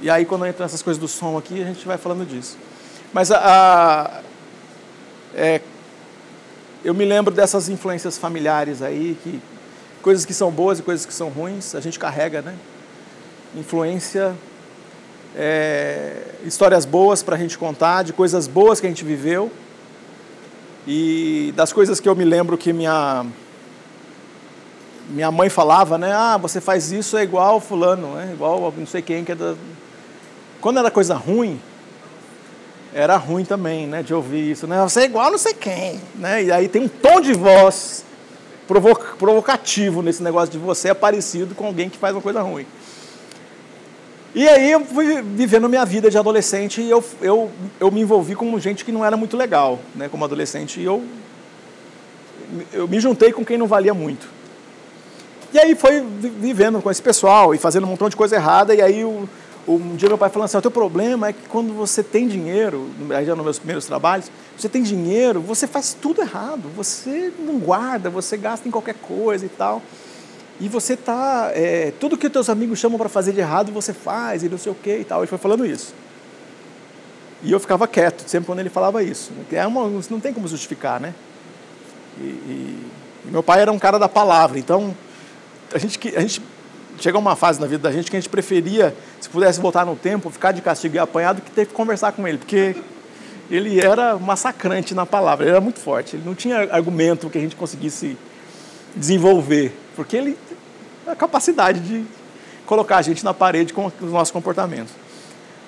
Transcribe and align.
E 0.00 0.10
aí, 0.10 0.24
quando 0.24 0.46
entra 0.46 0.64
essas 0.64 0.82
coisas 0.82 1.00
do 1.00 1.08
som 1.08 1.38
aqui, 1.38 1.62
a 1.62 1.66
gente 1.66 1.86
vai 1.86 1.96
falando 1.96 2.26
disso. 2.26 2.56
Mas 3.12 3.30
a, 3.30 3.38
a 3.38 4.20
é, 5.34 5.60
eu 6.84 6.94
me 6.94 7.04
lembro 7.04 7.32
dessas 7.34 7.68
influências 7.68 8.18
familiares 8.18 8.82
aí, 8.82 9.16
que 9.22 9.40
coisas 10.02 10.26
que 10.26 10.34
são 10.34 10.50
boas 10.50 10.78
e 10.78 10.82
coisas 10.82 11.06
que 11.06 11.14
são 11.14 11.28
ruins, 11.28 11.74
a 11.74 11.80
gente 11.80 11.98
carrega, 11.98 12.42
né? 12.42 12.54
Influência, 13.56 14.34
é, 15.34 16.22
histórias 16.44 16.84
boas 16.84 17.22
para 17.22 17.36
a 17.36 17.38
gente 17.38 17.56
contar, 17.56 18.02
de 18.02 18.12
coisas 18.12 18.46
boas 18.46 18.80
que 18.80 18.86
a 18.86 18.90
gente 18.90 19.04
viveu 19.04 19.50
e 20.86 21.52
das 21.56 21.72
coisas 21.72 21.98
que 21.98 22.08
eu 22.08 22.14
me 22.14 22.24
lembro 22.24 22.58
que 22.58 22.72
minha 22.72 23.24
minha 25.08 25.30
mãe 25.30 25.48
falava, 25.48 25.98
né? 25.98 26.12
Ah, 26.12 26.36
você 26.36 26.60
faz 26.60 26.90
isso 26.90 27.16
é 27.16 27.22
igual 27.22 27.60
fulano, 27.60 28.14
né? 28.14 28.30
Igual 28.32 28.72
não 28.76 28.86
sei 28.86 29.02
quem 29.02 29.24
que 29.24 29.32
é 29.32 29.34
da... 29.34 29.54
Quando 30.60 30.78
era 30.78 30.90
coisa 30.90 31.14
ruim, 31.14 31.60
era 32.92 33.16
ruim 33.16 33.44
também, 33.44 33.86
né? 33.86 34.02
De 34.02 34.14
ouvir 34.14 34.50
isso, 34.50 34.66
né? 34.66 34.80
Você 34.82 35.00
é 35.00 35.04
igual 35.04 35.30
não 35.30 35.38
sei 35.38 35.52
quem, 35.52 36.00
né? 36.14 36.44
E 36.44 36.52
aí 36.52 36.68
tem 36.68 36.82
um 36.82 36.88
tom 36.88 37.20
de 37.20 37.34
voz 37.34 38.04
provocativo 39.18 40.00
nesse 40.00 40.22
negócio 40.22 40.50
de 40.50 40.58
você 40.58 40.88
é 40.88 40.94
parecido 40.94 41.54
com 41.54 41.66
alguém 41.66 41.90
que 41.90 41.98
faz 41.98 42.14
uma 42.14 42.22
coisa 42.22 42.40
ruim. 42.40 42.66
E 44.34 44.48
aí 44.48 44.72
eu 44.72 44.84
fui 44.84 45.22
vivendo 45.22 45.68
minha 45.68 45.84
vida 45.84 46.10
de 46.10 46.18
adolescente 46.18 46.80
e 46.80 46.90
eu, 46.90 47.04
eu, 47.20 47.50
eu 47.78 47.90
me 47.90 48.00
envolvi 48.00 48.34
com 48.34 48.58
gente 48.58 48.84
que 48.84 48.90
não 48.90 49.04
era 49.04 49.16
muito 49.16 49.36
legal, 49.36 49.78
né? 49.94 50.08
Como 50.08 50.24
adolescente, 50.24 50.80
e 50.80 50.84
eu, 50.84 51.04
eu 52.72 52.88
me 52.88 52.98
juntei 52.98 53.32
com 53.32 53.44
quem 53.44 53.56
não 53.56 53.68
valia 53.68 53.94
muito. 53.94 54.26
E 55.54 55.58
aí 55.60 55.76
foi 55.76 56.00
vivendo 56.00 56.82
com 56.82 56.90
esse 56.90 57.00
pessoal 57.00 57.54
e 57.54 57.58
fazendo 57.58 57.84
um 57.84 57.90
montão 57.90 58.08
de 58.08 58.16
coisa 58.16 58.34
errada. 58.34 58.74
E 58.74 58.82
aí 58.82 59.04
um, 59.04 59.24
um 59.68 59.94
dia 59.94 60.08
meu 60.08 60.18
pai 60.18 60.28
falou 60.28 60.44
assim: 60.44 60.56
o 60.56 60.60
teu 60.60 60.70
problema 60.70 61.28
é 61.28 61.32
que 61.32 61.48
quando 61.48 61.72
você 61.72 62.02
tem 62.02 62.26
dinheiro, 62.26 62.90
já 63.24 63.36
nos 63.36 63.44
meus 63.44 63.58
primeiros 63.60 63.86
trabalhos, 63.86 64.32
você 64.58 64.68
tem 64.68 64.82
dinheiro, 64.82 65.40
você 65.40 65.68
faz 65.68 65.94
tudo 65.94 66.20
errado. 66.20 66.68
Você 66.74 67.32
não 67.38 67.60
guarda, 67.60 68.10
você 68.10 68.36
gasta 68.36 68.66
em 68.66 68.70
qualquer 68.72 68.96
coisa 68.96 69.46
e 69.46 69.48
tal. 69.48 69.80
E 70.58 70.68
você 70.68 70.96
tá. 70.96 71.52
É, 71.54 71.92
tudo 72.00 72.18
que 72.18 72.28
teus 72.28 72.50
amigos 72.50 72.80
chamam 72.80 72.98
para 72.98 73.08
fazer 73.08 73.32
de 73.32 73.38
errado, 73.38 73.70
você 73.70 73.92
faz 73.92 74.42
e 74.42 74.48
não 74.48 74.58
sei 74.58 74.72
o 74.72 74.74
que 74.74 74.96
e 74.96 75.04
tal. 75.04 75.20
Ele 75.20 75.28
foi 75.28 75.38
falando 75.38 75.64
isso. 75.64 75.94
E 77.44 77.52
eu 77.52 77.60
ficava 77.60 77.86
quieto, 77.86 78.28
sempre 78.28 78.46
quando 78.46 78.58
ele 78.58 78.70
falava 78.70 79.04
isso. 79.04 79.30
É 79.52 79.64
uma, 79.64 79.88
não 80.10 80.18
tem 80.18 80.32
como 80.32 80.48
justificar, 80.48 81.00
né? 81.00 81.14
E, 82.18 82.24
e, 82.24 82.90
e 83.26 83.30
meu 83.30 83.42
pai 83.42 83.60
era 83.60 83.70
um 83.70 83.78
cara 83.78 84.00
da 84.00 84.08
palavra, 84.08 84.58
então 84.58 84.92
a 85.74 85.78
gente, 85.78 86.16
a 86.16 86.20
gente 86.20 86.40
chega 87.00 87.18
uma 87.18 87.34
fase 87.34 87.60
na 87.60 87.66
vida 87.66 87.82
da 87.82 87.92
gente 87.92 88.10
que 88.10 88.16
a 88.16 88.20
gente 88.20 88.30
preferia, 88.30 88.94
se 89.20 89.28
pudesse 89.28 89.60
voltar 89.60 89.84
no 89.84 89.96
tempo, 89.96 90.30
ficar 90.30 90.52
de 90.52 90.62
castigo 90.62 90.94
e 90.94 90.98
apanhado, 90.98 91.42
que 91.42 91.50
ter 91.50 91.66
que 91.66 91.74
conversar 91.74 92.12
com 92.12 92.26
ele, 92.26 92.38
porque 92.38 92.76
ele 93.50 93.80
era 93.80 94.16
massacrante 94.16 94.94
na 94.94 95.04
palavra, 95.04 95.44
ele 95.44 95.50
era 95.50 95.60
muito 95.60 95.80
forte, 95.80 96.16
ele 96.16 96.22
não 96.24 96.34
tinha 96.34 96.72
argumento 96.72 97.28
que 97.28 97.36
a 97.36 97.40
gente 97.40 97.56
conseguisse 97.56 98.16
desenvolver, 98.94 99.76
porque 99.96 100.16
ele 100.16 100.38
a 101.06 101.14
capacidade 101.14 101.80
de 101.80 102.04
colocar 102.64 102.96
a 102.96 103.02
gente 103.02 103.24
na 103.24 103.34
parede 103.34 103.74
com 103.74 103.86
os 104.00 104.12
nossos 104.12 104.30
comportamentos. 104.30 104.94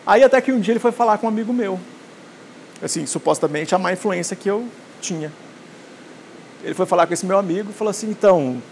Aí 0.06 0.22
até 0.22 0.40
que 0.40 0.52
um 0.52 0.60
dia 0.60 0.72
ele 0.72 0.80
foi 0.80 0.92
falar 0.92 1.18
com 1.18 1.26
um 1.26 1.28
amigo 1.28 1.52
meu, 1.52 1.78
assim, 2.80 3.04
supostamente 3.04 3.74
a 3.74 3.78
má 3.78 3.92
influência 3.92 4.36
que 4.36 4.48
eu 4.48 4.66
tinha. 5.00 5.32
Ele 6.64 6.74
foi 6.74 6.86
falar 6.86 7.06
com 7.06 7.12
esse 7.12 7.26
meu 7.26 7.38
amigo 7.38 7.70
e 7.70 7.72
falou 7.74 7.90
assim, 7.90 8.08
então, 8.08 8.62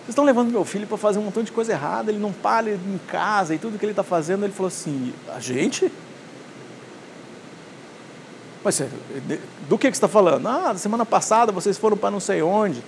vocês 0.00 0.10
estão 0.10 0.24
levando 0.24 0.50
meu 0.50 0.64
filho 0.64 0.86
para 0.86 0.96
fazer 0.96 1.18
um 1.18 1.22
montão 1.22 1.42
de 1.42 1.52
coisa 1.52 1.72
errada, 1.72 2.10
ele 2.10 2.18
não 2.18 2.32
para 2.32 2.70
em 2.70 3.00
casa 3.06 3.54
e 3.54 3.58
tudo 3.58 3.78
que 3.78 3.84
ele 3.84 3.92
está 3.92 4.02
fazendo. 4.02 4.44
Ele 4.44 4.52
falou 4.52 4.68
assim: 4.68 5.12
a 5.28 5.38
gente? 5.38 5.90
Mas 8.64 8.82
do 9.68 9.78
que, 9.78 9.90
que 9.90 9.96
você 9.96 10.04
está 10.04 10.08
falando? 10.08 10.46
Ah, 10.46 10.74
semana 10.76 11.06
passada 11.06 11.50
vocês 11.52 11.78
foram 11.78 11.96
para 11.96 12.10
não 12.10 12.20
sei 12.20 12.42
onde. 12.42 12.82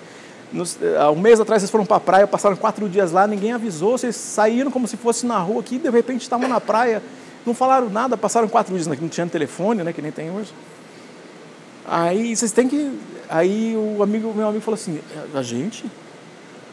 um 1.15 1.21
mês 1.21 1.41
atrás 1.41 1.63
vocês 1.63 1.71
foram 1.71 1.87
para 1.87 1.97
a 1.97 2.01
praia, 2.01 2.27
passaram 2.27 2.57
quatro 2.57 2.89
dias 2.89 3.13
lá, 3.13 3.27
ninguém 3.27 3.53
avisou, 3.53 3.97
vocês 3.97 4.17
saíram 4.17 4.71
como 4.71 4.87
se 4.87 4.97
fosse 4.97 5.25
na 5.25 5.39
rua 5.39 5.61
aqui, 5.61 5.79
de 5.79 5.89
repente 5.89 6.23
estavam 6.23 6.49
na 6.49 6.61
praia, 6.61 7.03
não 7.47 7.55
falaram 7.55 7.89
nada, 7.89 8.17
passaram 8.17 8.49
quatro 8.49 8.75
dias, 8.75 8.87
não 8.87 9.09
tinha 9.09 9.27
telefone, 9.27 9.83
né, 9.83 9.93
que 9.93 10.03
nem 10.03 10.13
tem 10.13 10.31
hoje. 10.31 10.53
Aí 11.87 12.37
vocês 12.37 12.53
têm 12.53 12.69
que. 12.69 12.99
Aí 13.29 13.75
o 13.77 14.03
amigo, 14.03 14.33
meu 14.35 14.49
amigo 14.49 14.63
falou 14.63 14.75
assim: 14.75 15.01
a 15.35 15.43
gente? 15.43 15.85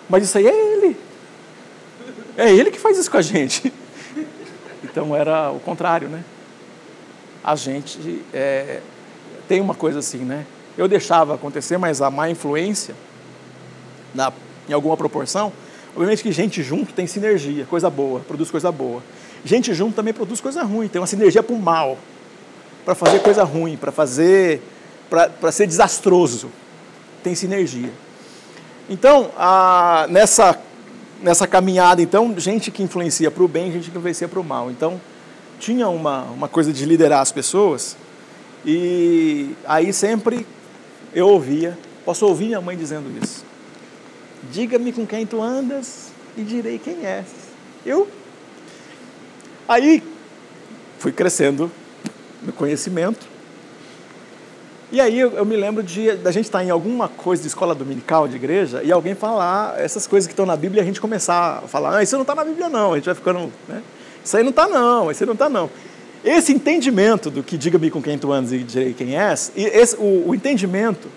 Mas 0.09 0.23
isso 0.23 0.37
aí 0.37 0.47
é 0.47 0.73
ele. 0.73 0.97
É 2.35 2.51
ele 2.51 2.71
que 2.71 2.79
faz 2.79 2.97
isso 2.97 3.09
com 3.09 3.17
a 3.17 3.21
gente. 3.21 3.71
Então 4.81 5.15
era 5.15 5.51
o 5.51 5.59
contrário, 5.59 6.09
né? 6.09 6.23
A 7.43 7.55
gente 7.55 8.23
é, 8.33 8.79
tem 9.47 9.61
uma 9.61 9.75
coisa 9.75 9.99
assim, 9.99 10.19
né? 10.19 10.45
Eu 10.75 10.87
deixava 10.87 11.35
acontecer, 11.35 11.77
mas 11.77 12.01
a 12.01 12.09
má 12.09 12.29
influência, 12.29 12.95
na, 14.15 14.33
em 14.67 14.73
alguma 14.73 14.97
proporção, 14.97 15.53
obviamente 15.91 16.23
que 16.23 16.31
gente 16.31 16.63
junto 16.63 16.91
tem 16.91 17.05
sinergia, 17.05 17.65
coisa 17.65 17.87
boa, 17.87 18.21
produz 18.21 18.49
coisa 18.49 18.71
boa. 18.71 19.03
Gente 19.45 19.73
junto 19.73 19.95
também 19.95 20.13
produz 20.13 20.41
coisa 20.41 20.63
ruim, 20.63 20.87
tem 20.87 20.99
uma 20.99 21.07
sinergia 21.07 21.43
para 21.43 21.55
o 21.55 21.59
mal, 21.59 21.97
para 22.83 22.95
fazer 22.95 23.19
coisa 23.19 23.43
ruim, 23.43 23.77
para 23.77 23.91
fazer, 23.91 24.61
para 25.09 25.51
ser 25.51 25.67
desastroso. 25.67 26.49
Tem 27.23 27.35
sinergia. 27.35 27.91
Então, 28.89 29.29
a, 29.37 30.07
nessa, 30.09 30.59
nessa 31.21 31.45
caminhada, 31.45 32.01
então, 32.01 32.33
gente 32.39 32.71
que 32.71 32.81
influencia 32.81 33.29
para 33.29 33.43
o 33.43 33.47
bem, 33.47 33.71
gente 33.71 33.91
que 33.91 33.97
influencia 33.97 34.27
para 34.27 34.39
o 34.39 34.43
mal. 34.43 34.71
Então, 34.71 34.99
tinha 35.59 35.87
uma, 35.87 36.23
uma 36.23 36.47
coisa 36.47 36.73
de 36.73 36.85
liderar 36.85 37.21
as 37.21 37.31
pessoas, 37.31 37.95
e 38.65 39.51
aí 39.63 39.93
sempre 39.93 40.47
eu 41.13 41.27
ouvia, 41.27 41.77
posso 42.03 42.25
ouvir 42.25 42.47
minha 42.47 42.61
mãe 42.61 42.75
dizendo 42.75 43.05
isso. 43.23 43.45
Diga-me 44.51 44.91
com 44.91 45.05
quem 45.05 45.23
tu 45.23 45.39
andas 45.39 46.07
e 46.35 46.41
direi 46.41 46.79
quem 46.79 47.05
és. 47.05 47.27
Eu. 47.85 48.07
Aí 49.67 50.01
fui 50.97 51.11
crescendo 51.11 51.71
no 52.41 52.51
conhecimento, 52.51 53.27
e 54.91 54.99
aí 54.99 55.19
eu, 55.19 55.31
eu, 55.33 55.45
me 55.45 55.55
lembro 55.55 55.83
de 55.83 56.13
da 56.13 56.31
gente 56.31 56.45
estar 56.45 56.63
em 56.63 56.71
alguma 56.71 57.07
coisa 57.07 57.41
de 57.41 57.47
escola 57.47 57.75
dominical, 57.75 58.27
de 58.27 58.35
igreja, 58.35 58.81
e 58.83 58.91
alguém 58.91 59.13
falar 59.13 59.79
essas 59.79 60.07
coisas 60.07 60.25
que 60.27 60.33
estão 60.33 60.45
na 60.45 60.55
Bíblia 60.55 60.81
e 60.81 60.83
a 60.83 60.85
gente 60.85 60.99
começar 60.99 61.61
a 61.63 61.67
falar, 61.67 61.97
ah, 61.97 62.03
isso 62.03 62.15
não 62.15 62.23
está 62.23 62.33
na 62.33 62.43
Bíblia 62.43 62.69
não, 62.69 62.93
a 62.93 62.95
gente 62.95 63.05
vai 63.05 63.15
ficando, 63.15 63.51
né? 63.67 63.83
Isso 64.23 64.35
aí 64.35 64.43
não 64.43 64.49
está 64.49 64.67
não, 64.67 65.11
isso 65.11 65.23
aí 65.23 65.27
não 65.27 65.33
está 65.33 65.47
não. 65.47 65.69
Esse 66.23 66.51
entendimento 66.51 67.29
do 67.29 67.43
que 67.43 67.57
diga-me 67.57 67.91
com 67.91 68.01
quem 68.01 68.17
tu 68.17 68.31
andas 68.31 68.51
e 68.51 68.59
direi 68.59 68.93
quem 68.93 69.15
és, 69.15 69.51
e 69.55 69.63
esse, 69.63 69.95
o, 69.95 70.29
o 70.29 70.35
entendimento, 70.35 71.07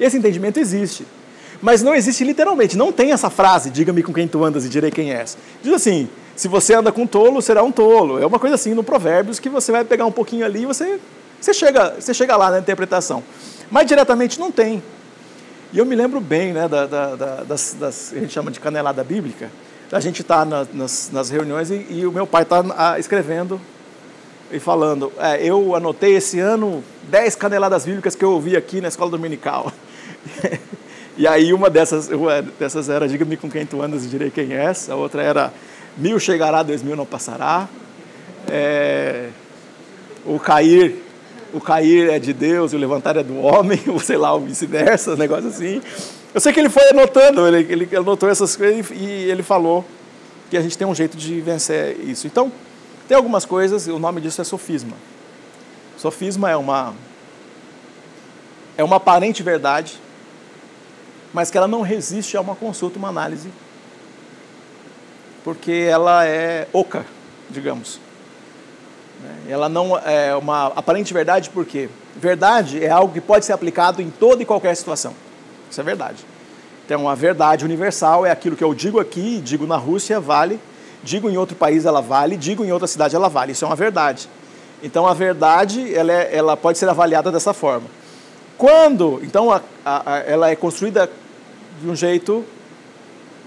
esse 0.00 0.16
entendimento 0.16 0.58
existe. 0.58 1.06
Mas 1.60 1.82
não 1.82 1.94
existe 1.94 2.24
literalmente, 2.24 2.76
não 2.76 2.92
tem 2.92 3.12
essa 3.12 3.28
frase, 3.28 3.70
diga-me 3.70 4.02
com 4.02 4.12
quem 4.12 4.26
tu 4.26 4.42
andas 4.42 4.64
e 4.64 4.68
direi 4.68 4.90
quem 4.90 5.12
és. 5.12 5.36
Diz 5.62 5.72
assim, 5.72 6.08
se 6.34 6.48
você 6.48 6.74
anda 6.74 6.92
com 6.92 7.06
tolo, 7.06 7.40
será 7.40 7.62
um 7.62 7.72
tolo. 7.72 8.18
É 8.18 8.26
uma 8.26 8.38
coisa 8.38 8.54
assim 8.54 8.74
no 8.74 8.84
Provérbios 8.84 9.38
que 9.38 9.48
você 9.48 9.72
vai 9.72 9.84
pegar 9.84 10.04
um 10.04 10.12
pouquinho 10.12 10.44
ali 10.44 10.62
e 10.62 10.66
você 10.66 10.98
você 11.40 11.54
chega, 11.54 11.96
você 11.98 12.14
chega 12.14 12.36
lá 12.36 12.50
na 12.50 12.58
interpretação. 12.58 13.22
Mas 13.70 13.86
diretamente 13.86 14.38
não 14.38 14.50
tem. 14.50 14.82
E 15.72 15.78
eu 15.78 15.84
me 15.84 15.96
lembro 15.96 16.20
bem, 16.20 16.52
né, 16.52 16.68
da, 16.68 16.86
da, 16.86 17.16
da 17.16 17.34
das, 17.42 17.76
das, 17.78 18.12
a 18.12 18.18
gente 18.18 18.32
chama 18.32 18.50
de 18.50 18.60
canelada 18.60 19.02
bíblica, 19.02 19.50
a 19.90 20.00
gente 20.00 20.22
está 20.22 20.44
na, 20.44 20.66
nas, 20.72 21.10
nas, 21.12 21.30
reuniões 21.30 21.70
e, 21.70 21.86
e, 21.90 22.06
o 22.06 22.12
meu 22.12 22.26
pai 22.26 22.42
está 22.42 22.64
ah, 22.76 22.98
escrevendo 22.98 23.60
e 24.50 24.58
falando, 24.58 25.12
é, 25.18 25.44
eu 25.44 25.74
anotei 25.74 26.14
esse 26.14 26.38
ano 26.38 26.82
10 27.10 27.34
caneladas 27.36 27.84
bíblicas 27.84 28.14
que 28.14 28.24
eu 28.24 28.32
ouvi 28.32 28.56
aqui 28.56 28.80
na 28.80 28.88
escola 28.88 29.10
dominical. 29.10 29.72
e 31.16 31.26
aí 31.26 31.52
uma 31.52 31.68
dessas, 31.68 32.08
uma 32.08 32.42
dessas 32.42 32.88
era, 32.88 33.08
diga-me 33.08 33.36
com 33.36 33.50
quem 33.50 33.66
tu 33.66 33.82
andas 33.82 34.04
e 34.04 34.08
direi 34.08 34.30
quem 34.30 34.52
és, 34.52 34.88
a 34.88 34.94
outra 34.94 35.22
era, 35.22 35.52
mil 35.96 36.18
chegará, 36.18 36.62
dois 36.62 36.82
mil 36.82 36.96
não 36.96 37.06
passará. 37.06 37.68
É, 38.48 39.30
o 40.24 40.38
cair 40.38 41.05
o 41.52 41.60
cair 41.60 42.10
é 42.10 42.18
de 42.18 42.32
Deus 42.32 42.72
e 42.72 42.76
o 42.76 42.78
levantar 42.78 43.16
é 43.16 43.22
do 43.22 43.38
homem, 43.38 43.80
ou 43.88 43.98
sei 43.98 44.16
lá, 44.16 44.32
ou 44.32 44.40
vice-versa, 44.40 45.12
um 45.12 45.16
negócio 45.16 45.48
assim. 45.48 45.80
Eu 46.34 46.40
sei 46.40 46.52
que 46.52 46.60
ele 46.60 46.68
foi 46.68 46.88
anotando, 46.90 47.46
ele, 47.46 47.72
ele 47.72 47.96
anotou 47.96 48.28
essas 48.28 48.56
coisas 48.56 48.90
e 48.90 49.04
ele 49.04 49.42
falou 49.42 49.84
que 50.50 50.56
a 50.56 50.60
gente 50.60 50.76
tem 50.76 50.86
um 50.86 50.94
jeito 50.94 51.16
de 51.16 51.40
vencer 51.40 51.98
isso. 52.00 52.26
Então, 52.26 52.52
tem 53.08 53.16
algumas 53.16 53.44
coisas, 53.44 53.86
o 53.86 53.98
nome 53.98 54.20
disso 54.20 54.40
é 54.40 54.44
sofisma. 54.44 54.96
Sofisma 55.96 56.50
é 56.50 56.56
uma 56.56 56.94
é 58.76 58.84
uma 58.84 58.96
aparente 58.96 59.42
verdade, 59.42 59.98
mas 61.32 61.50
que 61.50 61.56
ela 61.56 61.66
não 61.66 61.80
resiste 61.80 62.36
a 62.36 62.40
uma 62.40 62.54
consulta, 62.54 62.98
uma 62.98 63.08
análise, 63.08 63.50
porque 65.42 65.86
ela 65.88 66.26
é 66.26 66.68
oca, 66.72 67.06
digamos. 67.48 67.98
Né? 69.22 69.52
Ela 69.52 69.68
não 69.68 69.98
é 69.98 70.34
uma 70.34 70.66
aparente 70.68 71.12
verdade 71.12 71.50
porque 71.50 71.88
verdade 72.16 72.84
é 72.84 72.90
algo 72.90 73.12
que 73.12 73.20
pode 73.20 73.44
ser 73.44 73.52
aplicado 73.52 74.00
em 74.02 74.10
toda 74.10 74.42
e 74.42 74.46
qualquer 74.46 74.74
situação. 74.76 75.14
Isso 75.70 75.80
é 75.80 75.84
verdade. 75.84 76.24
Então, 76.84 77.08
a 77.08 77.14
verdade 77.14 77.64
universal 77.64 78.24
é 78.24 78.30
aquilo 78.30 78.54
que 78.54 78.62
eu 78.62 78.72
digo 78.72 79.00
aqui, 79.00 79.40
digo 79.40 79.66
na 79.66 79.76
Rússia, 79.76 80.20
vale. 80.20 80.60
digo 81.02 81.28
em 81.28 81.36
outro 81.36 81.56
país 81.56 81.84
ela 81.84 82.00
vale, 82.00 82.36
digo 82.36 82.64
em 82.64 82.72
outra 82.72 82.86
cidade 82.86 83.14
ela 83.14 83.28
vale. 83.28 83.52
Isso 83.52 83.64
é 83.64 83.68
uma 83.68 83.76
verdade. 83.76 84.28
Então 84.82 85.06
a 85.06 85.14
verdade 85.14 85.94
ela, 85.94 86.12
é, 86.12 86.36
ela 86.36 86.56
pode 86.56 86.78
ser 86.78 86.88
avaliada 86.88 87.32
dessa 87.32 87.52
forma. 87.52 87.88
Quando, 88.56 89.20
então, 89.22 89.52
a, 89.52 89.60
a, 89.84 90.18
ela 90.20 90.50
é 90.50 90.56
construída 90.56 91.10
de 91.80 91.88
um 91.88 91.94
jeito 91.94 92.44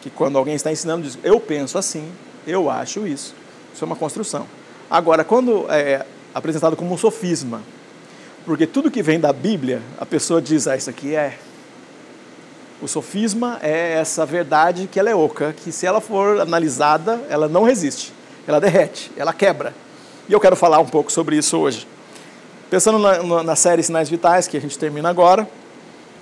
que 0.02 0.10
quando 0.10 0.38
alguém 0.38 0.56
está 0.56 0.72
ensinando 0.72 1.04
diz, 1.04 1.18
eu 1.24 1.40
penso 1.40 1.78
assim, 1.78 2.12
eu 2.46 2.70
acho 2.70 3.08
isso. 3.08 3.34
Isso 3.74 3.84
é 3.84 3.86
uma 3.86 3.96
construção. 3.96 4.46
Agora, 4.90 5.24
quando 5.24 5.66
é 5.72 6.06
apresentado 6.34 6.76
como 6.76 6.94
um 6.94 6.98
sofisma, 6.98 7.62
porque 8.46 8.66
tudo 8.66 8.90
que 8.90 9.04
vem 9.04 9.20
da 9.20 9.32
Bíblia, 9.32 9.82
a 10.00 10.06
pessoa 10.06 10.42
diz, 10.42 10.68
ah, 10.68 10.76
isso 10.76 10.90
aqui 10.90 11.16
é. 11.16 11.38
O 12.82 12.88
sofisma 12.88 13.60
é 13.62 13.94
essa 14.00 14.26
verdade 14.26 14.88
que 14.92 15.00
ela 15.00 15.10
é 15.10 15.16
oca, 15.16 15.54
que 15.54 15.72
se 15.72 15.86
ela 15.86 16.02
for 16.02 16.40
analisada, 16.40 17.22
ela 17.30 17.48
não 17.48 17.64
resiste, 17.64 18.14
ela 18.48 18.60
derrete, 18.60 19.12
ela 19.16 19.34
quebra. 19.34 19.76
E 20.28 20.34
eu 20.34 20.40
quero 20.40 20.56
falar 20.56 20.80
um 20.80 20.88
pouco 20.88 21.12
sobre 21.12 21.36
isso 21.36 21.58
hoje. 21.58 21.88
Pensando 22.70 22.98
na, 22.98 23.44
na 23.44 23.56
série 23.56 23.84
Sinais 23.84 24.10
Vitais, 24.10 24.48
que 24.48 24.58
a 24.58 24.62
gente 24.62 24.78
termina 24.78 25.10
agora, 25.10 25.48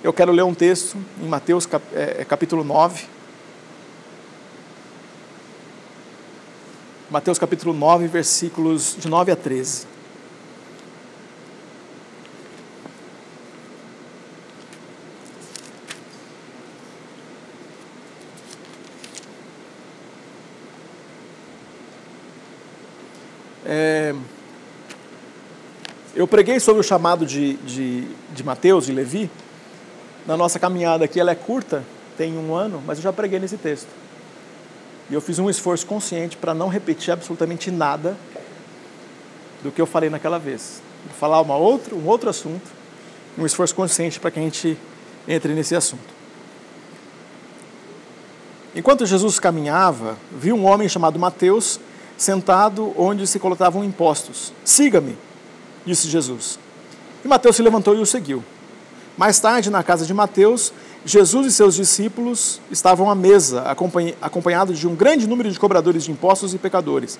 eu 0.02 0.12
quero 0.12 0.32
ler 0.32 0.42
um 0.42 0.54
texto 0.54 0.96
em 1.22 1.26
Mateus 1.26 1.64
cap, 1.64 1.84
é, 1.94 2.24
capítulo 2.24 2.64
9. 2.64 3.04
Mateus 7.10 7.38
capítulo 7.38 7.72
9, 7.72 8.06
versículos 8.06 8.94
de 8.98 9.08
9 9.08 9.32
a 9.32 9.36
13. 9.36 9.86
É, 23.64 24.14
eu 26.14 26.28
preguei 26.28 26.60
sobre 26.60 26.80
o 26.80 26.84
chamado 26.84 27.24
de, 27.24 27.54
de, 27.54 28.06
de 28.34 28.44
Mateus, 28.44 28.84
de 28.84 28.92
Levi. 28.92 29.30
Na 30.26 30.36
nossa 30.36 30.58
caminhada 30.58 31.06
aqui, 31.06 31.18
ela 31.18 31.30
é 31.30 31.34
curta, 31.34 31.82
tem 32.18 32.36
um 32.36 32.54
ano, 32.54 32.82
mas 32.86 32.98
eu 32.98 33.02
já 33.02 33.14
preguei 33.14 33.38
nesse 33.38 33.56
texto. 33.56 34.07
E 35.10 35.14
eu 35.14 35.20
fiz 35.20 35.38
um 35.38 35.48
esforço 35.48 35.86
consciente 35.86 36.36
para 36.36 36.52
não 36.52 36.68
repetir 36.68 37.12
absolutamente 37.12 37.70
nada 37.70 38.16
do 39.62 39.70
que 39.70 39.80
eu 39.80 39.86
falei 39.86 40.10
naquela 40.10 40.38
vez. 40.38 40.82
Vou 41.04 41.14
falar 41.14 41.40
uma 41.40 41.56
outra, 41.56 41.94
um 41.94 42.06
outro 42.06 42.28
assunto, 42.28 42.70
um 43.36 43.46
esforço 43.46 43.74
consciente 43.74 44.20
para 44.20 44.30
que 44.30 44.38
a 44.38 44.42
gente 44.42 44.76
entre 45.26 45.54
nesse 45.54 45.74
assunto. 45.74 46.18
Enquanto 48.74 49.06
Jesus 49.06 49.38
caminhava, 49.38 50.16
viu 50.30 50.54
um 50.54 50.66
homem 50.66 50.88
chamado 50.88 51.18
Mateus 51.18 51.80
sentado 52.16 52.92
onde 52.96 53.26
se 53.26 53.38
colocavam 53.38 53.82
impostos. 53.82 54.52
Siga-me 54.64 55.16
disse 55.88 56.08
Jesus. 56.08 56.58
E 57.24 57.28
Mateus 57.28 57.56
se 57.56 57.62
levantou 57.62 57.96
e 57.96 57.98
o 57.98 58.06
seguiu. 58.06 58.44
Mais 59.16 59.40
tarde, 59.40 59.70
na 59.70 59.82
casa 59.82 60.06
de 60.06 60.14
Mateus, 60.14 60.72
Jesus 61.04 61.46
e 61.46 61.52
seus 61.52 61.74
discípulos 61.74 62.60
estavam 62.70 63.10
à 63.10 63.14
mesa, 63.14 63.64
acompanhados 64.20 64.78
de 64.78 64.86
um 64.86 64.94
grande 64.94 65.26
número 65.26 65.50
de 65.50 65.58
cobradores 65.58 66.04
de 66.04 66.10
impostos 66.10 66.52
e 66.54 66.58
pecadores. 66.58 67.18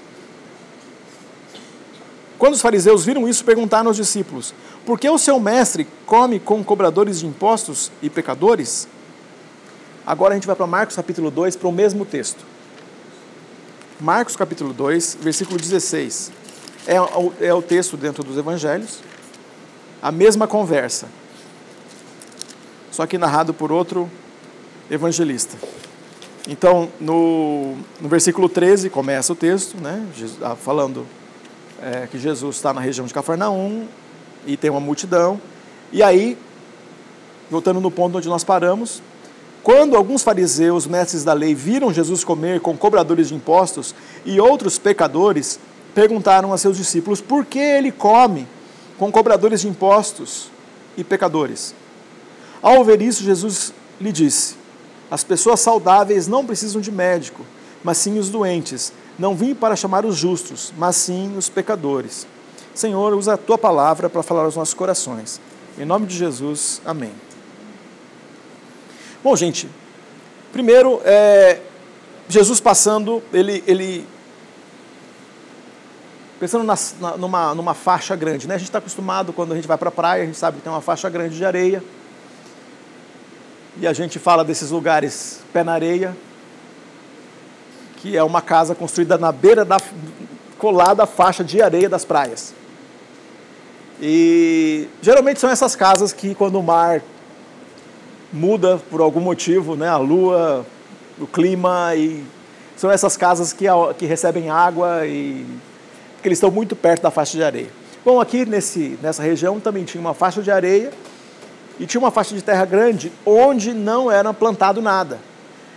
Quando 2.39 2.55
os 2.55 2.61
fariseus 2.61 3.05
viram 3.05 3.29
isso, 3.29 3.45
perguntaram 3.45 3.89
aos 3.89 3.97
discípulos: 3.97 4.55
Por 4.85 4.99
que 4.99 5.09
o 5.09 5.19
seu 5.19 5.41
mestre 5.41 5.87
come 6.07 6.39
com 6.39 6.63
cobradores 6.63 7.21
de 7.21 7.27
impostos 7.27 7.91
e 8.03 8.11
pecadores? 8.11 8.89
Agora 10.07 10.33
a 10.33 10.37
gente 10.37 10.47
vai 10.47 10.57
para 10.57 10.67
Marcos 10.67 10.97
capítulo 10.97 11.31
2, 11.31 11.57
para 11.57 11.69
o 11.69 11.73
mesmo 11.73 12.05
texto. 12.05 12.45
Marcos 14.01 14.37
capítulo 14.37 14.73
2, 14.73 15.19
versículo 15.21 15.59
16 15.59 16.33
é, 16.89 16.99
o, 16.99 17.33
é 17.39 17.53
o 17.53 17.61
texto 17.61 17.99
dentro 17.99 18.25
dos 18.25 18.39
evangelhos, 18.39 19.01
a 20.01 20.11
mesma 20.11 20.47
conversa, 20.47 21.07
só 22.99 23.07
que 23.07 23.17
narrado 23.17 23.55
por 23.55 23.71
outro 23.71 24.11
evangelista. 24.91 25.57
Então, 26.49 26.89
no, 26.99 27.77
no 28.01 28.09
versículo 28.09 28.49
13 28.49 28.91
começa 28.91 29.33
o 29.33 29.37
texto, 29.37 29.77
né, 29.77 30.05
ah, 30.43 30.57
falando 30.57 31.07
é, 31.81 32.09
que 32.09 32.19
Jesus 32.19 32.57
está 32.57 32.75
na 32.75 32.81
região 32.81 33.07
de 33.07 33.15
Cafarnaum 33.15 33.87
e 34.45 34.57
tem 34.57 34.69
uma 34.69 34.81
multidão. 34.81 35.41
E 35.93 36.03
aí, 36.03 36.37
voltando 37.49 37.81
no 37.81 37.89
ponto 37.89 38.19
onde 38.19 38.29
nós 38.29 38.43
paramos, 38.43 39.01
quando 39.63 39.97
alguns 39.97 40.25
fariseus, 40.25 40.85
mestres 40.85 41.23
da 41.23 41.33
lei, 41.33 41.55
viram 41.55 41.93
Jesus 41.93 42.25
comer 42.25 42.59
com 42.59 42.77
cobradores 42.77 43.29
de 43.29 43.35
impostos 43.37 43.95
e 44.27 44.41
outros 44.41 44.77
pecadores, 44.77 45.61
perguntaram 45.95 46.53
a 46.53 46.59
seus 46.59 46.77
discípulos 46.77 47.21
por 47.21 47.45
que 47.45 47.61
ele 47.61 47.93
come 47.93 48.45
com 48.99 49.13
cobradores 49.13 49.61
de 49.61 49.69
impostos 49.69 50.51
e 50.97 51.05
pecadores. 51.05 51.77
Ao 52.63 52.85
ver 52.85 53.01
isso, 53.03 53.23
Jesus 53.23 53.73
lhe 54.01 54.13
disse: 54.13 54.57
As 55.11 55.25
pessoas 55.25 55.61
saudáveis 55.61 56.27
não 56.27 56.45
precisam 56.45 56.81
de 56.81 56.91
médico, 56.91 57.45
mas 57.83 57.99
sim 57.99 58.19
os 58.19 58.29
doentes. 58.29 58.93
Não 59.19 59.35
vim 59.35 59.55
para 59.55 59.75
chamar 59.75 60.05
os 60.05 60.17
justos, 60.17 60.73
mas 60.77 60.97
sim 60.97 61.37
os 61.37 61.49
pecadores. 61.49 62.27
Senhor, 62.75 63.13
usa 63.15 63.35
a 63.35 63.37
tua 63.37 63.59
palavra 63.59 64.09
para 64.09 64.23
falar 64.23 64.45
aos 64.45 64.55
nossos 64.55 64.75
corações. 64.75 65.41
Em 65.77 65.85
nome 65.85 66.07
de 66.07 66.17
Jesus, 66.17 66.81
amém. 66.85 67.13
Bom, 69.23 69.35
gente, 69.35 69.69
primeiro, 70.53 71.01
é, 71.05 71.61
Jesus 72.29 72.61
passando, 72.61 73.21
ele, 73.33 73.65
ele 73.67 74.07
Pensando 76.39 76.63
na, 76.63 76.79
na, 77.01 77.17
numa, 77.17 77.55
numa 77.55 77.75
faixa 77.75 78.15
grande, 78.15 78.47
né? 78.47 78.55
A 78.55 78.59
gente 78.59 78.69
está 78.69 78.79
acostumado 78.79 79.33
quando 79.33 79.53
a 79.53 79.57
gente 79.57 79.67
vai 79.67 79.77
para 79.77 79.89
a 79.89 79.93
praia, 79.93 80.23
a 80.23 80.27
gente 80.27 80.39
sabe 80.39 80.59
que 80.59 80.63
tem 80.63 80.73
uma 80.73 80.81
faixa 80.81 81.11
grande 81.11 81.37
de 81.37 81.45
areia. 81.45 81.83
E 83.81 83.87
a 83.87 83.93
gente 83.93 84.19
fala 84.19 84.45
desses 84.45 84.71
lugares 84.71 85.41
pé 85.53 85.63
na 85.63 85.73
areia, 85.73 86.17
que 87.99 88.17
é 88.17 88.23
uma 88.25 88.43
casa 88.43 88.75
construída 88.75 89.17
na 89.17 89.31
beira 89.31 89.65
da 89.65 89.77
colada 90.59 91.07
faixa 91.07 91.45
de 91.45 91.63
areia 91.63 91.89
das 91.89 92.05
praias. 92.05 92.53
E 94.01 94.89
geralmente 95.01 95.39
são 95.39 95.49
essas 95.49 95.77
casas 95.77 96.13
que 96.13 96.35
quando 96.35 96.59
o 96.59 96.63
mar 96.63 97.03
muda 98.33 98.81
por 98.91 99.01
algum 99.01 99.21
motivo, 99.21 99.77
né, 99.77 99.89
a 99.89 99.97
lua, 99.97 100.67
o 101.17 101.27
clima 101.27 101.95
e 101.95 102.25
são 102.77 102.91
essas 102.91 103.17
casas 103.17 103.53
que, 103.53 103.67
que 103.97 104.07
recebem 104.07 104.51
água 104.51 105.07
e 105.07 105.47
porque 106.15 106.29
eles 106.29 106.39
estão 106.39 106.51
muito 106.51 106.75
perto 106.75 107.03
da 107.03 107.13
faixa 107.13 107.37
de 107.37 107.45
areia. 107.45 107.71
Bom, 108.05 108.21
aqui 108.21 108.45
nesse, 108.45 108.99
nessa 109.01 109.23
região 109.23 109.61
também 109.61 109.85
tinha 109.85 110.01
uma 110.01 110.15
faixa 110.15 110.43
de 110.43 110.51
areia 110.51 110.91
e 111.79 111.87
tinha 111.87 112.01
uma 112.01 112.11
faixa 112.11 112.35
de 112.35 112.43
terra 112.43 112.65
grande 112.65 113.13
onde 113.25 113.73
não 113.73 114.11
era 114.11 114.33
plantado 114.35 114.83
nada. 114.83 115.19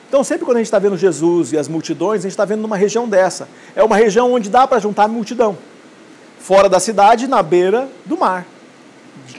Então, 0.08 0.24
sempre 0.24 0.44
quando 0.44 0.58
a 0.58 0.60
gente 0.60 0.68
está 0.68 0.80
vendo 0.80 0.98
Jesus 0.98 1.54
e 1.54 1.58
as 1.58 1.68
multidões, 1.68 2.20
a 2.20 2.24
gente 2.24 2.32
está 2.32 2.44
vendo 2.44 2.62
numa 2.62 2.76
região 2.76 3.08
dessa. 3.08 3.48
É 3.76 3.84
uma 3.84 3.96
região 3.96 4.34
onde 4.34 4.50
dá 4.50 4.68
para 4.68 4.78
juntar 4.80 5.08
multidão. 5.08 5.58
Fora 6.40 6.68
da 6.68 6.80
cidade, 6.80 7.28
na 7.28 7.42
beira 7.42 7.88
do 8.06 8.18
mar, 8.18 8.46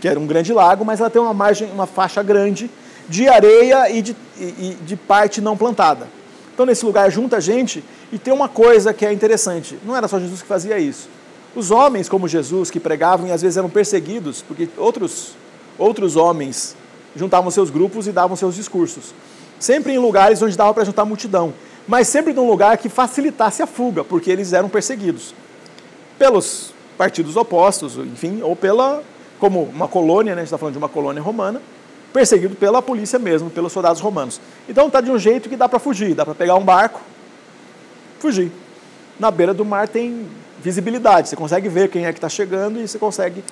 que 0.00 0.08
era 0.08 0.18
um 0.18 0.26
grande 0.26 0.52
lago, 0.52 0.84
mas 0.84 1.00
ela 1.00 1.10
tem 1.10 1.20
uma 1.20 1.34
margem, 1.34 1.70
uma 1.72 1.86
faixa 1.86 2.22
grande 2.22 2.70
de 3.08 3.28
areia 3.28 3.90
e 3.90 4.00
de, 4.00 4.16
e, 4.38 4.76
de 4.80 4.96
parte 4.96 5.40
não 5.40 5.56
plantada. 5.56 6.08
Então, 6.54 6.64
nesse 6.64 6.84
lugar, 6.84 7.10
junta 7.10 7.40
gente 7.40 7.84
e 8.10 8.18
tem 8.18 8.32
uma 8.32 8.48
coisa 8.48 8.94
que 8.94 9.04
é 9.04 9.12
interessante: 9.12 9.78
não 9.84 9.96
era 9.96 10.08
só 10.08 10.18
Jesus 10.18 10.42
que 10.42 10.48
fazia 10.48 10.78
isso. 10.78 11.08
Os 11.54 11.70
homens, 11.70 12.08
como 12.08 12.26
Jesus, 12.26 12.70
que 12.70 12.80
pregavam 12.80 13.26
e 13.26 13.32
às 13.32 13.42
vezes 13.42 13.58
eram 13.58 13.68
perseguidos, 13.68 14.42
porque 14.42 14.68
outros, 14.76 15.34
outros 15.78 16.16
homens 16.16 16.76
juntavam 17.14 17.50
seus 17.50 17.70
grupos 17.70 18.06
e 18.06 18.12
davam 18.12 18.36
seus 18.36 18.54
discursos. 18.54 19.14
Sempre 19.58 19.92
em 19.92 19.98
lugares 19.98 20.42
onde 20.42 20.56
dava 20.56 20.74
para 20.74 20.84
juntar 20.84 21.04
multidão, 21.04 21.52
mas 21.86 22.08
sempre 22.08 22.32
num 22.32 22.46
lugar 22.46 22.78
que 22.78 22.88
facilitasse 22.88 23.62
a 23.62 23.66
fuga, 23.66 24.04
porque 24.04 24.30
eles 24.30 24.52
eram 24.52 24.68
perseguidos 24.68 25.34
pelos 26.18 26.72
partidos 26.96 27.36
opostos, 27.36 27.96
enfim, 27.96 28.42
ou 28.42 28.54
pela, 28.54 29.02
como 29.38 29.62
uma 29.64 29.88
colônia, 29.88 30.34
né, 30.34 30.42
a 30.42 30.44
gente 30.44 30.48
está 30.48 30.58
falando 30.58 30.74
de 30.74 30.78
uma 30.78 30.88
colônia 30.88 31.22
romana, 31.22 31.60
perseguido 32.12 32.54
pela 32.54 32.82
polícia 32.82 33.18
mesmo, 33.18 33.50
pelos 33.50 33.72
soldados 33.72 34.00
romanos. 34.00 34.40
Então 34.68 34.86
está 34.86 35.00
de 35.00 35.10
um 35.10 35.18
jeito 35.18 35.48
que 35.48 35.56
dá 35.56 35.68
para 35.68 35.78
fugir, 35.78 36.14
dá 36.14 36.24
para 36.24 36.34
pegar 36.34 36.54
um 36.56 36.64
barco, 36.64 37.00
fugir. 38.18 38.52
Na 39.18 39.30
beira 39.30 39.52
do 39.52 39.64
mar 39.64 39.88
tem 39.88 40.26
visibilidade, 40.60 41.28
você 41.28 41.36
consegue 41.36 41.68
ver 41.68 41.88
quem 41.88 42.06
é 42.06 42.12
que 42.12 42.18
está 42.18 42.28
chegando 42.28 42.80
e 42.80 42.86
você 42.86 42.98
consegue. 42.98 43.42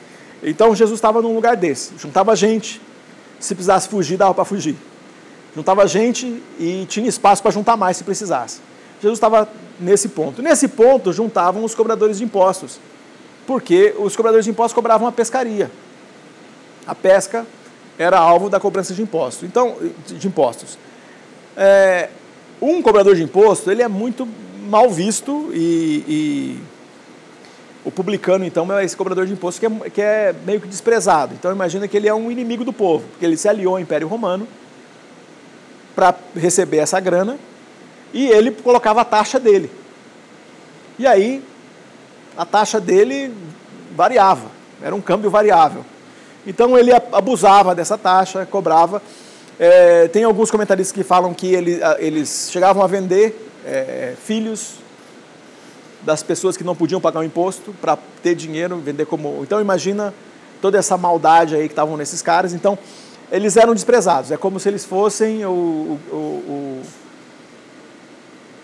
Então 0.42 0.74
Jesus 0.74 0.98
estava 0.98 1.20
num 1.20 1.34
lugar 1.34 1.56
desse, 1.56 1.92
juntava 1.98 2.34
gente, 2.34 2.80
se 3.38 3.54
precisasse 3.54 3.88
fugir, 3.88 4.16
dava 4.16 4.34
para 4.34 4.44
fugir. 4.44 4.76
Juntava 5.54 5.86
gente 5.86 6.42
e 6.58 6.86
tinha 6.88 7.08
espaço 7.08 7.42
para 7.42 7.50
juntar 7.50 7.76
mais 7.76 7.96
se 7.96 8.04
precisasse. 8.04 8.60
Jesus 9.02 9.16
estava 9.16 9.48
nesse 9.78 10.08
ponto. 10.08 10.42
Nesse 10.42 10.68
ponto 10.68 11.12
juntavam 11.12 11.64
os 11.64 11.74
cobradores 11.74 12.18
de 12.18 12.24
impostos, 12.24 12.78
porque 13.46 13.94
os 13.98 14.14
cobradores 14.14 14.44
de 14.44 14.50
impostos 14.50 14.74
cobravam 14.74 15.08
a 15.08 15.12
pescaria. 15.12 15.70
A 16.86 16.94
pesca 16.94 17.46
era 17.98 18.18
alvo 18.18 18.48
da 18.48 18.58
cobrança 18.60 18.94
de 18.94 19.02
impostos. 19.02 19.46
Então, 19.46 19.76
de 20.06 20.26
impostos. 20.26 20.78
É, 21.56 22.08
um 22.60 22.80
cobrador 22.80 23.14
de 23.14 23.22
imposto, 23.22 23.70
ele 23.70 23.82
é 23.82 23.88
muito 23.88 24.26
mal 24.68 24.88
visto 24.88 25.50
e, 25.52 26.04
e 26.08 26.60
o 27.84 27.90
publicano, 27.90 28.44
então, 28.44 28.70
é 28.76 28.84
esse 28.84 28.96
cobrador 28.96 29.26
de 29.26 29.32
imposto 29.32 29.60
que 29.60 29.66
é, 29.66 29.90
que 29.90 30.02
é 30.02 30.34
meio 30.44 30.60
que 30.60 30.68
desprezado. 30.68 31.34
Então, 31.34 31.50
imagina 31.50 31.88
que 31.88 31.96
ele 31.96 32.08
é 32.08 32.14
um 32.14 32.30
inimigo 32.30 32.64
do 32.64 32.72
povo, 32.72 33.06
porque 33.08 33.24
ele 33.24 33.36
se 33.36 33.48
aliou 33.48 33.74
ao 33.74 33.80
Império 33.80 34.06
Romano 34.06 34.46
para 35.94 36.14
receber 36.36 36.78
essa 36.78 37.00
grana 37.00 37.38
e 38.12 38.26
ele 38.28 38.50
colocava 38.50 39.00
a 39.00 39.04
taxa 39.04 39.40
dele. 39.40 39.70
E 40.98 41.06
aí, 41.06 41.42
a 42.36 42.44
taxa 42.44 42.78
dele 42.78 43.34
variava, 43.96 44.48
era 44.82 44.94
um 44.94 45.00
câmbio 45.00 45.30
variável. 45.30 45.84
Então, 46.46 46.76
ele 46.76 46.92
abusava 46.92 47.74
dessa 47.74 47.96
taxa, 47.96 48.44
cobrava. 48.44 49.02
É, 49.58 50.08
tem 50.08 50.24
alguns 50.24 50.50
comentaristas 50.50 50.92
que 50.92 51.02
falam 51.02 51.32
que 51.32 51.54
ele, 51.54 51.80
eles 51.98 52.48
chegavam 52.50 52.82
a 52.82 52.86
vender 52.86 53.50
é, 53.64 54.14
filhos 54.22 54.79
das 56.02 56.22
pessoas 56.22 56.56
que 56.56 56.64
não 56.64 56.74
podiam 56.74 57.00
pagar 57.00 57.20
o 57.20 57.24
imposto 57.24 57.74
para 57.80 57.98
ter 58.22 58.34
dinheiro, 58.34 58.76
vender 58.78 59.06
como. 59.06 59.40
Então 59.42 59.60
imagina 59.60 60.14
toda 60.60 60.78
essa 60.78 60.96
maldade 60.96 61.54
aí 61.54 61.62
que 61.62 61.72
estavam 61.72 61.96
nesses 61.96 62.22
caras. 62.22 62.52
Então 62.54 62.78
eles 63.30 63.56
eram 63.56 63.74
desprezados. 63.74 64.30
É 64.30 64.36
como 64.36 64.58
se 64.58 64.68
eles 64.68 64.84
fossem 64.84 65.44
o, 65.44 65.98
o, 66.10 66.14
o, 66.14 66.82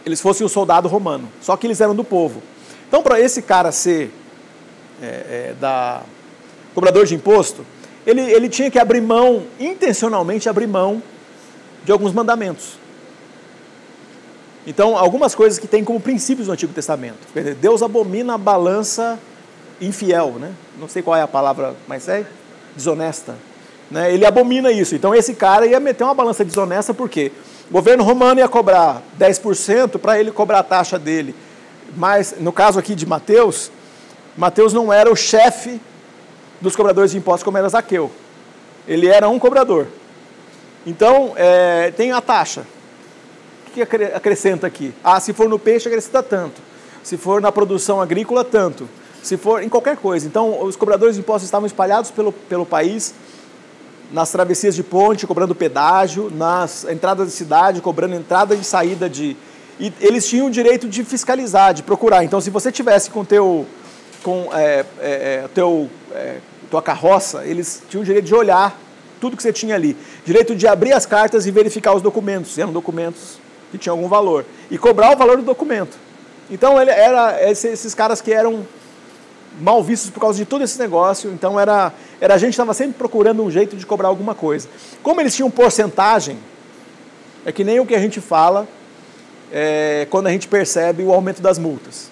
eles 0.04 0.20
fossem 0.20 0.46
o 0.46 0.48
soldado 0.48 0.88
romano. 0.88 1.28
Só 1.40 1.56
que 1.56 1.66
eles 1.66 1.80
eram 1.80 1.94
do 1.94 2.04
povo. 2.04 2.42
Então 2.88 3.02
para 3.02 3.20
esse 3.20 3.42
cara 3.42 3.72
ser 3.72 4.10
é, 5.02 5.06
é, 5.06 5.54
da 5.60 6.02
cobrador 6.74 7.06
de 7.06 7.14
imposto, 7.14 7.64
ele, 8.06 8.20
ele 8.20 8.48
tinha 8.48 8.70
que 8.70 8.78
abrir 8.78 9.00
mão, 9.00 9.44
intencionalmente 9.58 10.48
abrir 10.48 10.66
mão 10.66 11.02
de 11.84 11.92
alguns 11.92 12.12
mandamentos. 12.12 12.78
Então, 14.66 14.96
algumas 14.96 15.34
coisas 15.34 15.58
que 15.60 15.68
tem 15.68 15.84
como 15.84 16.00
princípios 16.00 16.48
no 16.48 16.54
Antigo 16.54 16.72
Testamento. 16.72 17.18
Deus 17.60 17.82
abomina 17.82 18.34
a 18.34 18.38
balança 18.38 19.16
infiel, 19.80 20.32
né? 20.40 20.52
Não 20.78 20.88
sei 20.88 21.02
qual 21.02 21.16
é 21.16 21.22
a 21.22 21.28
palavra, 21.28 21.76
mas 21.86 22.08
é 22.08 22.26
desonesta. 22.74 23.36
Né? 23.88 24.12
Ele 24.12 24.26
abomina 24.26 24.72
isso. 24.72 24.96
Então, 24.96 25.14
esse 25.14 25.34
cara 25.34 25.66
ia 25.66 25.78
meter 25.78 26.02
uma 26.02 26.14
balança 26.14 26.44
desonesta 26.44 26.92
porque 26.92 27.30
o 27.70 27.74
governo 27.74 28.02
romano 28.02 28.40
ia 28.40 28.48
cobrar 28.48 29.02
10% 29.18 29.98
para 29.98 30.18
ele 30.18 30.32
cobrar 30.32 30.58
a 30.58 30.64
taxa 30.64 30.98
dele. 30.98 31.32
Mas, 31.96 32.34
no 32.40 32.52
caso 32.52 32.76
aqui 32.78 32.96
de 32.96 33.06
Mateus, 33.06 33.70
Mateus 34.36 34.72
não 34.72 34.92
era 34.92 35.10
o 35.10 35.14
chefe 35.14 35.80
dos 36.60 36.74
cobradores 36.74 37.12
de 37.12 37.18
impostos 37.18 37.44
como 37.44 37.56
era 37.56 37.68
Zaqueu. 37.68 38.10
Ele 38.88 39.06
era 39.06 39.28
um 39.28 39.38
cobrador. 39.38 39.86
Então, 40.84 41.34
é, 41.36 41.92
tem 41.96 42.10
a 42.10 42.20
taxa 42.20 42.66
que 43.76 43.82
acrescenta 43.82 44.66
aqui? 44.66 44.94
Ah, 45.04 45.20
se 45.20 45.32
for 45.32 45.48
no 45.48 45.58
peixe, 45.58 45.88
acrescenta 45.88 46.22
tanto. 46.22 46.60
Se 47.02 47.16
for 47.16 47.40
na 47.40 47.52
produção 47.52 48.00
agrícola, 48.00 48.44
tanto. 48.44 48.88
Se 49.22 49.36
for 49.36 49.62
em 49.62 49.68
qualquer 49.68 49.96
coisa. 49.96 50.26
Então, 50.26 50.62
os 50.62 50.76
cobradores 50.76 51.16
de 51.16 51.20
impostos 51.20 51.44
estavam 51.44 51.66
espalhados 51.66 52.10
pelo, 52.10 52.32
pelo 52.32 52.64
país, 52.64 53.14
nas 54.12 54.30
travessias 54.30 54.74
de 54.74 54.82
ponte, 54.82 55.26
cobrando 55.26 55.54
pedágio, 55.54 56.30
nas 56.34 56.84
entradas 56.84 57.28
de 57.28 57.32
cidade, 57.34 57.80
cobrando 57.80 58.14
entrada 58.14 58.54
e 58.54 58.64
saída 58.64 59.08
de. 59.08 59.36
E 59.78 59.92
eles 60.00 60.26
tinham 60.26 60.46
o 60.46 60.50
direito 60.50 60.88
de 60.88 61.04
fiscalizar, 61.04 61.74
de 61.74 61.82
procurar. 61.82 62.24
Então, 62.24 62.40
se 62.40 62.48
você 62.48 62.72
tivesse 62.72 63.10
com 63.10 63.24
teu, 63.24 63.66
com 64.22 64.48
é, 64.54 64.84
é, 64.98 65.42
é 65.44 65.48
teu, 65.54 65.90
é, 66.14 66.38
tua 66.70 66.80
carroça, 66.80 67.44
eles 67.44 67.82
tinham 67.90 68.02
o 68.02 68.04
direito 68.04 68.24
de 68.24 68.34
olhar 68.34 68.78
tudo 69.20 69.36
que 69.36 69.42
você 69.42 69.52
tinha 69.52 69.74
ali. 69.74 69.96
Direito 70.24 70.54
de 70.54 70.66
abrir 70.66 70.92
as 70.92 71.04
cartas 71.04 71.46
e 71.46 71.50
verificar 71.50 71.94
os 71.94 72.02
documentos. 72.02 72.56
Eram 72.58 72.72
documentos 72.72 73.38
que 73.70 73.78
tinha 73.78 73.92
algum 73.92 74.08
valor, 74.08 74.44
e 74.70 74.78
cobrar 74.78 75.12
o 75.12 75.16
valor 75.16 75.36
do 75.36 75.42
documento. 75.42 75.96
Então 76.50 76.80
ele 76.80 76.90
era 76.90 77.42
esses 77.50 77.94
caras 77.94 78.20
que 78.20 78.32
eram 78.32 78.66
mal 79.60 79.82
vistos 79.82 80.10
por 80.10 80.20
causa 80.20 80.38
de 80.38 80.44
todo 80.44 80.62
esse 80.62 80.78
negócio, 80.78 81.30
então 81.30 81.58
era, 81.58 81.92
era 82.20 82.34
a 82.34 82.38
gente 82.38 82.50
estava 82.50 82.74
sempre 82.74 82.94
procurando 82.94 83.42
um 83.42 83.50
jeito 83.50 83.76
de 83.76 83.86
cobrar 83.86 84.08
alguma 84.08 84.34
coisa. 84.34 84.68
Como 85.02 85.20
eles 85.20 85.34
tinham 85.34 85.50
porcentagem, 85.50 86.38
é 87.44 87.52
que 87.52 87.64
nem 87.64 87.80
o 87.80 87.86
que 87.86 87.94
a 87.94 87.98
gente 87.98 88.20
fala 88.20 88.68
é, 89.52 90.06
quando 90.10 90.26
a 90.26 90.30
gente 90.30 90.48
percebe 90.48 91.02
o 91.02 91.12
aumento 91.12 91.40
das 91.40 91.58
multas. 91.58 92.10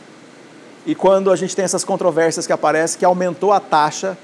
E 0.87 0.95
quando 0.95 1.31
a 1.31 1.37
gente 1.37 1.55
tem 1.57 1.65
essas 1.65 1.85
controvérsias 1.85 2.47
que 2.47 2.53
aparecem, 2.53 2.99
que 2.99 3.05
aumentou 3.05 3.53
a 3.53 3.61
taxa 3.61 4.17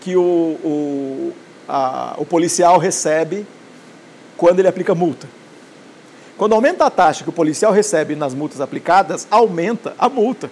que 0.00 0.16
o, 0.16 0.22
o, 0.22 1.32
a, 1.68 2.14
o 2.18 2.24
policial 2.24 2.78
recebe 2.78 3.46
quando 4.36 4.58
ele 4.58 4.68
aplica 4.68 4.94
multa. 4.94 5.28
Quando 6.36 6.54
aumenta 6.54 6.86
a 6.86 6.90
taxa 6.90 7.24
que 7.24 7.30
o 7.30 7.32
policial 7.32 7.72
recebe 7.72 8.16
nas 8.16 8.34
multas 8.34 8.60
aplicadas, 8.60 9.26
aumenta 9.30 9.94
a 9.98 10.08
multa. 10.08 10.50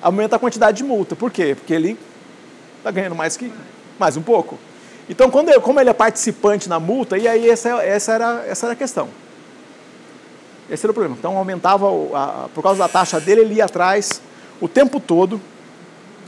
Aumenta 0.00 0.36
a 0.36 0.38
quantidade 0.38 0.78
de 0.78 0.84
multa. 0.84 1.16
Por 1.16 1.30
quê? 1.30 1.54
Porque 1.54 1.72
ele 1.72 1.98
está 2.78 2.90
ganhando 2.90 3.14
mais 3.14 3.36
que 3.36 3.52
mais 3.98 4.16
um 4.16 4.22
pouco. 4.22 4.58
Então, 5.08 5.30
quando 5.30 5.58
como 5.60 5.80
ele 5.80 5.90
é 5.90 5.92
participante 5.92 6.68
na 6.68 6.80
multa, 6.80 7.18
e 7.18 7.28
aí 7.28 7.48
essa, 7.48 7.68
essa, 7.82 8.12
era, 8.12 8.44
essa 8.46 8.66
era 8.66 8.72
a 8.72 8.76
questão. 8.76 9.08
Esse 10.70 10.86
era 10.86 10.90
o 10.90 10.94
problema. 10.94 11.16
Então, 11.18 11.36
aumentava, 11.36 11.86
a, 12.14 12.48
por 12.54 12.62
causa 12.62 12.78
da 12.78 12.88
taxa 12.88 13.20
dele, 13.20 13.42
ele 13.42 13.54
ia 13.54 13.66
atrás 13.66 14.22
o 14.60 14.68
tempo 14.68 14.98
todo, 14.98 15.40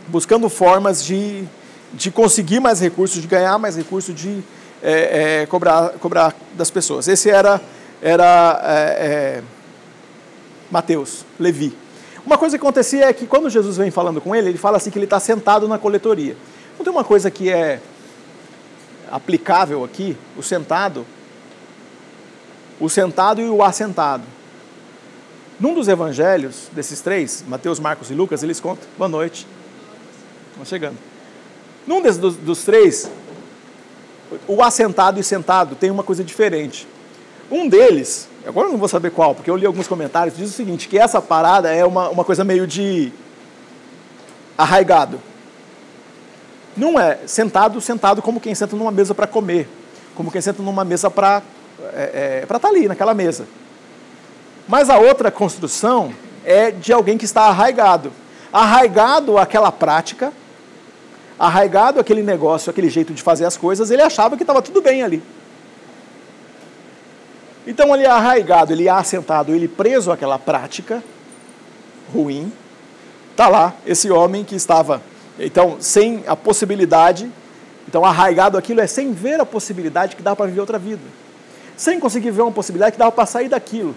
buscando 0.08 0.48
formas 0.48 1.02
de, 1.02 1.44
de 1.92 2.10
conseguir 2.10 2.60
mais 2.60 2.80
recursos, 2.80 3.20
de 3.20 3.26
ganhar 3.26 3.58
mais 3.58 3.76
recursos, 3.76 4.14
de 4.14 4.42
é, 4.82 5.40
é, 5.42 5.46
cobrar, 5.46 5.90
cobrar 5.98 6.34
das 6.54 6.70
pessoas. 6.70 7.08
Esse 7.08 7.30
era 7.30 7.60
era 8.00 8.60
é, 8.62 9.06
é, 9.06 9.42
Mateus, 10.70 11.24
Levi. 11.38 11.76
Uma 12.24 12.36
coisa 12.36 12.58
que 12.58 12.64
acontecia 12.64 13.06
é 13.06 13.12
que 13.12 13.26
quando 13.26 13.48
Jesus 13.48 13.76
vem 13.76 13.90
falando 13.90 14.20
com 14.20 14.34
ele, 14.34 14.48
ele 14.48 14.58
fala 14.58 14.76
assim 14.76 14.90
que 14.90 14.98
ele 14.98 15.06
está 15.06 15.20
sentado 15.20 15.68
na 15.68 15.78
coletoria. 15.78 16.36
Não 16.76 16.84
tem 16.84 16.92
uma 16.92 17.04
coisa 17.04 17.30
que 17.30 17.50
é 17.50 17.80
aplicável 19.10 19.84
aqui, 19.84 20.16
o 20.36 20.42
sentado, 20.42 21.06
o 22.80 22.88
sentado 22.88 23.40
e 23.40 23.48
o 23.48 23.62
assentado. 23.62 24.24
Num 25.58 25.72
dos 25.72 25.88
evangelhos, 25.88 26.68
desses 26.72 27.00
três, 27.00 27.44
Mateus, 27.46 27.78
Marcos 27.78 28.10
e 28.10 28.14
Lucas, 28.14 28.42
eles 28.42 28.60
contam, 28.60 28.86
boa 28.98 29.08
noite, 29.08 29.46
estamos 30.48 30.68
chegando. 30.68 30.98
Num 31.86 32.02
dos, 32.02 32.36
dos 32.36 32.64
três, 32.64 33.08
o 34.46 34.62
assentado 34.62 35.20
e 35.20 35.24
sentado 35.24 35.76
tem 35.76 35.90
uma 35.90 36.02
coisa 36.02 36.24
diferente. 36.24 36.86
Um 37.50 37.68
deles, 37.68 38.28
agora 38.46 38.66
eu 38.66 38.72
não 38.72 38.78
vou 38.78 38.88
saber 38.88 39.10
qual, 39.10 39.34
porque 39.34 39.50
eu 39.50 39.56
li 39.56 39.64
alguns 39.64 39.86
comentários, 39.86 40.36
diz 40.36 40.50
o 40.50 40.52
seguinte, 40.52 40.88
que 40.88 40.98
essa 40.98 41.22
parada 41.22 41.72
é 41.72 41.84
uma, 41.84 42.08
uma 42.08 42.24
coisa 42.24 42.42
meio 42.42 42.66
de 42.66 43.12
arraigado. 44.58 45.20
Não 46.76 46.98
é 46.98 47.18
sentado, 47.26 47.80
sentado 47.80 48.20
como 48.20 48.40
quem 48.40 48.54
senta 48.54 48.74
numa 48.74 48.90
mesa 48.90 49.14
para 49.14 49.26
comer, 49.26 49.68
como 50.14 50.30
quem 50.30 50.40
senta 50.40 50.62
numa 50.62 50.84
mesa 50.84 51.10
para 51.10 51.42
é, 51.94 52.40
é, 52.40 52.42
estar 52.42 52.58
tá 52.58 52.68
ali, 52.68 52.88
naquela 52.88 53.14
mesa. 53.14 53.46
Mas 54.66 54.90
a 54.90 54.98
outra 54.98 55.30
construção 55.30 56.12
é 56.44 56.70
de 56.70 56.92
alguém 56.92 57.16
que 57.16 57.24
está 57.24 57.42
arraigado. 57.42 58.12
Arraigado 58.52 59.38
àquela 59.38 59.70
prática, 59.70 60.32
arraigado 61.38 62.00
àquele 62.00 62.22
negócio, 62.22 62.70
aquele 62.70 62.90
jeito 62.90 63.14
de 63.14 63.22
fazer 63.22 63.44
as 63.44 63.56
coisas, 63.56 63.90
ele 63.90 64.02
achava 64.02 64.36
que 64.36 64.42
estava 64.42 64.60
tudo 64.60 64.82
bem 64.82 65.02
ali. 65.02 65.22
Então 67.66 67.94
ele 67.94 68.04
é 68.04 68.10
arraigado, 68.10 68.72
ele 68.72 68.86
é 68.86 68.90
assentado, 68.90 69.54
ele 69.54 69.66
preso 69.66 70.12
àquela 70.12 70.38
prática 70.38 71.02
ruim. 72.12 72.52
Está 73.32 73.48
lá 73.48 73.74
esse 73.84 74.10
homem 74.10 74.44
que 74.44 74.54
estava, 74.54 75.02
então, 75.38 75.76
sem 75.80 76.22
a 76.26 76.34
possibilidade, 76.36 77.30
então 77.88 78.04
arraigado 78.04 78.56
aquilo 78.56 78.80
é 78.80 78.86
sem 78.86 79.12
ver 79.12 79.40
a 79.40 79.44
possibilidade 79.44 80.16
que 80.16 80.22
dá 80.22 80.34
para 80.34 80.46
viver 80.46 80.60
outra 80.60 80.78
vida. 80.78 81.02
Sem 81.76 82.00
conseguir 82.00 82.30
ver 82.30 82.42
uma 82.42 82.52
possibilidade 82.52 82.92
que 82.92 82.98
dá 82.98 83.10
para 83.10 83.26
sair 83.26 83.48
daquilo. 83.48 83.94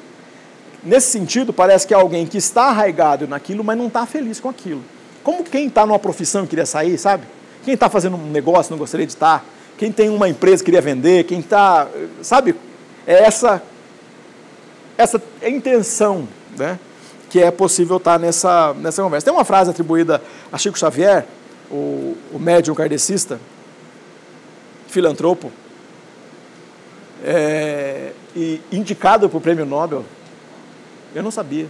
Nesse 0.84 1.12
sentido, 1.12 1.54
parece 1.54 1.88
que 1.88 1.94
é 1.94 1.98
alguém 1.98 2.26
que 2.26 2.38
está 2.38 2.64
arraigado 2.66 3.28
naquilo, 3.28 3.64
mas 3.64 3.78
não 3.78 3.88
está 3.88 4.06
feliz 4.06 4.40
com 4.40 4.50
aquilo. 4.50 4.84
Como 5.24 5.44
quem 5.44 5.68
está 5.68 5.86
numa 5.86 6.00
profissão 6.00 6.44
e 6.44 6.48
queria 6.48 6.66
sair, 6.66 6.98
sabe? 6.98 7.24
Quem 7.64 7.74
está 7.74 7.90
fazendo 7.90 8.16
um 8.16 8.32
negócio 8.32 8.72
não 8.72 8.78
gostaria 8.78 9.06
de 9.06 9.12
estar. 9.14 9.46
Quem 9.78 9.92
tem 9.92 10.10
uma 10.10 10.28
empresa 10.28 10.64
queria 10.64 10.82
vender. 10.82 11.24
Quem 11.26 11.40
está, 11.40 11.88
sabe? 12.22 12.56
É 13.10 13.24
essa, 13.24 13.64
essa 14.96 15.20
intenção 15.42 16.28
né, 16.56 16.78
que 17.28 17.40
é 17.40 17.50
possível 17.50 17.98
estar 17.98 18.20
nessa, 18.20 18.72
nessa 18.76 19.02
conversa. 19.02 19.26
Tem 19.26 19.34
uma 19.34 19.44
frase 19.44 19.72
atribuída 19.72 20.22
a 20.52 20.58
Chico 20.60 20.78
Xavier, 20.78 21.26
o, 21.72 22.16
o 22.32 22.38
médium 22.38 22.76
kardecista, 22.76 23.40
filantropo, 24.88 25.52
é, 27.24 28.12
e 28.36 28.62
indicado 28.72 29.28
para 29.28 29.38
o 29.40 29.42
prêmio 29.42 29.66
Nobel. 29.66 30.06
Eu 31.16 31.24
não 31.24 31.32
sabia. 31.32 31.68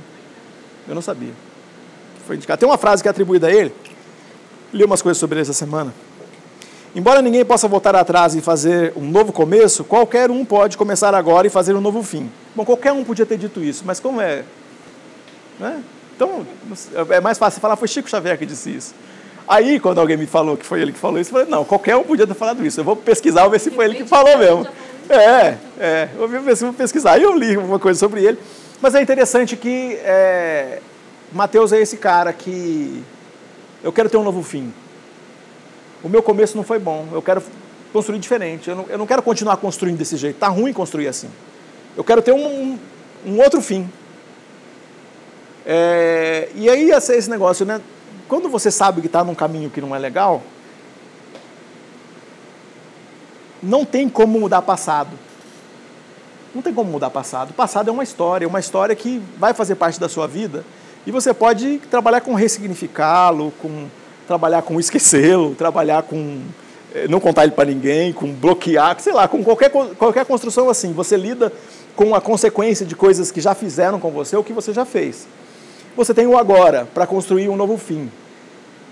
Eu 0.89 0.93
não 0.93 1.01
sabia. 1.01 1.31
Foi 2.27 2.35
indicado. 2.35 2.59
Tem 2.59 2.67
uma 2.67 2.77
frase 2.77 3.01
que 3.01 3.07
é 3.07 3.11
atribuída 3.11 3.47
a 3.47 3.51
ele. 3.51 3.73
Li 4.73 4.83
umas 4.83 5.01
coisas 5.01 5.17
sobre 5.17 5.35
ele 5.35 5.43
essa 5.43 5.53
semana. 5.53 5.93
Embora 6.95 7.21
ninguém 7.21 7.45
possa 7.45 7.67
voltar 7.67 7.95
atrás 7.95 8.35
e 8.35 8.41
fazer 8.41 8.93
um 8.95 9.07
novo 9.07 9.31
começo, 9.31 9.83
qualquer 9.83 10.31
um 10.31 10.43
pode 10.43 10.75
começar 10.75 11.13
agora 11.13 11.45
e 11.45 11.49
fazer 11.49 11.75
um 11.75 11.81
novo 11.81 12.01
fim. 12.01 12.29
Bom, 12.55 12.65
qualquer 12.65 12.91
um 12.91 13.03
podia 13.03 13.25
ter 13.25 13.37
dito 13.37 13.63
isso, 13.63 13.83
mas 13.85 13.99
como 13.99 14.19
é 14.19 14.43
Né? 15.59 15.83
Então, 16.15 16.45
é 17.11 17.21
mais 17.21 17.37
fácil 17.37 17.61
falar, 17.61 17.75
foi 17.75 17.87
Chico 17.87 18.09
Xavier 18.09 18.37
que 18.37 18.45
disse 18.45 18.75
isso. 18.75 18.93
Aí, 19.47 19.79
quando 19.79 19.99
alguém 19.99 20.17
me 20.17 20.25
falou 20.25 20.57
que 20.57 20.65
foi 20.65 20.81
ele 20.81 20.91
que 20.91 20.99
falou 20.99 21.19
isso, 21.19 21.29
eu 21.29 21.39
falei, 21.39 21.49
não, 21.49 21.63
qualquer 21.63 21.95
um 21.95 22.03
podia 22.03 22.27
ter 22.27 22.33
falado 22.33 22.65
isso. 22.65 22.79
Eu 22.79 22.83
vou 22.83 22.95
pesquisar, 22.95 23.41
vou 23.43 23.51
ver 23.51 23.59
se 23.59 23.71
foi 23.71 23.85
ele 23.85 23.95
que 23.95 24.05
falou 24.05 24.37
mesmo. 24.37 24.67
É, 25.09 25.57
é, 25.79 26.09
eu 26.13 26.27
vou 26.27 26.41
ver 26.41 26.55
se 26.55 26.63
vou 26.63 26.73
pesquisar. 26.73 27.13
Aí 27.13 27.23
eu 27.23 27.35
li 27.35 27.57
uma 27.57 27.79
coisa 27.79 27.97
sobre 27.97 28.23
ele. 28.23 28.37
Mas 28.81 28.93
é 28.93 29.01
interessante 29.01 29.57
que 29.57 29.95
é, 30.03 30.79
Mateus 31.31 31.73
é 31.73 31.79
esse 31.79 31.97
cara 31.97 32.31
que 32.31 33.03
eu 33.83 33.91
quero 33.91 34.07
ter 34.07 34.17
um 34.17 34.23
novo 34.23 34.43
fim. 34.43 34.71
O 36.03 36.09
meu 36.09 36.23
começo 36.23 36.55
não 36.55 36.63
foi 36.63 36.79
bom, 36.79 37.07
eu 37.11 37.21
quero 37.21 37.43
construir 37.91 38.19
diferente. 38.19 38.69
Eu 38.69 38.75
não, 38.75 38.85
eu 38.87 38.97
não 38.97 39.07
quero 39.07 39.21
continuar 39.21 39.57
construindo 39.57 39.97
desse 39.97 40.17
jeito. 40.17 40.35
Está 40.35 40.47
ruim 40.47 40.71
construir 40.71 41.07
assim. 41.07 41.29
Eu 41.95 42.03
quero 42.03 42.21
ter 42.21 42.31
um, 42.31 42.77
um 43.25 43.39
outro 43.39 43.61
fim. 43.61 43.89
É, 45.65 46.49
e 46.55 46.69
aí 46.69 46.89
esse 46.91 47.29
negócio, 47.29 47.65
né? 47.65 47.81
Quando 48.27 48.47
você 48.47 48.69
sabe 48.71 49.01
que 49.01 49.07
está 49.07 49.23
num 49.23 49.35
caminho 49.35 49.69
que 49.69 49.81
não 49.81 49.95
é 49.95 49.99
legal, 49.99 50.41
não 53.61 53.83
tem 53.83 54.07
como 54.07 54.39
mudar 54.39 54.61
passado. 54.61 55.17
Não 56.53 56.61
tem 56.61 56.73
como 56.73 56.89
mudar 56.89 57.09
passado. 57.09 57.53
Passado 57.53 57.89
é 57.89 57.91
uma 57.91 58.03
história, 58.03 58.47
uma 58.47 58.59
história 58.59 58.95
que 58.95 59.21
vai 59.37 59.53
fazer 59.53 59.75
parte 59.75 59.99
da 59.99 60.07
sua 60.07 60.27
vida 60.27 60.63
e 61.05 61.11
você 61.11 61.33
pode 61.33 61.79
trabalhar 61.89 62.21
com 62.21 62.33
ressignificá-lo, 62.33 63.51
com 63.61 63.87
trabalhar 64.29 64.61
com 64.61 64.79
esquecê-lo, 64.79 65.55
trabalhar 65.55 66.03
com 66.03 66.37
eh, 66.93 67.07
não 67.09 67.19
contar 67.19 67.45
ele 67.45 67.51
para 67.51 67.65
ninguém, 67.65 68.13
com 68.13 68.31
bloquear, 68.31 68.95
sei 68.99 69.11
lá, 69.11 69.27
com 69.27 69.43
qualquer, 69.43 69.71
qualquer 69.71 70.23
construção 70.23 70.69
assim. 70.69 70.93
Você 70.93 71.17
lida 71.17 71.51
com 71.95 72.13
a 72.13 72.21
consequência 72.21 72.85
de 72.85 72.95
coisas 72.95 73.31
que 73.31 73.41
já 73.41 73.55
fizeram 73.55 73.99
com 73.99 74.11
você 74.11 74.35
ou 74.35 74.43
que 74.43 74.53
você 74.53 74.71
já 74.71 74.85
fez. 74.85 75.27
Você 75.97 76.13
tem 76.13 76.27
o 76.27 76.37
agora 76.37 76.87
para 76.93 77.07
construir 77.07 77.49
um 77.49 77.55
novo 77.55 77.75
fim. 77.75 78.11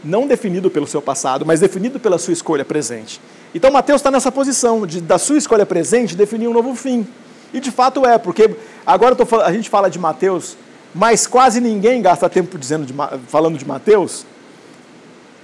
Não 0.03 0.25
definido 0.25 0.71
pelo 0.71 0.87
seu 0.87 1.03
passado, 1.03 1.45
mas 1.45 1.59
definido 1.59 1.99
pela 1.99 2.17
sua 2.17 2.33
escolha 2.33 2.65
presente. 2.65 3.21
Então 3.53 3.69
Mateus 3.69 3.99
está 3.99 4.09
nessa 4.09 4.31
posição 4.31 4.87
de, 4.87 4.99
da 4.99 5.19
sua 5.19 5.37
escolha 5.37 5.67
presente, 5.67 6.15
definir 6.15 6.47
um 6.47 6.53
novo 6.53 6.73
fim. 6.73 7.05
E 7.53 7.59
de 7.59 7.69
fato 7.69 8.03
é, 8.07 8.17
porque 8.17 8.49
agora 8.83 9.15
tô, 9.15 9.39
a 9.39 9.53
gente 9.53 9.69
fala 9.69 9.87
de 9.87 9.99
Mateus, 9.99 10.57
mas 10.95 11.27
quase 11.27 11.61
ninguém 11.61 12.01
gasta 12.01 12.27
tempo 12.27 12.57
dizendo 12.57 12.87
de, 12.87 12.93
falando 13.27 13.55
de 13.55 13.67
Mateus 13.67 14.25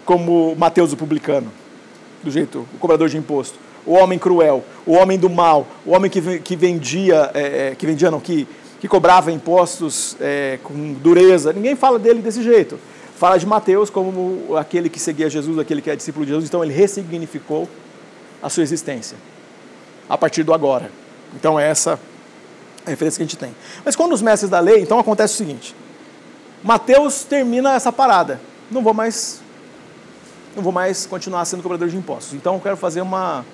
como 0.06 0.56
Mateus 0.56 0.94
o 0.94 0.98
publicano, 0.98 1.52
do 2.24 2.32
jeito, 2.32 2.68
o 2.74 2.78
cobrador 2.80 3.10
de 3.10 3.18
imposto, 3.18 3.58
o 3.86 3.94
homem 3.94 4.18
cruel, 4.18 4.64
o 4.86 4.94
homem 4.94 5.18
do 5.18 5.30
mal, 5.30 5.68
o 5.86 5.92
homem 5.92 6.10
que, 6.10 6.40
que 6.40 6.56
vendia, 6.56 7.32
é, 7.34 7.70
é, 7.70 7.76
que 7.76 7.86
vendia 7.86 8.10
não, 8.10 8.20
que, 8.20 8.48
que 8.80 8.88
cobrava 8.88 9.32
impostos 9.32 10.16
é, 10.20 10.60
com 10.64 10.94
dureza. 10.94 11.52
Ninguém 11.52 11.76
fala 11.76 12.00
dele 12.00 12.22
desse 12.22 12.42
jeito. 12.42 12.80
Fala 13.18 13.38
de 13.38 13.46
Mateus 13.46 13.90
como 13.90 14.58
aquele 14.58 14.90
que 14.90 15.00
seguia 15.00 15.30
Jesus, 15.30 15.58
aquele 15.60 15.82
que 15.82 15.90
é 15.90 15.96
discípulo 15.96 16.26
de 16.26 16.32
Jesus. 16.32 16.48
Então 16.48 16.64
ele 16.64 16.74
ressignificou 16.74 17.70
a 18.42 18.50
sua 18.50 18.64
existência 18.64 19.18
a 20.10 20.18
partir 20.18 20.44
do 20.44 20.54
agora. 20.54 20.92
Então 21.36 21.60
é 21.60 21.70
essa 21.70 22.00
a 22.86 22.90
referência 22.90 23.18
que 23.18 23.24
a 23.24 23.26
gente 23.26 23.38
tem. 23.38 23.56
Mas 23.86 23.96
quando 23.96 24.14
os 24.14 24.22
mestres 24.22 24.50
da 24.50 24.60
lei, 24.60 24.82
então 24.82 25.00
acontece 25.00 25.36
o 25.36 25.38
seguinte: 25.38 25.76
Mateus 26.64 27.24
termina 27.24 27.74
essa 27.74 27.92
parada. 27.92 28.42
Não 28.70 28.84
vou 28.84 28.94
mais 28.94 29.42
não 30.56 30.64
vou 30.64 30.72
mais 30.72 31.06
continuar 31.06 31.46
sendo 31.46 31.64
cobrador 31.64 31.90
de 31.90 31.98
impostos. 31.98 32.34
Então 32.34 32.56
eu 32.56 32.60
quero 32.60 32.78
fazer 32.78 33.02
uma 33.02 33.46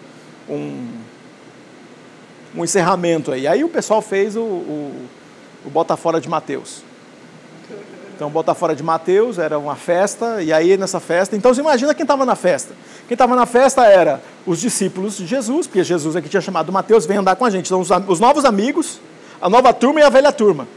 um, 0.49 0.87
um 2.55 2.63
encerramento 2.63 3.31
aí. 3.31 3.47
Aí 3.47 3.63
o 3.63 3.69
pessoal 3.69 4.01
fez 4.01 4.35
o, 4.35 4.41
o, 4.41 5.07
o 5.65 5.69
Bota 5.69 5.95
Fora 5.95 6.19
de 6.19 6.27
Mateus. 6.27 6.83
Então, 8.19 8.29
Bota 8.29 8.53
Fora 8.53 8.75
de 8.75 8.83
Mateus 8.83 9.39
era 9.39 9.57
uma 9.57 9.77
festa, 9.77 10.43
e 10.43 10.51
aí 10.51 10.75
nessa 10.75 10.99
festa. 10.99 11.37
Então, 11.37 11.53
você 11.53 11.61
imagina 11.61 11.93
quem 11.93 12.03
estava 12.03 12.25
na 12.25 12.35
festa. 12.35 12.73
Quem 13.07 13.15
estava 13.15 13.33
na 13.33 13.45
festa 13.45 13.85
era 13.85 14.21
os 14.45 14.59
discípulos 14.59 15.15
de 15.15 15.25
Jesus, 15.25 15.67
porque 15.67 15.81
Jesus 15.85 16.17
é 16.17 16.21
que 16.21 16.27
tinha 16.27 16.41
chamado 16.41 16.69
Mateus, 16.69 17.05
vem 17.05 17.15
andar 17.15 17.38
com 17.38 17.45
a 17.45 17.49
gente. 17.49 17.67
Então, 17.67 17.79
os, 17.79 17.89
os 18.09 18.19
novos 18.19 18.43
amigos, 18.43 18.99
a 19.41 19.49
nova 19.49 19.71
turma 19.71 20.01
e 20.01 20.03
a 20.03 20.09
velha 20.09 20.33
turma. 20.33 20.67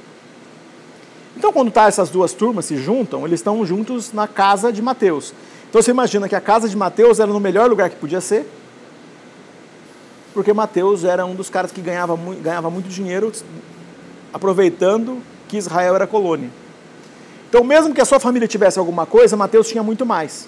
Então, 1.37 1.53
quando 1.53 1.73
tá 1.73 1.89
essas 1.89 2.11
duas 2.11 2.33
turmas 2.33 2.67
se 2.67 2.77
juntam, 2.77 3.27
eles 3.27 3.41
estão 3.41 3.67
juntos 3.67 4.13
na 4.13 4.29
casa 4.29 4.73
de 4.73 4.81
Mateus. 4.81 5.35
Então, 5.73 5.81
você 5.81 5.91
imagina 5.91 6.29
que 6.29 6.37
a 6.37 6.41
casa 6.41 6.69
de 6.69 6.77
Mateus 6.77 7.19
era 7.19 7.33
no 7.33 7.41
melhor 7.41 7.67
lugar 7.67 7.89
que 7.89 7.97
podia 7.97 8.21
ser, 8.21 8.47
porque 10.35 10.53
Mateus 10.53 11.03
era 11.03 11.25
um 11.25 11.35
dos 11.35 11.49
caras 11.49 11.73
que 11.73 11.81
ganhava, 11.81 12.15
ganhava 12.43 12.69
muito 12.69 12.91
dinheiro 12.91 13.33
aproveitando 14.35 15.23
que 15.49 15.57
Israel 15.57 15.95
era 15.95 16.07
colônia. 16.07 16.51
Então, 17.49 17.65
mesmo 17.65 17.95
que 17.95 18.03
a 18.03 18.05
sua 18.05 18.21
família 18.21 18.47
tivesse 18.47 18.79
alguma 18.79 19.07
coisa, 19.07 19.35
Mateus 19.35 19.67
tinha 19.67 19.83
muito 19.83 20.05
mais. 20.05 20.47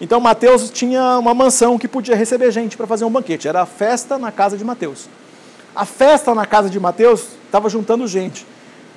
Então, 0.00 0.18
Mateus 0.18 0.70
tinha 0.70 1.18
uma 1.18 1.34
mansão 1.34 1.78
que 1.78 1.86
podia 1.86 2.16
receber 2.16 2.50
gente 2.50 2.78
para 2.78 2.86
fazer 2.86 3.04
um 3.04 3.10
banquete. 3.10 3.46
Era 3.46 3.60
a 3.60 3.66
festa 3.66 4.16
na 4.16 4.32
casa 4.32 4.56
de 4.56 4.64
Mateus. 4.64 5.06
A 5.76 5.84
festa 5.84 6.34
na 6.34 6.46
casa 6.46 6.70
de 6.70 6.80
Mateus 6.80 7.26
estava 7.44 7.68
juntando 7.68 8.06
gente. 8.06 8.46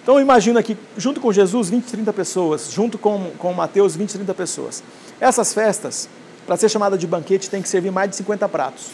Então, 0.03 0.19
imagina 0.19 0.61
que, 0.61 0.77
junto 0.97 1.19
com 1.19 1.31
Jesus, 1.31 1.69
20, 1.69 1.85
30 1.85 2.13
pessoas. 2.13 2.69
Junto 2.71 2.97
com, 2.97 3.31
com 3.39 3.53
Mateus, 3.53 3.95
20, 3.95 4.13
30 4.13 4.33
pessoas. 4.33 4.83
Essas 5.19 5.53
festas, 5.53 6.07
para 6.45 6.57
ser 6.57 6.69
chamada 6.69 6.97
de 6.97 7.07
banquete, 7.07 7.49
tem 7.49 7.61
que 7.61 7.69
servir 7.69 7.91
mais 7.91 8.09
de 8.09 8.17
50 8.17 8.47
pratos. 8.49 8.91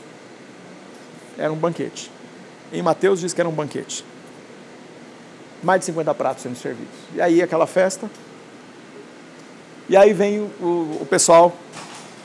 Era 1.38 1.52
um 1.52 1.58
banquete. 1.58 2.12
Em 2.72 2.82
Mateus 2.82 3.20
diz 3.20 3.34
que 3.34 3.42
era 3.42 3.50
um 3.50 3.54
banquete 3.54 4.06
mais 5.64 5.80
de 5.80 5.86
50 5.88 6.14
pratos 6.14 6.44
sendo 6.44 6.56
servidos. 6.56 6.94
E 7.14 7.22
aí 7.22 7.42
aquela 7.42 7.68
festa. 7.68 8.10
E 9.88 9.98
aí 9.98 10.14
vem 10.14 10.40
o, 10.40 11.00
o 11.02 11.08
pessoal 11.10 11.56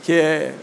que 0.03 0.13
é 0.13 0.55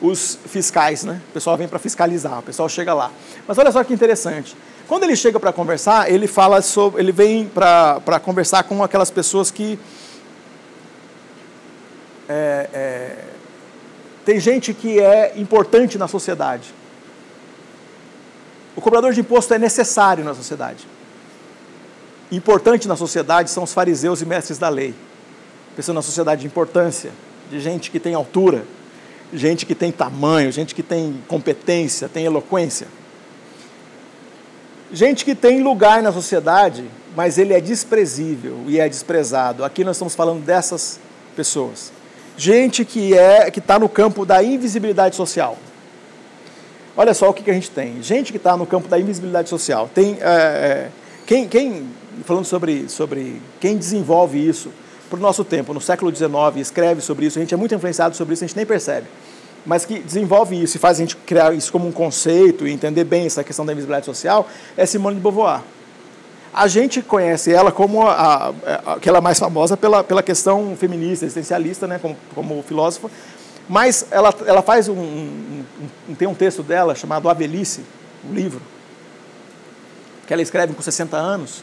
os 0.00 0.38
fiscais, 0.46 1.04
né? 1.04 1.20
O 1.30 1.32
pessoal 1.32 1.56
vem 1.56 1.68
para 1.68 1.78
fiscalizar, 1.78 2.38
o 2.38 2.42
pessoal 2.42 2.68
chega 2.68 2.94
lá. 2.94 3.10
Mas 3.46 3.58
olha 3.58 3.70
só 3.70 3.82
que 3.84 3.92
interessante. 3.92 4.56
Quando 4.90 5.04
ele 5.04 5.14
chega 5.14 5.38
para 5.38 5.52
conversar, 5.52 6.10
ele 6.10 6.26
fala 6.26 6.60
sobre, 6.60 7.00
ele 7.00 7.12
vem 7.12 7.46
para 7.46 8.18
conversar 8.18 8.64
com 8.64 8.82
aquelas 8.82 9.08
pessoas 9.08 9.48
que 9.48 9.78
é, 12.28 12.68
é, 12.72 13.24
tem 14.24 14.40
gente 14.40 14.74
que 14.74 14.98
é 14.98 15.34
importante 15.36 15.96
na 15.96 16.08
sociedade. 16.08 16.74
O 18.74 18.80
cobrador 18.80 19.12
de 19.12 19.20
imposto 19.20 19.54
é 19.54 19.58
necessário 19.60 20.24
na 20.24 20.34
sociedade 20.34 20.88
importante 22.32 22.86
na 22.86 22.96
sociedade 22.96 23.50
são 23.50 23.64
os 23.64 23.72
fariseus 23.72 24.22
e 24.22 24.26
mestres 24.26 24.58
da 24.58 24.68
lei. 24.68 24.94
Pensando 25.74 25.96
na 25.96 26.02
sociedade 26.02 26.42
de 26.42 26.46
importância, 26.46 27.10
de 27.50 27.60
gente 27.60 27.90
que 27.90 27.98
tem 27.98 28.14
altura, 28.14 28.64
gente 29.32 29.66
que 29.66 29.74
tem 29.74 29.90
tamanho, 29.90 30.52
gente 30.52 30.74
que 30.74 30.82
tem 30.82 31.20
competência, 31.26 32.08
tem 32.08 32.24
eloquência. 32.24 32.86
Gente 34.92 35.24
que 35.24 35.34
tem 35.34 35.62
lugar 35.62 36.02
na 36.02 36.12
sociedade, 36.12 36.84
mas 37.16 37.38
ele 37.38 37.54
é 37.54 37.60
desprezível 37.60 38.58
e 38.66 38.80
é 38.80 38.88
desprezado. 38.88 39.64
Aqui 39.64 39.84
nós 39.84 39.96
estamos 39.96 40.14
falando 40.14 40.44
dessas 40.44 40.98
pessoas. 41.36 41.92
Gente 42.36 42.84
que 42.84 43.16
é 43.16 43.50
que 43.50 43.60
está 43.60 43.78
no 43.78 43.88
campo 43.88 44.26
da 44.26 44.42
invisibilidade 44.42 45.14
social. 45.14 45.56
Olha 46.96 47.14
só 47.14 47.30
o 47.30 47.32
que, 47.32 47.42
que 47.42 47.50
a 47.50 47.54
gente 47.54 47.70
tem. 47.70 48.02
Gente 48.02 48.32
que 48.32 48.36
está 48.36 48.56
no 48.56 48.66
campo 48.66 48.88
da 48.88 48.98
invisibilidade 48.98 49.48
social. 49.48 49.88
Tem 49.94 50.18
é, 50.20 50.88
quem, 51.26 51.46
quem 51.46 51.88
falando 52.24 52.44
sobre, 52.44 52.88
sobre 52.88 53.40
quem 53.60 53.76
desenvolve 53.76 54.38
isso 54.38 54.70
para 55.08 55.18
o 55.18 55.22
nosso 55.22 55.44
tempo, 55.44 55.74
no 55.74 55.80
século 55.80 56.14
XIX, 56.14 56.30
escreve 56.56 57.00
sobre 57.00 57.26
isso, 57.26 57.38
a 57.38 57.42
gente 57.42 57.52
é 57.52 57.56
muito 57.56 57.74
influenciado 57.74 58.16
sobre 58.16 58.34
isso, 58.34 58.44
a 58.44 58.46
gente 58.46 58.56
nem 58.56 58.64
percebe, 58.64 59.06
mas 59.64 59.84
que 59.84 59.98
desenvolve 59.98 60.60
isso 60.60 60.76
e 60.76 60.80
faz 60.80 60.98
a 60.98 61.00
gente 61.00 61.16
criar 61.16 61.54
isso 61.54 61.70
como 61.70 61.86
um 61.86 61.92
conceito 61.92 62.66
e 62.66 62.72
entender 62.72 63.04
bem 63.04 63.26
essa 63.26 63.44
questão 63.44 63.64
da 63.64 63.72
invisibilidade 63.72 64.06
social, 64.06 64.48
é 64.76 64.86
Simone 64.86 65.16
de 65.16 65.22
Beauvoir. 65.22 65.62
A 66.52 66.66
gente 66.66 67.00
conhece 67.00 67.52
ela 67.52 67.70
como 67.70 68.06
a, 68.06 68.48
a, 68.48 68.94
aquela 68.94 69.20
mais 69.20 69.38
famosa 69.38 69.76
pela, 69.76 70.02
pela 70.02 70.22
questão 70.22 70.76
feminista, 70.76 71.24
existencialista, 71.24 71.86
né, 71.86 71.98
como, 71.98 72.16
como 72.34 72.62
filósofa, 72.62 73.08
mas 73.68 74.06
ela, 74.10 74.34
ela 74.46 74.62
faz 74.62 74.88
um, 74.88 74.94
um, 74.94 75.64
um, 76.08 76.14
tem 76.14 76.26
um 76.26 76.34
texto 76.34 76.62
dela 76.62 76.94
chamado 76.94 77.28
A 77.28 77.32
Velhice, 77.32 77.84
um 78.28 78.34
livro, 78.34 78.60
que 80.26 80.32
ela 80.32 80.42
escreve 80.42 80.74
com 80.74 80.82
60 80.82 81.16
anos, 81.16 81.62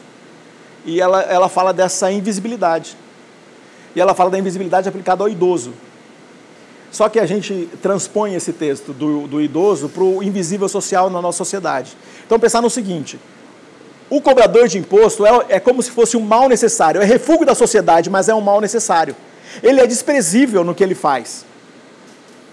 e 0.86 1.00
ela, 1.00 1.20
ela 1.22 1.50
fala 1.50 1.72
dessa 1.72 2.10
invisibilidade. 2.10 2.96
E 3.94 4.00
ela 4.00 4.14
fala 4.14 4.30
da 4.30 4.38
invisibilidade 4.38 4.88
aplicada 4.88 5.22
ao 5.22 5.28
idoso. 5.28 5.74
Só 6.90 7.08
que 7.08 7.20
a 7.20 7.26
gente 7.26 7.68
transpõe 7.82 8.34
esse 8.34 8.52
texto 8.52 8.92
do, 8.92 9.26
do 9.26 9.40
idoso 9.40 9.88
para 9.88 10.02
o 10.02 10.22
invisível 10.22 10.68
social 10.68 11.10
na 11.10 11.20
nossa 11.20 11.38
sociedade. 11.38 11.96
Então, 12.24 12.38
pensar 12.40 12.62
no 12.62 12.70
seguinte: 12.70 13.18
o 14.10 14.20
cobrador 14.20 14.68
de 14.68 14.78
imposto 14.78 15.26
é, 15.26 15.30
é 15.50 15.60
como 15.60 15.82
se 15.82 15.90
fosse 15.90 16.16
um 16.16 16.20
mal 16.20 16.48
necessário, 16.48 17.00
é 17.00 17.04
refúgio 17.04 17.44
da 17.44 17.54
sociedade, 17.54 18.08
mas 18.08 18.28
é 18.28 18.34
um 18.34 18.40
mal 18.40 18.60
necessário. 18.60 19.14
Ele 19.62 19.80
é 19.80 19.86
desprezível 19.86 20.64
no 20.64 20.74
que 20.74 20.82
ele 20.82 20.94
faz. 20.94 21.44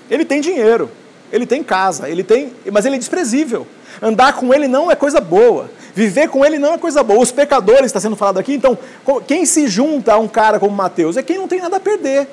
Ele 0.10 0.26
tem 0.26 0.42
dinheiro, 0.42 0.92
ele 1.32 1.46
tem 1.46 1.64
casa, 1.64 2.10
ele 2.10 2.24
tem, 2.24 2.54
mas 2.72 2.86
ele 2.86 2.96
é 2.96 3.00
desprezível. 3.00 3.66
Andar 4.02 4.34
com 4.34 4.54
ele 4.54 4.68
não 4.68 4.92
é 4.92 4.96
coisa 4.96 5.22
boa. 5.22 5.70
Viver 5.94 6.28
com 6.28 6.46
ele 6.46 6.60
não 6.60 6.74
é 6.74 6.78
coisa 6.78 7.02
boa. 7.02 7.22
Os 7.22 7.32
pecadores 7.32 7.86
está 7.86 8.00
sendo 8.02 8.18
falado 8.18 8.38
aqui. 8.38 8.54
Então, 8.54 8.78
quem 9.26 9.46
se 9.46 9.68
junta 9.68 10.14
a 10.14 10.18
um 10.18 10.28
cara 10.28 10.60
como 10.60 10.76
Mateus 10.76 11.16
é 11.16 11.24
quem 11.24 11.38
não 11.38 11.48
tem 11.48 11.62
nada 11.62 11.78
a 11.78 11.80
perder. 11.80 12.28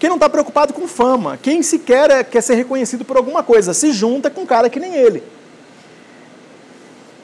Quem 0.00 0.08
não 0.08 0.16
está 0.16 0.30
preocupado 0.30 0.72
com 0.72 0.88
fama. 0.88 1.38
Quem 1.40 1.62
sequer 1.62 2.10
é, 2.10 2.24
quer 2.24 2.40
ser 2.40 2.54
reconhecido 2.54 3.04
por 3.04 3.18
alguma 3.18 3.42
coisa. 3.42 3.74
Se 3.74 3.92
junta 3.92 4.30
com 4.30 4.40
um 4.40 4.46
cara 4.46 4.70
que 4.70 4.80
nem 4.80 4.94
ele. 4.94 5.22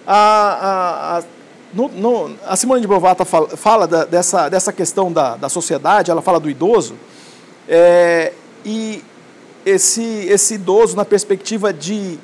A, 0.07 0.15
a, 0.15 1.19
a, 1.19 1.23
no, 1.73 1.89
no, 1.89 2.37
a 2.47 2.55
Simone 2.55 2.83
de 2.83 2.87
Beauvoir 2.87 3.17
tá, 3.17 3.25
fala, 3.25 3.49
fala 3.57 3.87
da, 3.87 4.05
dessa, 4.05 4.51
dessa 4.51 4.75
questão 4.75 5.11
da, 5.11 5.37
da 5.37 5.49
sociedade, 5.49 6.11
ela 6.11 6.21
fala 6.21 6.39
do 6.39 6.51
idoso. 6.51 6.97
É, 7.67 8.35
e 8.63 9.03
esse, 9.65 10.27
esse 10.29 10.55
idoso 10.57 10.95
na 10.95 11.05
perspectiva 11.07 11.73
de. 11.73 12.19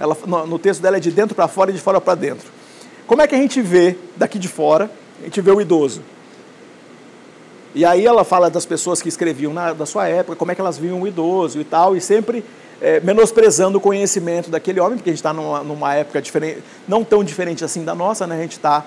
Ela, 0.00 0.16
no, 0.26 0.46
no 0.46 0.58
texto 0.58 0.80
dela 0.80 0.96
é 0.96 1.00
de 1.00 1.10
dentro 1.10 1.34
para 1.34 1.46
fora 1.46 1.70
e 1.70 1.74
de 1.74 1.80
fora 1.80 2.00
para 2.00 2.14
dentro. 2.14 2.50
Como 3.06 3.20
é 3.20 3.26
que 3.26 3.34
a 3.34 3.38
gente 3.38 3.60
vê 3.60 3.98
daqui 4.16 4.38
de 4.38 4.48
fora? 4.48 4.90
A 5.20 5.24
gente 5.24 5.38
vê 5.42 5.50
o 5.50 5.60
idoso. 5.60 6.00
E 7.74 7.84
aí 7.84 8.06
ela 8.06 8.22
fala 8.22 8.50
das 8.50 8.66
pessoas 8.66 9.00
que 9.00 9.08
escreviam 9.08 9.52
na, 9.52 9.72
da 9.72 9.86
sua 9.86 10.06
época, 10.06 10.36
como 10.36 10.52
é 10.52 10.54
que 10.54 10.60
elas 10.60 10.76
viam 10.76 11.00
o 11.00 11.06
idoso 11.06 11.58
e 11.58 11.64
tal, 11.64 11.96
e 11.96 12.00
sempre 12.00 12.44
é, 12.80 13.00
menosprezando 13.00 13.78
o 13.78 13.80
conhecimento 13.80 14.50
daquele 14.50 14.78
homem, 14.78 14.98
porque 14.98 15.10
a 15.10 15.12
gente 15.12 15.20
está 15.20 15.32
numa, 15.32 15.62
numa, 15.62 15.94
época 15.94 16.20
diferente, 16.20 16.62
não 16.86 17.02
tão 17.02 17.24
diferente 17.24 17.64
assim 17.64 17.84
da 17.84 17.94
nossa, 17.94 18.26
né? 18.26 18.36
A 18.36 18.42
gente 18.42 18.52
está 18.52 18.84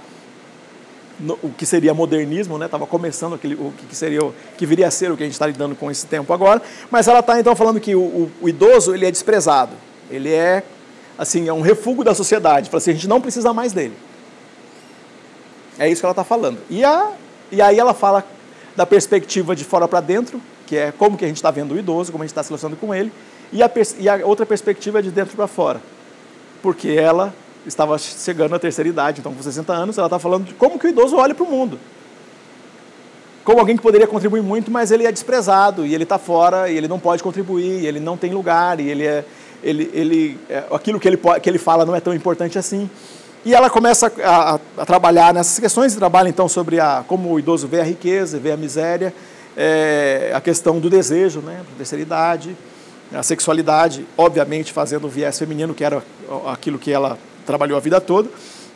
o 1.42 1.50
que 1.50 1.66
seria 1.66 1.94
modernismo, 1.94 2.58
né? 2.58 2.66
Estava 2.66 2.86
começando 2.86 3.36
aquele, 3.36 3.56
o 3.56 3.72
que 3.90 3.96
seria, 3.96 4.22
o, 4.22 4.36
que 4.58 4.66
viria 4.66 4.88
a 4.88 4.92
ser 4.92 5.12
o 5.12 5.16
que 5.16 5.24
a 5.24 5.26
gente 5.26 5.34
está 5.34 5.48
lidando 5.48 5.74
com 5.74 5.90
esse 5.90 6.06
tempo 6.06 6.34
agora. 6.34 6.62
Mas 6.92 7.08
ela 7.08 7.20
está 7.20 7.40
então 7.40 7.56
falando 7.56 7.80
que 7.80 7.96
o, 7.96 8.02
o, 8.02 8.32
o 8.42 8.50
idoso 8.50 8.94
ele 8.94 9.06
é 9.06 9.12
desprezado, 9.12 9.72
ele 10.12 10.30
é 10.30 10.62
assim 11.18 11.48
é 11.48 11.54
um 11.54 11.62
refúgio 11.62 12.04
da 12.04 12.14
sociedade. 12.14 12.70
Fala 12.70 12.80
assim, 12.80 12.92
a 12.92 12.94
gente 12.94 13.08
não 13.08 13.22
precisa 13.22 13.54
mais 13.54 13.72
dele. 13.72 13.94
É 15.80 15.90
isso 15.90 16.02
que 16.02 16.06
ela 16.06 16.12
está 16.12 16.24
falando. 16.24 16.60
E, 16.70 16.84
a, 16.84 17.12
e 17.50 17.62
aí 17.62 17.80
ela 17.80 17.94
fala 17.94 18.26
da 18.76 18.86
perspectiva 18.86 19.56
de 19.56 19.64
fora 19.64 19.88
para 19.88 20.02
dentro, 20.02 20.42
que 20.66 20.76
é 20.76 20.92
como 20.92 21.18
que 21.18 21.26
a 21.26 21.28
gente 21.28 21.38
está 21.38 21.52
vendo 21.52 21.74
o 21.74 21.78
idoso, 21.78 22.12
como 22.12 22.24
a 22.24 22.26
gente 22.26 22.32
está 22.32 22.44
se 22.44 22.50
relacionando 22.50 22.80
com 22.80 22.94
ele, 22.94 23.12
e 23.52 23.64
a, 23.64 23.72
e 24.00 24.10
a 24.10 24.26
outra 24.26 24.46
perspectiva 24.46 25.00
é 25.00 25.02
de 25.02 25.12
dentro 25.12 25.36
para 25.36 25.48
fora, 25.48 25.82
porque 26.62 26.90
ela 26.90 27.34
estava 27.66 27.98
chegando 27.98 28.54
à 28.56 28.60
terceira 28.60 28.90
idade, 28.90 29.20
então 29.20 29.34
com 29.34 29.42
60 29.42 29.74
anos, 29.74 29.98
ela 29.98 30.08
está 30.08 30.20
falando 30.20 30.46
de 30.46 30.54
como 30.54 30.78
que 30.78 30.88
o 30.88 30.90
idoso 30.90 31.16
olha 31.16 31.34
para 31.34 31.44
o 31.44 31.50
mundo. 31.50 31.80
Como 33.44 33.60
alguém 33.60 33.78
que 33.78 33.84
poderia 33.84 34.08
contribuir 34.08 34.42
muito, 34.42 34.72
mas 34.72 34.92
ele 34.92 35.06
é 35.06 35.12
desprezado, 35.12 35.86
e 35.86 35.94
ele 35.94 36.04
está 36.04 36.18
fora, 36.18 36.70
e 36.70 36.76
ele 36.76 36.88
não 36.88 37.00
pode 37.00 37.22
contribuir, 37.22 37.84
e 37.84 37.88
ele 37.88 38.00
não 38.00 38.18
tem 38.18 38.34
lugar, 38.34 38.80
e 38.80 38.90
ele 38.90 39.06
é, 39.06 39.24
ele, 39.64 39.90
ele, 39.94 40.40
é, 40.50 40.64
aquilo 40.72 41.00
que 41.00 41.08
ele, 41.08 41.18
que 41.42 41.50
ele 41.50 41.60
fala 41.60 41.86
não 41.86 41.96
é 41.96 42.00
tão 42.00 42.14
importante 42.14 42.58
assim. 42.58 42.90
E 43.46 43.54
ela 43.54 43.70
começa 43.70 44.12
a, 44.24 44.60
a, 44.76 44.86
trabalhar 44.88 45.32
nessas 45.32 45.60
questões, 45.60 45.96
trabalha 45.96 46.28
então 46.28 46.50
sobre 46.50 46.80
a, 46.80 47.06
como 47.08 47.32
o 47.32 47.38
idoso 47.38 47.68
vê 47.68 47.80
a 47.80 47.84
riqueza, 47.84 48.40
vê 48.40 48.52
a 48.52 48.58
miséria, 48.58 49.14
é, 49.56 50.32
a 50.34 50.42
questão 50.42 50.80
do 50.80 50.90
desejo, 50.90 51.42
né, 51.42 51.62
a 51.62 51.78
terceira 51.78 52.02
idade, 52.02 52.58
a 53.14 53.22
sexualidade, 53.22 54.04
obviamente 54.18 54.74
fazendo 54.74 55.06
o 55.06 55.10
viés 55.10 55.38
feminino, 55.38 55.76
que 55.76 55.84
era 55.84 56.02
aquilo 56.48 56.80
que 56.80 56.92
ela 56.92 57.20
trabalhou 57.46 57.78
a 57.78 57.80
vida 57.80 58.02
toda, 58.02 58.28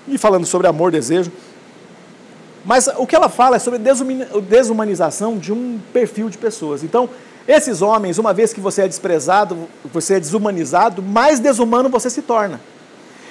e 0.07 0.19
falando 0.19 0.45
sobre 0.45 0.67
amor, 0.67 0.91
desejo. 0.91 1.31
Mas 2.63 2.87
o 2.95 3.07
que 3.07 3.15
ela 3.15 3.27
fala 3.27 3.55
é 3.55 3.59
sobre 3.59 3.79
a 3.79 4.39
desumanização 4.39 5.39
de 5.39 5.51
um 5.51 5.79
perfil 5.91 6.29
de 6.29 6.37
pessoas. 6.37 6.83
Então, 6.83 7.09
esses 7.47 7.81
homens, 7.81 8.19
uma 8.19 8.35
vez 8.35 8.53
que 8.53 8.61
você 8.61 8.83
é 8.83 8.87
desprezado, 8.87 9.67
você 9.91 10.15
é 10.15 10.19
desumanizado, 10.19 11.01
mais 11.01 11.39
desumano 11.39 11.89
você 11.89 12.07
se 12.07 12.21
torna. 12.21 12.61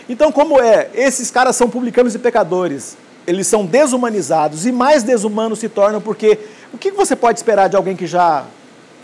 Então, 0.08 0.32
como 0.32 0.58
é? 0.58 0.88
Esses 0.94 1.30
caras 1.30 1.54
são 1.54 1.68
publicanos 1.68 2.14
e 2.14 2.18
pecadores. 2.18 2.96
Eles 3.26 3.46
são 3.46 3.66
desumanizados 3.66 4.64
e 4.64 4.72
mais 4.72 5.02
desumanos 5.02 5.58
se 5.58 5.68
tornam 5.68 6.00
porque 6.00 6.38
o 6.72 6.78
que 6.78 6.90
você 6.90 7.14
pode 7.14 7.38
esperar 7.38 7.68
de 7.68 7.76
alguém 7.76 7.94
que 7.94 8.06
já, 8.06 8.46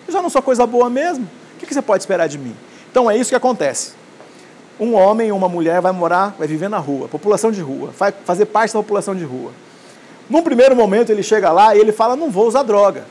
já 0.08 0.22
não 0.22 0.30
sou 0.30 0.40
coisa 0.40 0.66
boa 0.66 0.88
mesmo? 0.88 1.28
O 1.54 1.58
que 1.58 1.72
você 1.72 1.82
pode 1.82 2.02
esperar 2.02 2.26
de 2.26 2.38
mim? 2.38 2.56
Então 2.90 3.10
é 3.10 3.16
isso 3.18 3.28
que 3.28 3.36
acontece. 3.36 3.92
Um 4.80 4.94
homem 4.94 5.30
ou 5.30 5.36
uma 5.36 5.48
mulher 5.48 5.80
vai 5.82 5.92
morar, 5.92 6.34
vai 6.38 6.48
viver 6.48 6.68
na 6.68 6.78
rua, 6.78 7.06
população 7.06 7.52
de 7.52 7.60
rua, 7.60 7.90
vai 7.98 8.12
fazer 8.24 8.46
parte 8.46 8.72
da 8.72 8.80
população 8.80 9.14
de 9.14 9.24
rua. 9.24 9.52
Num 10.28 10.42
primeiro 10.42 10.74
momento 10.74 11.10
ele 11.10 11.22
chega 11.22 11.52
lá 11.52 11.76
e 11.76 11.78
ele 11.78 11.92
fala: 11.92 12.16
não 12.16 12.30
vou 12.30 12.48
usar 12.48 12.62
droga. 12.62 13.04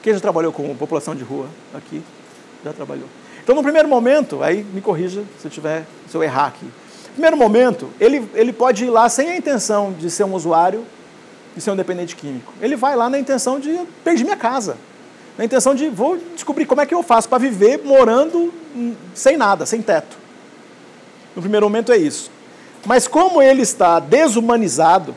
Quem 0.00 0.14
já 0.14 0.20
trabalhou 0.20 0.52
com 0.52 0.74
população 0.76 1.14
de 1.14 1.24
rua 1.24 1.46
aqui? 1.74 2.02
Já 2.64 2.72
trabalhou. 2.72 3.08
Então, 3.42 3.54
no 3.54 3.62
primeiro 3.62 3.88
momento, 3.88 4.42
aí 4.42 4.62
me 4.62 4.80
corrija 4.80 5.22
se 5.38 5.46
eu 5.46 5.50
tiver, 5.50 5.84
se 6.08 6.16
eu 6.16 6.22
errar 6.22 6.46
aqui 6.46 6.66
primeiro 7.14 7.36
momento, 7.36 7.88
ele, 8.00 8.28
ele 8.34 8.52
pode 8.52 8.84
ir 8.84 8.90
lá 8.90 9.08
sem 9.08 9.30
a 9.30 9.36
intenção 9.36 9.92
de 9.92 10.10
ser 10.10 10.24
um 10.24 10.34
usuário, 10.34 10.84
de 11.54 11.62
ser 11.62 11.70
um 11.70 11.76
dependente 11.76 12.16
químico. 12.16 12.52
Ele 12.60 12.76
vai 12.76 12.96
lá 12.96 13.08
na 13.08 13.18
intenção 13.18 13.58
de 13.58 13.80
perder 14.02 14.24
minha 14.24 14.36
casa. 14.36 14.76
Na 15.38 15.44
intenção 15.44 15.74
de 15.74 15.88
vou 15.88 16.18
descobrir 16.34 16.66
como 16.66 16.80
é 16.80 16.86
que 16.86 16.94
eu 16.94 17.02
faço 17.02 17.28
para 17.28 17.38
viver 17.38 17.80
morando 17.84 18.52
sem 19.14 19.36
nada, 19.36 19.64
sem 19.64 19.80
teto. 19.80 20.16
No 21.34 21.42
primeiro 21.42 21.66
momento 21.66 21.92
é 21.92 21.96
isso. 21.96 22.30
Mas 22.84 23.08
como 23.08 23.40
ele 23.40 23.62
está 23.62 23.98
desumanizado, 23.98 25.14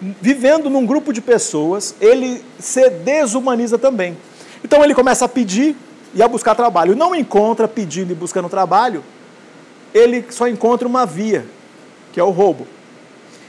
vivendo 0.00 0.70
num 0.70 0.86
grupo 0.86 1.12
de 1.12 1.20
pessoas, 1.20 1.94
ele 2.00 2.42
se 2.58 2.88
desumaniza 2.90 3.78
também. 3.78 4.16
Então 4.62 4.84
ele 4.84 4.94
começa 4.94 5.24
a 5.24 5.28
pedir 5.28 5.76
e 6.14 6.22
a 6.22 6.28
buscar 6.28 6.54
trabalho. 6.54 6.94
Não 6.94 7.14
encontra 7.14 7.66
pedindo 7.66 8.12
e 8.12 8.14
buscando 8.14 8.48
trabalho 8.48 9.02
ele 9.98 10.24
só 10.30 10.48
encontra 10.48 10.86
uma 10.86 11.04
via, 11.04 11.44
que 12.12 12.20
é 12.20 12.24
o 12.24 12.30
roubo. 12.30 12.66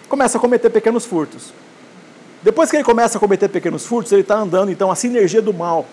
Começa 0.08 0.38
a 0.38 0.42
cometer 0.42 0.70
pequenos 0.70 1.06
furtos. 1.06 1.54
Depois 2.42 2.70
que 2.70 2.78
ele 2.78 2.84
começa 2.84 3.18
a 3.18 3.20
cometer 3.20 3.48
pequenos 3.50 3.86
furtos, 3.86 4.12
ele 4.12 4.22
está 4.22 4.38
andando, 4.38 4.72
então, 4.72 4.90
a 4.90 4.96
sinergia 4.96 5.42
do 5.42 5.54
mal. 5.54 5.86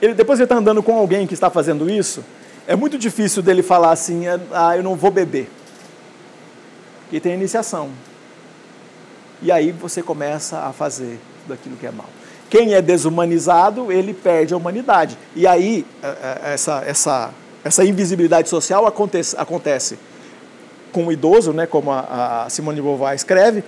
Ele, 0.00 0.14
depois 0.14 0.36
que 0.36 0.42
ele 0.42 0.46
está 0.46 0.56
andando 0.56 0.82
com 0.82 0.96
alguém 0.96 1.26
que 1.26 1.34
está 1.34 1.50
fazendo 1.50 1.88
isso, 1.90 2.24
é 2.66 2.76
muito 2.76 2.98
difícil 2.98 3.42
dele 3.42 3.62
falar 3.62 3.90
assim, 3.90 4.24
ah, 4.52 4.76
eu 4.76 4.82
não 4.82 4.94
vou 4.94 5.10
beber. 5.10 5.48
Porque 7.02 7.20
tem 7.20 7.34
iniciação. 7.34 7.90
E 9.40 9.50
aí 9.50 9.72
você 9.72 10.02
começa 10.02 10.60
a 10.60 10.72
fazer 10.72 11.18
daquilo 11.48 11.76
que 11.76 11.86
é 11.86 11.90
mal. 11.90 12.08
Quem 12.48 12.74
é 12.74 12.82
desumanizado, 12.82 13.90
ele 13.90 14.12
perde 14.12 14.52
a 14.52 14.56
humanidade. 14.56 15.16
E 15.34 15.46
aí, 15.46 15.86
é, 16.02 16.06
é, 16.06 16.52
essa, 16.52 16.82
essa 16.86 17.34
essa 17.64 17.84
invisibilidade 17.84 18.48
social 18.48 18.86
acontece, 18.86 19.36
acontece 19.38 19.98
com 20.92 21.06
o 21.06 21.12
idoso, 21.12 21.52
né, 21.52 21.66
como 21.66 21.90
a, 21.90 22.44
a 22.44 22.50
Simone 22.50 22.76
de 22.76 22.82
Beauvoir 22.82 23.14
escreve, 23.14 23.64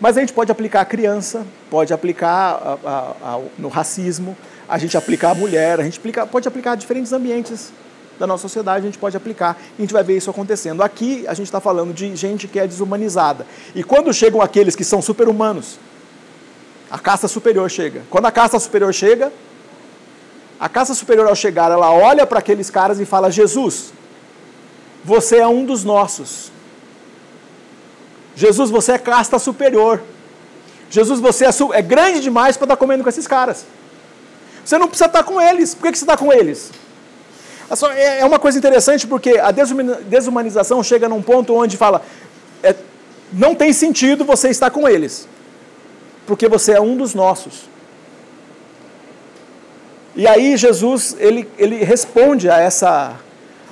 mas 0.00 0.16
a 0.16 0.20
gente 0.20 0.32
pode 0.32 0.50
aplicar 0.50 0.80
a 0.80 0.84
criança, 0.84 1.46
pode 1.70 1.94
aplicar 1.94 2.78
a, 2.84 3.14
a, 3.22 3.40
no 3.56 3.68
racismo, 3.68 4.36
a 4.68 4.76
gente 4.76 4.96
aplicar 4.96 5.30
a 5.30 5.34
mulher, 5.34 5.80
a 5.80 5.84
gente 5.84 5.98
aplica, 5.98 6.26
pode 6.26 6.48
aplicar 6.48 6.72
a 6.72 6.74
diferentes 6.74 7.12
ambientes 7.12 7.72
da 8.18 8.26
nossa 8.26 8.42
sociedade, 8.42 8.84
a 8.84 8.88
gente 8.88 8.98
pode 8.98 9.16
aplicar 9.16 9.56
e 9.78 9.82
a 9.82 9.82
gente 9.82 9.92
vai 9.92 10.02
ver 10.02 10.16
isso 10.16 10.28
acontecendo. 10.28 10.82
Aqui 10.82 11.24
a 11.26 11.34
gente 11.34 11.46
está 11.46 11.60
falando 11.60 11.94
de 11.94 12.14
gente 12.16 12.48
que 12.48 12.58
é 12.58 12.66
desumanizada. 12.66 13.46
E 13.74 13.82
quando 13.82 14.12
chegam 14.12 14.40
aqueles 14.40 14.74
que 14.74 14.84
são 14.84 15.00
super-humanos, 15.00 15.78
a 16.90 16.98
casta 16.98 17.26
superior 17.26 17.70
chega. 17.70 18.02
Quando 18.10 18.26
a 18.26 18.30
casta 18.30 18.58
superior 18.58 18.92
chega, 18.92 19.32
a 20.62 20.68
casta 20.68 20.94
superior, 20.94 21.26
ao 21.26 21.34
chegar, 21.34 21.72
ela 21.72 21.90
olha 21.90 22.24
para 22.24 22.38
aqueles 22.38 22.70
caras 22.70 23.00
e 23.00 23.04
fala: 23.04 23.32
Jesus, 23.32 23.92
você 25.04 25.38
é 25.38 25.48
um 25.48 25.64
dos 25.64 25.82
nossos. 25.82 26.52
Jesus, 28.36 28.70
você 28.70 28.92
é 28.92 28.98
casta 28.98 29.40
superior. 29.40 30.00
Jesus, 30.88 31.18
você 31.18 31.46
é, 31.46 31.48
é 31.72 31.82
grande 31.82 32.20
demais 32.20 32.56
para 32.56 32.66
estar 32.66 32.76
tá 32.76 32.78
comendo 32.78 33.02
com 33.02 33.08
esses 33.08 33.26
caras. 33.26 33.66
Você 34.64 34.78
não 34.78 34.86
precisa 34.86 35.06
estar 35.06 35.24
tá 35.24 35.24
com 35.24 35.40
eles. 35.40 35.74
Por 35.74 35.82
que, 35.82 35.90
que 35.90 35.98
você 35.98 36.04
está 36.04 36.16
com 36.16 36.32
eles? 36.32 36.70
É, 37.96 38.20
é 38.20 38.24
uma 38.24 38.38
coisa 38.38 38.56
interessante 38.56 39.04
porque 39.04 39.40
a 39.40 39.50
desumanização 39.50 40.80
chega 40.84 41.08
num 41.08 41.22
ponto 41.22 41.56
onde 41.56 41.76
fala: 41.76 42.02
é, 42.62 42.72
não 43.32 43.56
tem 43.56 43.72
sentido 43.72 44.24
você 44.24 44.48
estar 44.48 44.70
com 44.70 44.88
eles, 44.88 45.26
porque 46.24 46.46
você 46.46 46.70
é 46.70 46.80
um 46.80 46.96
dos 46.96 47.14
nossos. 47.14 47.71
E 50.14 50.26
aí 50.26 50.56
Jesus 50.56 51.16
ele, 51.18 51.48
ele 51.58 51.82
responde 51.84 52.50
a 52.50 52.58
essa, 52.58 53.18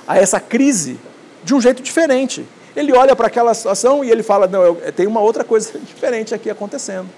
a 0.07 0.17
essa 0.17 0.39
crise 0.39 0.99
de 1.43 1.53
um 1.53 1.61
jeito 1.61 1.81
diferente. 1.81 2.45
Ele 2.75 2.93
olha 2.93 3.15
para 3.15 3.27
aquela 3.27 3.53
situação 3.53 4.03
e 4.03 4.09
ele 4.09 4.23
fala: 4.23 4.47
Não, 4.47 4.63
eu, 4.63 4.91
tem 4.93 5.05
uma 5.05 5.19
outra 5.19 5.43
coisa 5.43 5.77
diferente 5.79 6.33
aqui 6.33 6.49
acontecendo. 6.49 7.09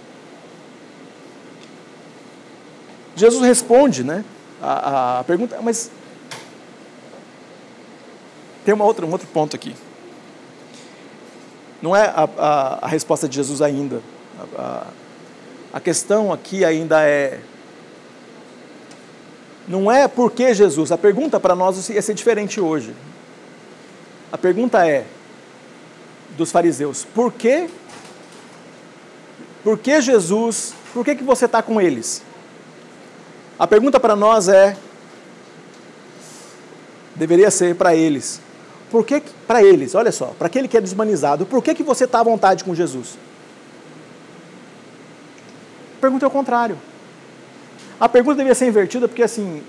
Jesus 3.16 3.46
responde 3.46 4.04
né, 4.04 4.26
a, 4.62 5.20
a 5.20 5.24
pergunta, 5.24 5.60
mas 5.62 5.92
tem 8.66 8.74
uma 8.74 8.86
outra, 8.86 9.06
um 9.06 9.12
outro 9.12 9.28
ponto 9.28 9.56
aqui. 9.56 9.76
Não 11.82 11.96
é 11.96 12.06
a, 12.08 12.30
a, 12.38 12.86
a 12.86 12.88
resposta 12.88 13.28
de 13.30 13.36
Jesus 13.36 13.62
ainda. 13.62 14.02
A, 14.58 14.88
a 15.74 15.80
questão 15.80 16.34
aqui 16.34 16.66
ainda 16.66 17.04
é 17.04 17.40
não 19.68 19.92
é 19.92 20.08
por 20.08 20.32
que 20.32 20.54
Jesus. 20.54 20.92
A 20.92 20.98
pergunta 20.98 21.40
para 21.40 21.56
nós 21.56 21.90
ia 21.90 22.02
ser 22.02 22.14
diferente 22.14 22.60
hoje. 22.60 22.94
A 24.32 24.38
pergunta 24.38 24.88
é: 24.88 25.06
dos 26.38 26.52
fariseus: 26.52 27.06
por 27.14 27.32
que, 27.32 27.70
por 29.64 29.78
que 29.78 30.02
Jesus, 30.02 30.74
por 30.94 31.06
que, 31.06 31.16
que 31.16 31.24
você 31.24 31.46
está 31.46 31.62
com 31.62 31.80
eles? 31.80 32.22
A 33.58 33.68
pergunta 33.68 34.00
para 34.00 34.16
nós 34.16 34.48
é: 34.48 34.76
deveria 37.16 37.50
ser 37.50 37.76
para 37.76 37.96
eles. 37.96 38.42
Por 38.92 39.06
que, 39.06 39.24
para 39.48 39.64
eles, 39.64 39.96
olha 39.96 40.12
só, 40.12 40.28
para 40.38 40.46
aquele 40.46 40.68
que 40.68 40.78
é 40.78 40.82
deshumanizado, 40.82 41.48
por 41.48 41.64
que, 41.64 41.74
que 41.74 41.82
você 41.82 42.04
está 42.04 42.20
à 42.20 42.24
vontade 42.24 42.64
com 42.64 42.76
Jesus? 42.76 43.18
Pergunta 46.00 46.26
é 46.26 46.28
o 46.28 46.32
contrário. 46.32 46.78
A 48.00 48.10
pergunta 48.10 48.38
deveria 48.38 48.56
ser 48.56 48.68
invertida 48.68 49.08
porque, 49.08 49.24
assim, 49.24 49.62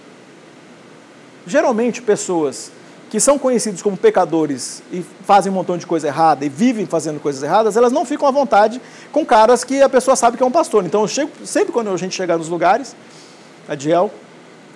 geralmente 1.47 2.03
pessoas 2.03 2.71
que 3.11 3.21
são 3.21 3.39
conhecidos 3.39 3.81
como 3.81 3.97
pecadores 3.97 4.83
e 4.93 5.05
fazem 5.25 5.53
um 5.53 5.55
montão 5.55 5.79
de 5.79 5.87
coisa 5.87 6.09
errada 6.09 6.45
e 6.45 6.49
vivem 6.49 6.85
fazendo 6.85 7.21
coisas 7.21 7.43
erradas, 7.43 7.77
elas 7.77 7.93
não 7.93 8.05
ficam 8.05 8.27
à 8.27 8.31
vontade 8.31 8.81
com 9.13 9.25
caras 9.25 9.63
que 9.63 9.81
a 9.81 9.89
pessoa 9.89 10.17
sabe 10.17 10.37
que 10.37 10.43
é 10.43 10.47
um 10.47 10.51
pastor. 10.51 10.85
Então, 10.85 11.07
chego, 11.07 11.31
sempre 11.45 11.73
quando 11.73 11.91
a 11.91 11.97
gente 11.97 12.15
chegar 12.15 12.37
nos 12.37 12.49
lugares, 12.49 12.97
a 13.69 13.75
Diel 13.75 14.11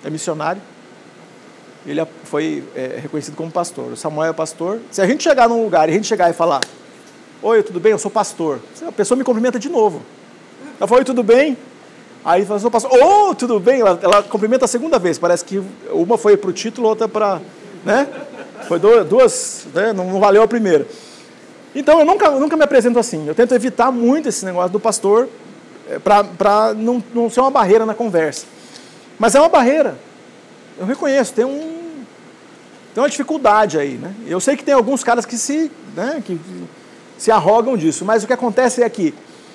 é 0.05 0.09
missionário, 0.09 0.61
ele 1.85 1.99
é, 1.99 2.07
foi 2.23 2.63
é, 2.75 2.99
reconhecido 3.01 3.35
como 3.35 3.51
pastor. 3.51 3.91
O 3.91 3.97
Samuel 3.97 4.29
é 4.29 4.33
pastor. 4.33 4.79
Se 4.91 5.01
a 5.01 5.07
gente 5.07 5.23
chegar 5.23 5.49
num 5.49 5.63
lugar 5.63 5.89
e 5.89 5.91
a 5.91 5.95
gente 5.95 6.07
chegar 6.07 6.29
e 6.29 6.33
falar, 6.33 6.61
oi, 7.41 7.63
tudo 7.63 7.79
bem? 7.79 7.91
Eu 7.91 7.99
sou 7.99 8.11
pastor. 8.11 8.59
A 8.85 8.91
pessoa 8.91 9.17
me 9.17 9.23
cumprimenta 9.23 9.59
de 9.59 9.69
novo. 9.69 10.01
Ela 10.79 10.87
falou, 10.87 10.99
oi, 10.99 11.05
tudo 11.05 11.23
bem? 11.23 11.57
Aí 12.23 12.45
fala, 12.45 12.59
sou 12.59 12.69
pastor. 12.69 12.91
Oh, 12.91 13.33
tudo 13.33 13.59
bem? 13.59 13.81
Ela, 13.81 13.99
ela 14.01 14.23
cumprimenta 14.23 14.65
a 14.65 14.67
segunda 14.67 14.99
vez. 14.99 15.17
Parece 15.17 15.43
que 15.45 15.61
uma 15.91 16.17
foi 16.17 16.35
para 16.35 16.49
o 16.49 16.53
título, 16.53 16.87
outra 16.87 17.07
para... 17.07 17.41
Né? 17.85 18.07
Foi 18.67 18.77
duas, 18.79 19.67
né? 19.73 19.93
não, 19.93 20.05
não 20.05 20.19
valeu 20.19 20.43
a 20.43 20.47
primeira. 20.47 20.85
Então 21.73 21.99
eu 21.99 22.05
nunca, 22.05 22.29
nunca 22.31 22.57
me 22.57 22.63
apresento 22.63 22.99
assim. 22.99 23.27
Eu 23.27 23.33
tento 23.33 23.53
evitar 23.53 23.91
muito 23.91 24.27
esse 24.27 24.43
negócio 24.43 24.71
do 24.71 24.79
pastor 24.79 25.29
é, 25.89 25.97
para 25.97 26.73
não, 26.75 27.01
não 27.13 27.29
ser 27.29 27.39
uma 27.39 27.51
barreira 27.51 27.85
na 27.85 27.93
conversa. 27.93 28.45
Mas 29.17 29.33
é 29.33 29.39
uma 29.39 29.49
barreira. 29.49 29.97
Eu 30.77 30.85
reconheço, 30.85 31.33
tem 31.33 31.45
um 31.45 31.79
tem 32.93 33.03
uma 33.03 33.09
dificuldade 33.09 33.77
aí, 33.77 33.97
né? 33.97 34.13
Eu 34.25 34.39
sei 34.39 34.57
que 34.57 34.63
tem 34.63 34.73
alguns 34.73 35.03
caras 35.03 35.25
que 35.25 35.37
se, 35.37 35.71
né, 35.95 36.23
que 36.25 36.39
se 37.17 37.31
arrogam 37.31 37.77
disso, 37.77 38.03
mas 38.03 38.23
o 38.23 38.27
que 38.27 38.33
acontece 38.33 38.81
é 38.81 38.89
que 38.89 39.13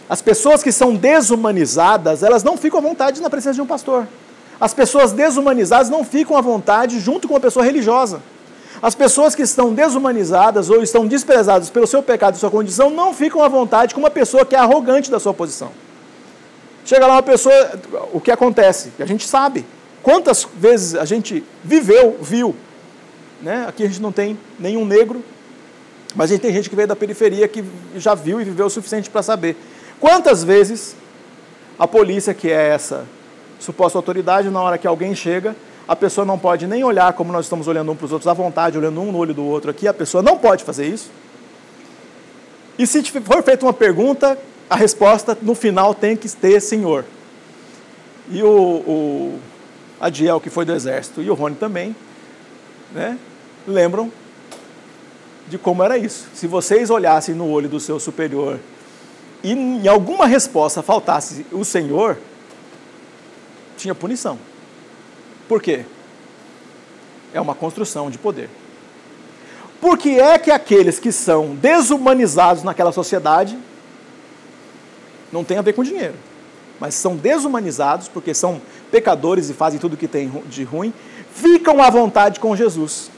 as 0.09 0.21
pessoas 0.21 0.63
que 0.63 0.71
são 0.71 0.95
desumanizadas, 0.95 2.23
elas 2.23 2.43
não 2.43 2.57
ficam 2.57 2.79
à 2.79 2.83
vontade 2.83 3.21
na 3.23 3.31
presença 3.31 3.55
de 3.55 3.63
um 3.63 3.67
pastor. 3.67 4.07
As 4.61 4.75
pessoas 4.75 5.13
desumanizadas 5.13 5.89
não 5.89 6.05
ficam 6.05 6.37
à 6.37 6.41
vontade 6.41 7.01
junto 7.01 7.27
com 7.27 7.35
uma 7.35 7.41
pessoa 7.41 7.65
religiosa. 7.65 8.21
As 8.83 8.95
pessoas 8.95 9.35
que 9.35 9.43
estão 9.43 9.73
desumanizadas 9.73 10.69
ou 10.69 10.83
estão 10.83 11.07
desprezadas 11.07 11.71
pelo 11.71 11.87
seu 11.87 12.03
pecado 12.03 12.35
e 12.35 12.39
sua 12.39 12.51
condição 12.51 12.91
não 12.91 13.15
ficam 13.15 13.43
à 13.43 13.49
vontade 13.49 13.95
com 13.95 14.01
uma 14.01 14.11
pessoa 14.11 14.45
que 14.45 14.55
é 14.55 14.59
arrogante 14.59 15.11
da 15.11 15.19
sua 15.19 15.33
posição. 15.33 15.71
Chega 16.85 17.07
lá 17.07 17.15
uma 17.15 17.23
pessoa, 17.23 17.55
o 18.13 18.21
que 18.21 18.31
acontece? 18.31 18.93
A 18.99 19.07
gente 19.07 19.27
sabe. 19.27 19.65
Quantas 20.03 20.47
vezes 20.57 20.95
a 20.95 21.07
gente 21.07 21.43
viveu, 21.65 22.19
viu. 22.21 22.55
Né? 23.41 23.65
Aqui 23.67 23.85
a 23.85 23.87
gente 23.87 24.03
não 24.03 24.13
tem 24.13 24.39
nenhum 24.59 24.85
negro, 24.85 25.25
mas 26.15 26.31
a 26.31 26.35
gente 26.35 26.43
tem 26.43 26.53
gente 26.53 26.69
que 26.69 26.77
veio 26.77 26.87
da 26.87 26.95
periferia 26.95 27.49
que 27.49 27.65
já 27.97 28.15
viu 28.15 28.39
e 28.39 28.45
viveu 28.45 28.67
o 28.67 28.71
suficiente 28.71 29.09
para 29.09 29.23
saber. 29.23 29.57
Quantas 30.05 30.45
vezes 30.45 30.95
a 31.79 31.89
polícia, 31.89 32.35
que 32.35 32.51
é 32.51 32.69
essa 32.69 33.07
suposta 33.59 33.97
autoridade, 33.97 34.51
na 34.51 34.61
hora 34.61 34.77
que 34.77 34.87
alguém 34.87 35.15
chega, 35.15 35.57
a 35.89 35.97
pessoa 35.97 36.27
não 36.27 36.39
pode 36.39 36.67
nem 36.67 36.85
olhar 36.85 37.11
como 37.15 37.33
nós 37.33 37.47
estamos 37.47 37.67
olhando 37.67 37.91
um 37.91 37.97
para 37.97 38.05
os 38.05 38.13
outros 38.13 38.29
à 38.29 38.35
vontade, 38.35 38.77
olhando 38.77 39.01
um 39.01 39.11
no 39.11 39.17
olho 39.17 39.33
do 39.33 39.43
outro 39.43 39.71
aqui, 39.71 39.89
a 39.89 39.95
pessoa 39.95 40.23
não 40.23 40.37
pode 40.37 40.63
fazer 40.63 40.87
isso. 40.87 41.11
E 42.79 42.87
se 42.87 43.03
for 43.03 43.43
feita 43.43 43.65
uma 43.65 43.73
pergunta, 43.73 44.39
a 44.69 44.77
resposta 44.77 45.39
no 45.41 45.55
final 45.55 45.95
tem 45.95 46.15
que 46.19 46.29
ter 46.29 46.61
Senhor. 46.61 47.07
E 48.29 48.43
o, 48.43 48.47
o 48.47 49.39
Adiel, 49.99 50.39
que 50.39 50.51
foi 50.51 50.67
do 50.67 50.75
exército, 50.75 51.23
e 51.23 51.31
o 51.31 51.35
Rony 51.35 51.57
também, 51.57 51.97
né, 52.93 53.17
lembram 53.67 54.13
de 55.49 55.57
como 55.57 55.83
era 55.83 55.97
isso. 55.97 56.29
Se 56.35 56.47
vocês 56.47 56.91
olhassem 56.91 57.35
no 57.35 57.49
olho 57.49 57.71
do 57.71 57.81
seu 57.81 57.99
superior 57.99 58.61
e 59.45 59.53
em 59.53 59.87
alguma 59.87 60.27
resposta 60.27 60.83
faltasse 60.83 61.45
o 61.53 61.65
Senhor, 61.67 62.17
tinha 63.77 63.95
punição. 63.95 64.39
Por 65.47 65.61
quê? 65.61 65.85
É 67.35 67.41
uma 67.41 67.55
construção 67.55 68.11
de 68.11 68.17
poder. 68.17 68.49
Por 69.83 69.99
que 69.99 70.19
é 70.19 70.39
que 70.39 70.51
aqueles 70.51 70.99
que 70.99 71.13
são 71.13 71.55
desumanizados 71.55 72.63
naquela 72.63 72.91
sociedade 72.91 73.59
não 75.31 75.45
tem 75.45 75.59
a 75.59 75.63
ver 75.63 75.75
com 75.75 75.83
dinheiro, 75.83 76.15
mas 76.81 76.95
são 76.95 77.15
desumanizados 77.15 78.09
porque 78.09 78.33
são 78.33 78.63
pecadores 78.91 79.51
e 79.51 79.53
fazem 79.53 79.79
tudo 79.79 79.93
o 79.93 79.97
que 79.97 80.09
tem 80.09 80.33
de 80.47 80.65
ruim, 80.65 80.95
ficam 81.35 81.83
à 81.83 81.91
vontade 81.91 82.41
com 82.41 82.57
Jesus. 82.57 83.11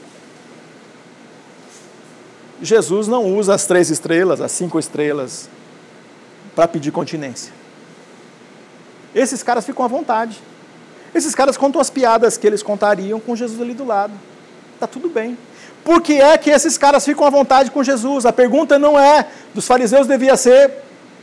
Jesus 2.61 3.07
não 3.07 3.23
usa 3.37 3.53
as 3.53 3.65
três 3.65 3.89
estrelas, 3.89 4.41
as 4.41 4.51
cinco 4.51 4.77
estrelas, 4.77 5.47
para 6.57 6.67
pedir 6.67 6.89
continência. 6.91 7.53
Esses 9.13 9.43
caras 9.43 9.63
ficam 9.63 9.85
à 9.85 9.87
vontade. 9.87 10.41
Esses 11.13 11.35
caras 11.35 11.55
contam 11.55 11.79
as 11.79 11.91
piadas 11.91 12.35
que 12.35 12.47
eles 12.47 12.63
contariam 12.63 13.19
com 13.19 13.35
Jesus 13.35 13.61
ali 13.61 13.75
do 13.75 13.85
lado. 13.85 14.13
Está 14.73 14.87
tudo 14.87 15.07
bem. 15.07 15.37
Por 15.83 16.01
que 16.01 16.13
é 16.19 16.35
que 16.35 16.49
esses 16.49 16.75
caras 16.75 17.05
ficam 17.05 17.27
à 17.27 17.29
vontade 17.29 17.69
com 17.69 17.83
Jesus? 17.83 18.25
A 18.25 18.33
pergunta 18.33 18.79
não 18.79 18.99
é 18.99 19.27
dos 19.53 19.67
fariseus, 19.67 20.07
devia 20.07 20.35
ser 20.35 20.71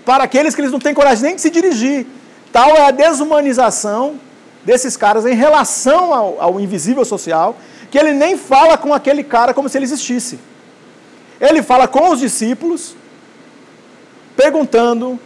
para 0.04 0.22
aqueles 0.22 0.54
que 0.54 0.60
eles 0.60 0.70
não 0.70 0.78
têm 0.78 0.94
coragem 0.94 1.24
nem 1.24 1.34
de 1.34 1.40
se 1.40 1.50
dirigir. 1.50 2.06
Tal 2.52 2.68
é 2.76 2.86
a 2.86 2.92
desumanização 2.92 4.20
desses 4.64 4.96
caras 4.96 5.26
em 5.26 5.34
relação 5.34 6.14
ao, 6.14 6.40
ao 6.40 6.60
invisível 6.60 7.04
social, 7.04 7.56
que 7.90 7.98
ele 7.98 8.12
nem 8.12 8.38
fala 8.38 8.78
com 8.78 8.94
aquele 8.94 9.24
cara 9.24 9.52
como 9.52 9.68
se 9.68 9.76
ele 9.76 9.84
existisse. 9.84 10.38
Ele 11.40 11.60
fala 11.60 11.88
com 11.88 12.10
os 12.10 12.20
discípulos, 12.20 12.94
perguntando 14.36 15.18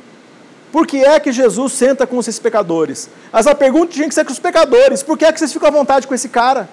por 0.70 0.86
que 0.86 0.98
é 0.98 1.18
que 1.18 1.32
Jesus 1.32 1.72
senta 1.72 2.06
com 2.06 2.20
esses 2.20 2.38
pecadores. 2.38 3.08
Mas 3.32 3.46
a 3.46 3.54
pergunta 3.54 3.92
tinha 3.92 4.08
que 4.08 4.14
ser 4.14 4.24
com 4.24 4.32
os 4.32 4.38
pecadores: 4.38 5.02
por 5.02 5.16
que 5.16 5.24
é 5.24 5.32
que 5.32 5.38
vocês 5.38 5.52
ficam 5.52 5.68
à 5.68 5.70
vontade 5.70 6.06
com 6.06 6.14
esse 6.14 6.28
cara? 6.28 6.68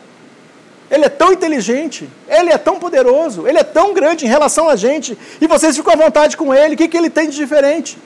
Ele 0.90 1.06
é 1.06 1.10
tão 1.10 1.34
inteligente, 1.34 2.08
ele 2.28 2.52
é 2.52 2.58
tão 2.58 2.80
poderoso, 2.80 3.48
ele 3.48 3.58
é 3.58 3.64
tão 3.64 3.94
grande 3.94 4.26
em 4.26 4.30
relação 4.30 4.70
a 4.70 4.76
gente, 4.76 5.18
e 5.42 5.48
vocês 5.48 5.76
ficam 5.76 5.94
à 5.94 5.96
vontade 5.96 6.38
com 6.38 6.54
ele, 6.54 6.76
o 6.76 6.78
que, 6.78 6.88
que 6.88 6.96
ele 6.96 7.10
tem 7.10 7.28
de 7.28 7.36
diferente? 7.36 7.98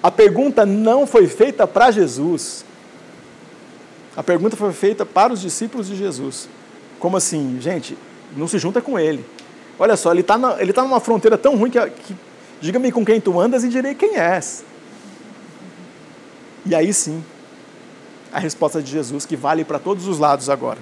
A 0.00 0.12
pergunta 0.12 0.64
não 0.64 1.08
foi 1.08 1.26
feita 1.26 1.66
para 1.66 1.90
Jesus, 1.90 2.64
a 4.16 4.22
pergunta 4.22 4.56
foi 4.56 4.72
feita 4.72 5.04
para 5.04 5.32
os 5.32 5.40
discípulos 5.40 5.88
de 5.88 5.96
Jesus. 5.96 6.48
Como 7.00 7.16
assim, 7.16 7.58
gente, 7.60 7.98
não 8.36 8.46
se 8.46 8.58
junta 8.58 8.80
com 8.80 8.98
ele. 8.98 9.24
Olha 9.76 9.96
só, 9.96 10.12
ele 10.12 10.20
está 10.20 10.38
tá 10.38 10.82
numa 10.82 11.00
fronteira 11.00 11.36
tão 11.36 11.56
ruim 11.56 11.70
que, 11.70 11.80
que 11.90 12.16
Diga-me 12.60 12.90
com 12.90 13.04
quem 13.04 13.20
tu 13.20 13.38
andas 13.40 13.64
e 13.64 13.68
direi 13.68 13.94
quem 13.94 14.16
és. 14.16 14.64
E 16.66 16.74
aí 16.74 16.92
sim, 16.92 17.24
a 18.32 18.38
resposta 18.38 18.82
de 18.82 18.90
Jesus, 18.90 19.24
que 19.24 19.36
vale 19.36 19.64
para 19.64 19.78
todos 19.78 20.06
os 20.06 20.18
lados 20.18 20.50
agora. 20.50 20.78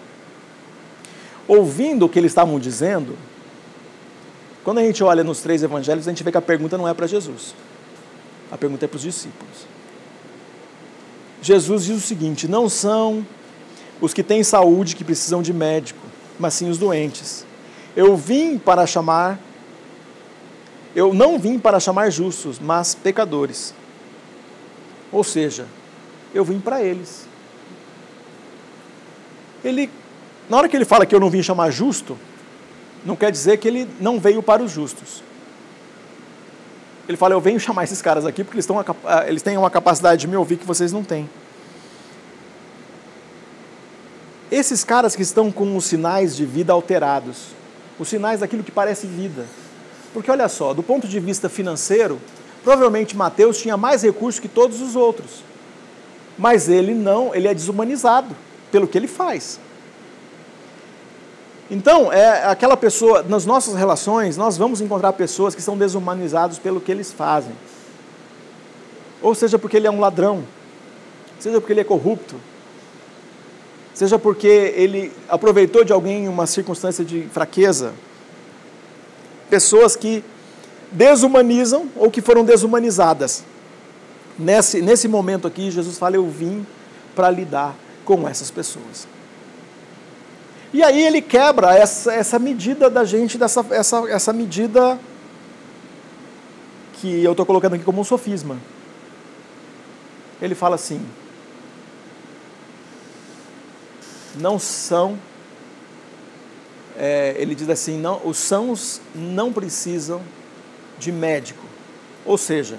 Ouvindo 1.47 2.07
o 2.07 2.09
que 2.09 2.19
eles 2.19 2.33
estavam 2.33 2.59
dizendo, 2.59 3.17
quando 4.65 4.79
a 4.79 4.83
gente 4.83 5.05
olha 5.05 5.23
nos 5.23 5.41
três 5.41 5.63
evangelhos, 5.63 6.09
a 6.09 6.11
gente 6.11 6.25
vê 6.25 6.33
que 6.33 6.39
a 6.39 6.43
pergunta 6.43 6.77
não 6.77 6.89
é 6.89 6.95
para 6.95 7.07
Jesus. 7.07 7.55
A 8.51 8.57
pergunta 8.57 8.85
é 8.85 8.89
para 8.89 8.97
os 8.97 9.03
discípulos. 9.03 9.67
Jesus 11.41 11.85
diz 11.85 11.97
o 11.97 12.01
seguinte: 12.01 12.49
não 12.49 12.69
são 12.69 13.25
os 14.01 14.13
que 14.13 14.23
têm 14.23 14.43
saúde 14.43 14.97
que 14.97 15.05
precisam 15.05 15.41
de 15.41 15.53
médico, 15.53 16.01
mas 16.39 16.55
sim 16.55 16.69
os 16.69 16.79
doentes. 16.79 17.47
Eu 17.95 18.17
vim 18.17 18.59
para 18.59 18.87
chamar 18.87 19.39
eu 20.97 21.13
não 21.13 21.39
vim 21.39 21.59
para 21.59 21.79
chamar 21.79 22.09
justos, 22.09 22.59
mas 22.59 22.95
pecadores. 22.95 23.75
Ou 25.13 25.23
seja, 25.23 25.67
eu 26.35 26.43
vim 26.43 26.59
para 26.59 26.83
eles. 26.83 27.29
Ele, 29.63 29.91
na 30.49 30.57
hora 30.57 30.71
que 30.71 30.75
ele 30.75 30.87
fala 30.87 31.05
que 31.05 31.15
eu 31.15 31.21
não 31.21 31.29
vim 31.29 31.43
chamar 31.43 31.71
justo, 31.71 32.17
não 33.05 33.15
quer 33.15 33.31
dizer 33.31 33.59
que 33.59 33.69
ele 33.69 33.87
não 34.01 34.19
veio 34.19 34.43
para 34.43 34.63
os 34.63 34.73
justos. 34.73 35.23
Ele 37.07 37.19
fala, 37.19 37.35
eu 37.35 37.43
venho 37.43 37.61
chamar 37.61 37.85
esses 37.85 38.01
caras 38.01 38.25
aqui 38.25 38.43
porque 38.43 38.57
eles, 38.57 38.65
estão, 38.65 38.83
ah, 39.05 39.29
eles 39.29 39.43
têm 39.43 39.59
uma 39.59 39.71
capacidade 39.71 40.23
de 40.23 40.27
me 40.27 40.35
ouvir 40.35 40.57
que 40.57 40.67
vocês 40.67 40.95
não 40.95 41.05
têm. 41.05 41.29
Esses 44.51 44.83
caras 44.83 45.15
que 45.15 45.21
estão 45.21 45.53
com 45.53 45.77
os 45.77 45.85
sinais 45.85 46.35
de 46.35 46.47
vida 46.47 46.73
alterados, 46.73 47.49
os 47.99 48.09
sinais 48.09 48.41
daquilo 48.41 48.65
que 48.65 48.73
parece 48.73 49.07
vida, 49.07 49.45
porque 50.17 50.31
olha 50.31 50.49
só, 50.49 50.73
do 50.73 50.83
ponto 50.83 51.07
de 51.07 51.21
vista 51.21 51.47
financeiro, 51.47 52.19
provavelmente 52.65 53.15
Mateus 53.15 53.59
tinha 53.59 53.77
mais 53.77 54.03
recursos 54.03 54.41
que 54.41 54.49
todos 54.49 54.81
os 54.81 54.97
outros. 54.97 55.45
Mas 56.39 56.71
ele 56.71 56.95
não, 56.95 57.35
ele 57.35 57.47
é 57.47 57.53
desumanizado 57.53 58.35
pelo 58.73 58.89
que 58.89 58.97
ele 58.97 59.09
faz. 59.09 59.61
Então, 61.71 62.11
é 62.11 62.47
aquela 62.47 62.79
pessoa, 62.79 63.23
nas 63.25 63.45
nossas 63.45 63.75
relações, 63.75 64.39
nós 64.39 64.57
vamos 64.57 64.81
encontrar 64.81 65.13
pessoas 65.13 65.55
que 65.55 65.61
são 65.61 65.77
desumanizados 65.77 66.59
pelo 66.59 66.81
que 66.81 66.91
eles 66.91 67.13
fazem. 67.13 67.53
Ou 69.21 69.35
seja, 69.35 69.59
porque 69.59 69.77
ele 69.77 69.87
é 69.87 69.91
um 69.91 70.01
ladrão, 70.01 70.45
seja 71.39 71.61
porque 71.61 71.75
ele 71.75 71.81
é 71.83 71.85
corrupto, 71.85 72.37
seja 73.93 74.19
porque 74.19 74.73
ele 74.75 75.13
aproveitou 75.29 75.85
de 75.85 75.93
alguém 75.93 76.27
uma 76.27 76.47
circunstância 76.47 77.05
de 77.05 77.29
fraqueza. 77.31 77.93
Pessoas 79.49 79.97
que 79.97 80.25
desumanizam 80.91 81.89
ou 81.97 82.11
que 82.11 82.21
foram 82.21 82.45
desumanizadas. 82.45 83.45
Nesse, 84.39 84.83
nesse 84.83 85.09
momento 85.09 85.47
aqui, 85.47 85.71
Jesus 85.71 85.99
fala: 85.99 86.17
Eu 86.17 86.29
vim 86.29 86.67
para 87.15 87.31
lidar 87.31 87.75
com 88.05 88.29
essas 88.29 88.51
pessoas. 88.51 89.09
E 90.73 90.83
aí 90.83 91.03
ele 91.03 91.23
quebra 91.23 91.75
essa, 91.75 92.13
essa 92.13 92.39
medida 92.39 92.91
da 92.91 93.05
gente, 93.05 93.39
dessa, 93.39 93.65
essa, 93.71 94.11
essa 94.11 94.33
medida 94.33 94.99
que 96.95 97.23
eu 97.23 97.31
estou 97.31 97.47
colocando 97.47 97.75
aqui 97.75 97.85
como 97.85 98.01
um 98.01 98.05
sofisma. 98.05 98.59
Ele 100.41 100.55
fala 100.55 100.75
assim: 100.75 101.01
não 104.39 104.59
são, 104.59 105.19
é, 106.99 107.35
ele 107.39 107.55
diz 107.55 107.69
assim, 107.69 107.99
não, 107.99 108.21
os 108.25 108.39
sãos 108.39 109.01
não 109.15 109.53
precisam 109.53 110.21
de 110.99 111.13
médico. 111.13 111.65
Ou 112.25 112.39
seja, 112.39 112.79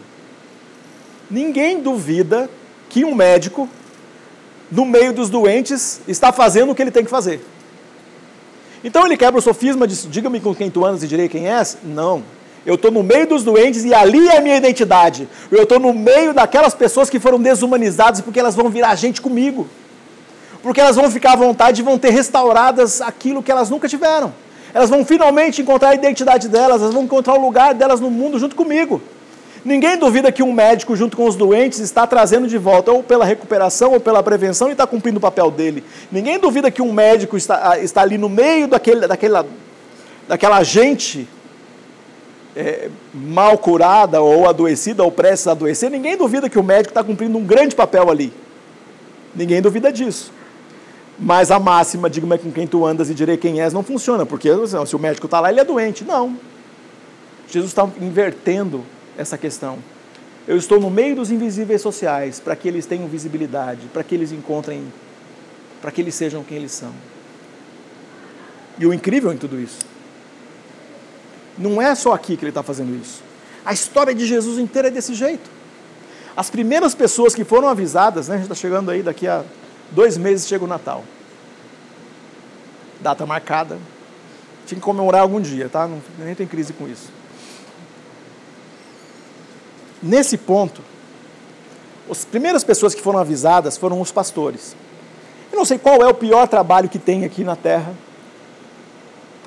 ninguém 1.30 1.82
duvida 1.82 2.50
que 2.90 3.06
um 3.06 3.14
médico, 3.14 3.70
no 4.72 4.86
meio 4.86 5.14
dos 5.14 5.30
doentes, 5.30 6.02
está 6.08 6.32
fazendo 6.32 6.72
o 6.72 6.76
que 6.76 6.82
ele 6.82 6.92
tem 6.92 7.04
que 7.04 7.10
fazer. 7.10 7.42
Então 8.84 9.06
ele 9.06 9.18
quebra 9.18 9.40
o 9.40 9.42
sofisma 9.42 9.88
de 9.88 10.08
diga-me 10.08 10.40
com 10.40 10.54
quem 10.54 10.70
tu 10.70 10.86
andas 10.86 11.04
e 11.04 11.08
direi 11.08 11.28
quem 11.28 11.48
és? 11.48 11.78
Não. 11.84 12.24
Eu 12.66 12.76
estou 12.76 12.92
no 12.92 13.02
meio 13.02 13.26
dos 13.26 13.44
doentes 13.44 13.86
e 13.86 13.94
ali 13.94 14.28
é 14.28 14.38
a 14.38 14.42
minha 14.42 14.58
identidade. 14.58 15.28
Eu 15.50 15.64
estou 15.64 15.80
no 15.80 15.94
meio 15.94 16.34
daquelas 16.34 16.74
pessoas 16.74 17.10
que 17.10 17.20
foram 17.20 17.40
desumanizadas 17.40 18.20
porque 18.20 18.40
elas 18.40 18.56
vão 18.56 18.70
virar 18.70 18.94
gente 18.96 19.22
comigo. 19.22 19.68
Porque 20.62 20.82
elas 20.82 20.96
vão 20.96 21.10
ficar 21.10 21.34
à 21.34 21.36
vontade 21.36 21.82
e 21.82 21.84
vão 21.84 21.98
ter 21.98 22.10
restauradas 22.10 23.02
aquilo 23.02 23.44
que 23.44 23.52
elas 23.52 23.70
nunca 23.70 23.88
tiveram. 23.88 24.34
Elas 24.74 24.90
vão 24.90 25.06
finalmente 25.06 25.62
encontrar 25.62 25.90
a 25.90 25.96
identidade 25.96 26.48
delas, 26.48 26.82
elas 26.82 26.94
vão 26.94 27.04
encontrar 27.04 27.36
o 27.36 27.42
lugar 27.42 27.74
delas 27.74 28.00
no 28.00 28.10
mundo 28.10 28.38
junto 28.38 28.56
comigo. 28.56 29.02
Ninguém 29.64 29.98
duvida 29.98 30.32
que 30.32 30.42
um 30.42 30.54
médico, 30.54 30.96
junto 30.96 31.18
com 31.18 31.26
os 31.26 31.36
doentes, 31.36 31.80
está 31.80 32.08
trazendo 32.08 32.48
de 32.48 32.58
volta, 32.58 32.92
ou 32.92 33.04
pela 33.04 33.26
recuperação 33.26 33.92
ou 33.92 34.00
pela 34.00 34.24
prevenção, 34.24 34.70
e 34.70 34.72
está 34.72 34.88
cumprindo 34.88 35.18
o 35.18 35.22
papel 35.22 35.52
dele. 35.52 35.84
Ninguém 36.12 36.40
duvida 36.40 36.72
que 36.72 36.82
um 36.82 36.94
médico 36.94 37.36
está, 37.36 37.72
ah, 37.72 37.80
está 37.80 38.02
ali 38.02 38.18
no 38.18 38.30
meio 38.30 38.68
daquele, 38.68 39.08
daquela, 39.08 39.46
daquela 40.28 40.64
gente 40.64 41.28
é, 42.56 42.90
mal 43.14 43.58
curada, 43.58 44.22
ou 44.22 44.48
adoecida, 44.48 45.04
ou 45.04 45.12
prestes 45.12 45.48
a 45.48 45.52
adoecer. 45.52 45.92
Ninguém 45.92 46.16
duvida 46.16 46.50
que 46.50 46.58
o 46.58 46.64
médico 46.64 46.92
está 46.92 47.04
cumprindo 47.04 47.38
um 47.38 47.44
grande 47.44 47.76
papel 47.76 48.10
ali. 48.10 48.32
Ninguém 49.36 49.62
duvida 49.62 49.92
disso. 49.92 50.32
Mas 51.20 51.50
a 51.50 51.60
máxima, 51.60 52.10
diga-me 52.10 52.38
com 52.38 52.52
quem 52.52 52.68
tu 52.68 52.86
andas 52.86 53.10
e 53.10 53.14
direi 53.14 53.38
quem 53.38 53.60
és, 53.60 53.74
não 53.74 53.82
funciona, 53.82 54.26
porque 54.26 54.50
se 54.86 54.96
o 54.96 55.00
médico 55.00 55.26
está 55.26 55.40
lá, 55.40 55.50
ele 55.50 55.60
é 55.60 55.64
doente. 55.64 56.04
Não. 56.04 56.38
Jesus 57.50 57.72
está 57.72 57.90
invertendo 58.00 58.84
essa 59.18 59.38
questão. 59.38 59.80
Eu 60.48 60.58
estou 60.58 60.80
no 60.80 60.90
meio 60.90 61.16
dos 61.16 61.32
invisíveis 61.32 61.82
sociais 61.82 62.40
para 62.40 62.56
que 62.56 62.68
eles 62.68 62.86
tenham 62.86 63.08
visibilidade, 63.08 63.88
para 63.92 64.04
que 64.04 64.14
eles 64.14 64.32
encontrem, 64.32 64.92
para 65.82 65.92
que 65.92 66.02
eles 66.02 66.14
sejam 66.14 66.44
quem 66.44 66.58
eles 66.58 66.72
são. 66.72 66.92
E 68.80 68.86
o 68.86 68.94
incrível 68.94 69.34
em 69.34 69.38
tudo 69.38 69.60
isso, 69.60 69.80
não 71.58 71.82
é 71.82 71.96
só 71.96 72.14
aqui 72.14 72.38
que 72.38 72.46
ele 72.46 72.52
está 72.52 72.62
fazendo 72.62 72.96
isso. 72.96 73.24
A 73.66 73.74
história 73.74 74.14
de 74.14 74.26
Jesus 74.26 74.60
inteira 74.60 74.90
é 74.90 74.92
desse 74.92 75.16
jeito. 75.16 75.50
As 76.36 76.50
primeiras 76.50 76.94
pessoas 76.94 77.34
que 77.34 77.44
foram 77.44 77.68
avisadas, 77.68 78.28
né, 78.28 78.36
a 78.36 78.38
gente 78.38 78.46
está 78.46 78.56
chegando 78.56 78.92
aí, 78.92 79.02
daqui 79.02 79.28
a 79.28 79.44
dois 79.92 80.18
meses 80.18 80.48
chega 80.48 80.64
o 80.64 80.68
Natal. 80.68 81.04
Data 83.00 83.26
marcada. 83.26 83.78
Tinha 84.66 84.80
que 84.80 84.84
comemorar 84.84 85.22
algum 85.22 85.40
dia, 85.40 85.70
tá? 85.70 85.88
Não, 85.88 86.02
nem 86.20 86.36
tem 86.36 86.46
crise 86.46 86.74
com 86.74 86.88
isso. 86.88 87.10
Nesse 90.02 90.38
ponto, 90.38 90.82
as 92.10 92.26
primeiras 92.26 92.64
pessoas 92.64 92.94
que 92.94 93.02
foram 93.02 93.20
avisadas 93.20 93.78
foram 93.78 94.00
os 94.00 94.12
pastores. 94.12 94.76
Eu 95.52 95.58
não 95.58 95.66
sei 95.66 95.78
qual 95.78 96.02
é 96.04 96.08
o 96.08 96.14
pior 96.14 96.48
trabalho 96.48 96.90
que 96.90 97.00
tem 97.00 97.24
aqui 97.26 97.44
na 97.44 97.56
terra, 97.56 97.94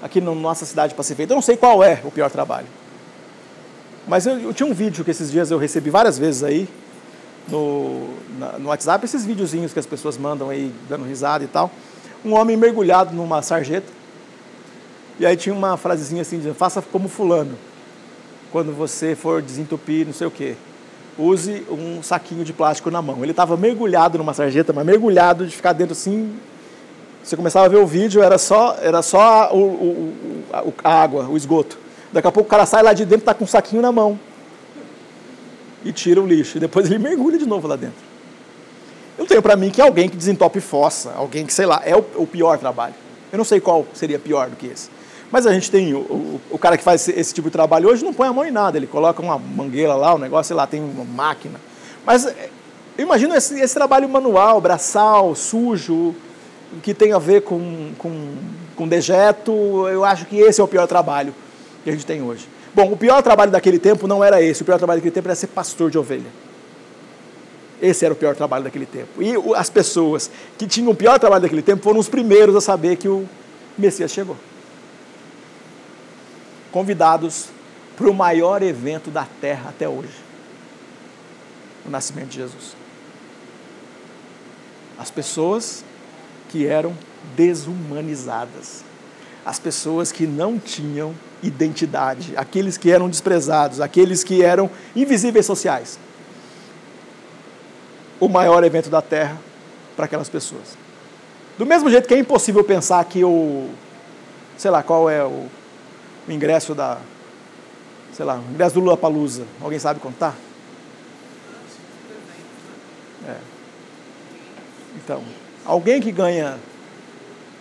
aqui 0.03 0.21
na 0.21 0.35
nossa 0.35 0.65
cidade 0.65 0.95
para 0.95 1.05
ser 1.05 1.15
feito. 1.15 1.31
Eu 1.31 1.37
não 1.37 1.43
sei 1.43 1.57
qual 1.57 1.85
é 1.85 2.01
o 2.05 2.11
pior 2.11 2.31
trabalho. 2.31 2.67
Mas 4.09 4.27
eu, 4.27 4.39
eu 4.39 4.55
tinha 4.55 4.69
um 4.69 4.75
vídeo 4.75 5.05
que 5.05 5.11
esses 5.11 5.31
dias 5.31 5.51
eu 5.51 5.59
recebi 5.59 5.91
várias 5.91 6.19
vezes 6.19 6.43
aí 6.43 6.69
no, 7.49 8.09
na, 8.39 8.59
no 8.59 8.69
WhatsApp, 8.69 9.05
esses 9.05 9.25
videozinhos 9.25 9.73
que 9.73 9.79
as 9.79 9.87
pessoas 9.87 10.17
mandam 10.17 10.51
aí 10.51 10.73
dando 10.89 11.05
risada 11.05 11.45
e 11.45 11.49
tal. 11.49 11.71
Um 12.25 12.35
homem 12.35 12.57
mergulhado 12.57 13.15
numa 13.15 13.43
sarjeta. 13.43 13.91
E 15.19 15.27
aí 15.27 15.37
tinha 15.37 15.55
uma 15.55 15.77
frasezinha 15.77 16.23
assim, 16.23 16.39
dizendo, 16.39 16.55
faça 16.55 16.81
como 16.81 17.09
fulano 17.09 17.57
quando 18.51 18.73
você 18.73 19.15
for 19.15 19.41
desentupir 19.41 20.07
não 20.07 20.13
sei 20.13 20.27
o 20.27 20.31
quê. 20.31 20.57
Use 21.19 21.67
um 21.71 22.03
saquinho 22.03 22.45
de 22.45 22.53
plástico 22.53 22.91
na 22.91 23.03
mão. 23.03 23.23
Ele 23.23 23.33
estava 23.33 23.57
mergulhado 23.57 24.17
numa 24.17 24.33
sarjeta, 24.33 24.73
mas 24.73 24.87
mergulhado 24.87 25.47
de 25.47 25.55
ficar 25.55 25.73
dentro 25.73 25.93
assim. 25.93 26.35
Você 27.23 27.37
começava 27.37 27.67
a 27.67 27.69
ver 27.69 27.77
o 27.77 27.87
vídeo, 27.87 28.23
era 28.23 28.39
só, 28.39 28.77
era 28.81 29.03
só 29.03 29.51
o, 29.53 29.59
o, 29.59 30.75
a 30.83 31.03
água, 31.03 31.29
o 31.29 31.37
esgoto. 31.37 31.79
Daqui 32.13 32.27
a 32.27 32.33
pouco 32.33 32.47
o 32.47 32.51
cara 32.51 32.65
sai 32.65 32.83
lá 32.83 32.93
de 32.93 33.05
dentro, 33.05 33.23
está 33.23 33.35
com 33.35 33.45
um 33.45 33.47
saquinho 33.47 33.83
na 33.83 33.93
mão. 33.93 34.19
E 35.85 35.93
tira 35.93 36.21
o 36.21 36.27
lixo. 36.27 36.59
E 36.59 36.61
depois 36.61 36.87
ele 36.87 36.99
mergulha 37.03 37.39
de 37.39 37.47
novo 37.47 37.67
lá 37.67 37.77
dentro. 37.77 38.11
Eu 39.19 39.27
tenho 39.27 39.43
para 39.43 39.57
mim 39.57 39.71
que 39.71 39.81
alguém 39.81 40.09
que 40.09 40.17
desentope 40.17 40.61
fossa, 40.61 41.13
alguém 41.15 41.45
que, 41.45 41.53
sei 41.53 41.67
lá, 41.67 41.83
é 41.85 41.95
o, 41.95 42.05
o 42.17 42.27
pior 42.27 42.59
trabalho. 42.59 42.95
Eu 43.31 43.39
não 43.39 43.45
sei 43.45 43.61
qual 43.61 43.87
seria 43.93 44.19
pior 44.19 44.49
do 44.49 44.57
que 44.57 44.67
esse. 44.67 44.89
Mas 45.31 45.47
a 45.47 45.53
gente 45.53 45.71
tem 45.71 45.95
o, 45.95 45.99
o, 45.99 46.41
o, 46.51 46.59
cara 46.59 46.77
que 46.77 46.83
faz 46.83 47.03
esse, 47.03 47.19
esse, 47.19 47.35
tipo 47.35 47.49
de 47.49 47.53
trabalho 47.53 47.89
hoje 47.89 48.05
não 48.05 48.13
põe 48.13 48.27
a 48.27 48.33
mão 48.33 48.45
em 48.45 48.51
nada, 48.51 48.77
ele 48.77 48.87
coloca 48.87 49.23
uma 49.23 49.39
mangueira 49.39 49.95
lá, 49.95 50.15
um 50.15 50.19
negócio, 50.19 50.49
sei 50.49 50.57
lá, 50.57 50.67
tem 50.67 50.81
uma 50.83 51.05
máquina. 51.05 51.61
Mas 52.05 52.27
é, 52.27 52.49
eu 52.99 53.05
imagino 53.05 53.35
esse, 53.35 53.61
esse 53.61 53.75
trabalho 53.75 54.09
manual, 54.09 54.61
braçal, 54.61 55.35
sujo, 55.35 56.15
que 56.83 56.93
tem 56.93 57.13
a 57.13 57.19
ver 57.19 57.43
com, 57.43 57.93
com, 57.97 58.35
com 58.75 58.89
dejeto, 58.89 59.53
eu 59.89 60.05
acho 60.05 60.27
que 60.27 60.37
esse 60.39 60.61
é 60.61 60.65
o 60.65 60.69
pior 60.69 60.87
trabalho 60.87 61.35
que 61.85 61.91
a 61.91 61.93
gente 61.93 62.07
tem 62.07 62.23
hoje. 62.23 62.49
Bom, 62.75 62.93
o 62.93 62.97
pior 62.97 63.23
trabalho 63.23 63.51
daquele 63.51 63.79
tempo 63.79 64.07
não 64.07 64.23
era 64.23 64.41
esse, 64.41 64.63
o 64.63 64.65
pior 64.65 64.79
trabalho 64.79 65.01
daquele 65.01 65.15
tempo 65.15 65.29
era 65.29 65.35
ser 65.35 65.49
pastor 65.49 65.91
de 65.91 65.99
ovelha. 65.99 66.31
Esse 67.83 68.05
era 68.05 68.13
o 68.13 68.17
pior 68.17 68.37
trabalho 68.37 68.65
daquele 68.65 68.87
tempo. 68.87 69.23
E 69.23 69.35
as 69.57 69.71
pessoas 69.71 70.31
que 70.59 70.67
tinham 70.67 70.93
o 70.93 70.95
pior 70.95 71.19
trabalho 71.19 71.43
daquele 71.43 71.63
tempo 71.63 71.83
foram 71.83 71.99
os 71.99 72.09
primeiros 72.09 72.55
a 72.55 72.61
saber 72.61 72.97
que 72.97 73.09
o 73.09 73.27
Messias 73.79 74.11
chegou 74.11 74.37
convidados 76.71 77.49
para 77.97 78.09
o 78.09 78.15
maior 78.15 78.63
evento 78.63 79.11
da 79.11 79.27
terra 79.41 79.71
até 79.71 79.89
hoje 79.89 80.31
o 81.85 81.91
nascimento 81.91 82.29
de 82.29 82.37
Jesus. 82.37 82.77
As 84.99 85.11
pessoas 85.11 85.83
que 86.51 86.67
eram 86.67 86.95
desumanizadas, 87.35 88.85
as 89.45 89.59
pessoas 89.59 90.13
que 90.13 90.27
não 90.27 90.59
tinham 90.59 91.15
identidade, 91.43 92.35
aqueles 92.37 92.77
que 92.77 92.91
eram 92.91 93.09
desprezados, 93.09 93.81
aqueles 93.81 94.23
que 94.23 94.43
eram 94.43 94.71
invisíveis 94.95 95.47
sociais. 95.47 95.99
O 98.19 98.29
maior 98.29 98.63
evento 98.65 98.91
da 98.91 99.01
terra 99.01 99.39
para 99.97 100.05
aquelas 100.05 100.29
pessoas. 100.29 100.77
Do 101.57 101.65
mesmo 101.65 101.91
jeito 101.91 102.07
que 102.07 102.15
é 102.15 102.19
impossível 102.19 102.63
pensar 102.65 103.05
que 103.05 103.25
o, 103.25 103.71
sei 104.57 104.71
lá, 104.71 104.83
qual 104.83 105.09
é 105.09 105.25
o 105.25 105.47
o 106.31 106.33
ingresso 106.33 106.75
da, 106.75 106.99
sei 108.13 108.25
lá, 108.25 108.37
o 108.37 108.53
ingresso 108.53 108.75
do 108.75 108.81
Lula 108.81 108.97
Palusa. 108.97 109.45
Alguém 109.61 109.79
sabe 109.79 110.01
contar? 110.01 110.37
É. 113.27 113.37
Então, 114.97 115.23
alguém 115.65 116.01
que 116.01 116.13
ganha, 116.13 116.59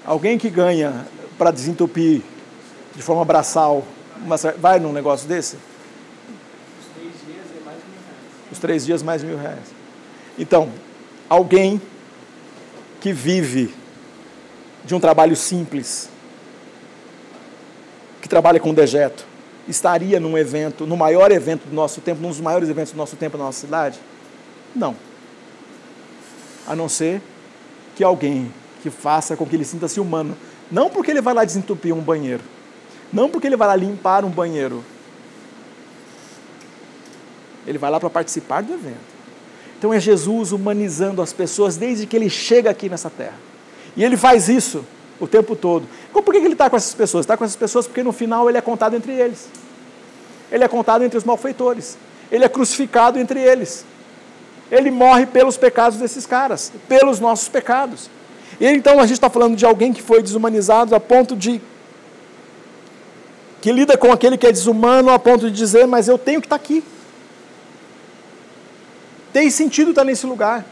alguém 0.05 0.37
que 0.37 0.49
ganha 0.49 1.07
para 1.37 1.51
desentupir 1.51 2.21
de 2.99 3.03
forma 3.03 3.23
braçal, 3.23 3.81
uma, 4.25 4.35
vai 4.57 4.77
num 4.77 4.91
negócio 4.91 5.25
desse? 5.25 5.55
Os 5.55 6.89
três 6.93 7.13
dias 7.25 7.45
é 7.55 7.63
mais 7.63 7.77
mil 7.77 7.95
reais. 8.05 8.51
Os 8.51 8.59
três 8.59 8.85
dias 8.85 9.03
mais 9.03 9.21
de 9.21 9.27
mil 9.27 9.37
reais. 9.37 9.73
Então, 10.37 10.69
alguém 11.29 11.81
que 12.99 13.13
vive 13.13 13.73
de 14.83 14.93
um 14.93 14.99
trabalho 14.99 15.33
simples, 15.33 16.09
que 18.21 18.27
trabalha 18.27 18.59
com 18.59 18.73
dejeto, 18.73 19.25
estaria 19.65 20.19
num 20.19 20.37
evento, 20.37 20.85
no 20.85 20.97
maior 20.97 21.31
evento 21.31 21.69
do 21.69 21.73
nosso 21.73 22.01
tempo, 22.01 22.21
num 22.21 22.27
dos 22.27 22.41
maiores 22.41 22.67
eventos 22.67 22.91
do 22.91 22.97
nosso 22.97 23.15
tempo 23.15 23.37
na 23.37 23.45
nossa 23.45 23.61
cidade? 23.61 23.97
Não. 24.75 24.93
A 26.67 26.75
não 26.75 26.89
ser 26.89 27.21
que 27.95 28.03
alguém 28.03 28.53
que 28.83 28.89
faça 28.89 29.37
com 29.37 29.45
que 29.45 29.55
ele 29.55 29.63
sinta-se 29.63 30.01
humano 30.01 30.35
Não 30.69 30.89
porque 30.89 31.11
ele 31.11 31.21
vai 31.21 31.33
lá 31.33 31.45
desentupir 31.45 31.95
um 31.95 32.01
banheiro. 32.01 32.43
Não 33.11 33.29
porque 33.29 33.47
ele 33.47 33.55
vai 33.55 33.67
lá 33.67 33.75
limpar 33.75 34.23
um 34.23 34.29
banheiro. 34.29 34.83
Ele 37.65 37.77
vai 37.77 37.89
lá 37.89 37.99
para 37.99 38.09
participar 38.09 38.61
do 38.61 38.73
evento. 38.73 39.19
Então 39.77 39.93
é 39.93 39.99
Jesus 39.99 40.51
humanizando 40.51 41.21
as 41.21 41.31
pessoas 41.31 41.77
desde 41.77 42.05
que 42.05 42.15
ele 42.15 42.29
chega 42.29 42.69
aqui 42.69 42.89
nessa 42.89 43.09
terra. 43.09 43.37
E 43.95 44.03
ele 44.03 44.17
faz 44.17 44.49
isso 44.49 44.83
o 45.19 45.27
tempo 45.27 45.55
todo. 45.55 45.87
Por 46.11 46.23
que 46.33 46.37
ele 46.37 46.53
está 46.53 46.69
com 46.69 46.75
essas 46.75 46.93
pessoas? 46.93 47.23
Está 47.23 47.35
com 47.35 47.43
essas 47.43 47.55
pessoas 47.55 47.87
porque 47.87 48.03
no 48.03 48.11
final 48.11 48.49
ele 48.49 48.57
é 48.57 48.61
contado 48.61 48.95
entre 48.95 49.13
eles. 49.13 49.49
Ele 50.51 50.63
é 50.63 50.67
contado 50.67 51.03
entre 51.03 51.17
os 51.17 51.23
malfeitores. 51.23 51.97
Ele 52.31 52.43
é 52.43 52.49
crucificado 52.49 53.19
entre 53.19 53.41
eles. 53.41 53.85
Ele 54.71 54.91
morre 54.91 55.25
pelos 55.25 55.57
pecados 55.57 55.97
desses 55.97 56.25
caras, 56.25 56.71
pelos 56.87 57.19
nossos 57.19 57.49
pecados. 57.49 58.09
E 58.59 58.67
então 58.67 58.99
a 58.99 59.03
gente 59.03 59.13
está 59.13 59.29
falando 59.29 59.55
de 59.55 59.65
alguém 59.65 59.93
que 59.93 60.01
foi 60.01 60.21
desumanizado 60.21 60.93
a 60.93 60.99
ponto 60.99 61.35
de. 61.35 61.61
Que 63.61 63.71
lida 63.71 63.97
com 63.97 64.11
aquele 64.11 64.37
que 64.37 64.47
é 64.47 64.51
desumano 64.51 65.09
a 65.09 65.19
ponto 65.19 65.49
de 65.49 65.55
dizer, 65.55 65.85
mas 65.85 66.07
eu 66.07 66.17
tenho 66.17 66.39
que 66.39 66.47
estar 66.47 66.57
tá 66.57 66.63
aqui. 66.63 66.83
Tem 69.33 69.49
sentido 69.49 69.91
estar 69.91 70.01
tá 70.01 70.05
nesse 70.05 70.25
lugar. 70.25 70.65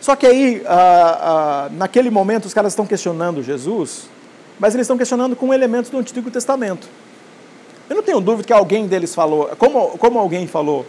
Só 0.00 0.14
que 0.14 0.26
aí, 0.26 0.62
ah, 0.66 1.18
ah, 1.20 1.68
naquele 1.72 2.10
momento, 2.10 2.46
os 2.46 2.54
caras 2.54 2.72
estão 2.72 2.86
questionando 2.86 3.42
Jesus, 3.42 4.08
mas 4.58 4.74
eles 4.74 4.84
estão 4.84 4.96
questionando 4.96 5.34
com 5.34 5.52
elementos 5.52 5.90
do 5.90 5.98
Antigo 5.98 6.30
Testamento. 6.30 6.88
Eu 7.88 7.96
não 7.96 8.02
tenho 8.02 8.20
dúvida 8.20 8.46
que 8.46 8.52
alguém 8.52 8.86
deles 8.86 9.14
falou, 9.14 9.50
como, 9.58 9.98
como 9.98 10.18
alguém 10.18 10.46
falou, 10.46 10.86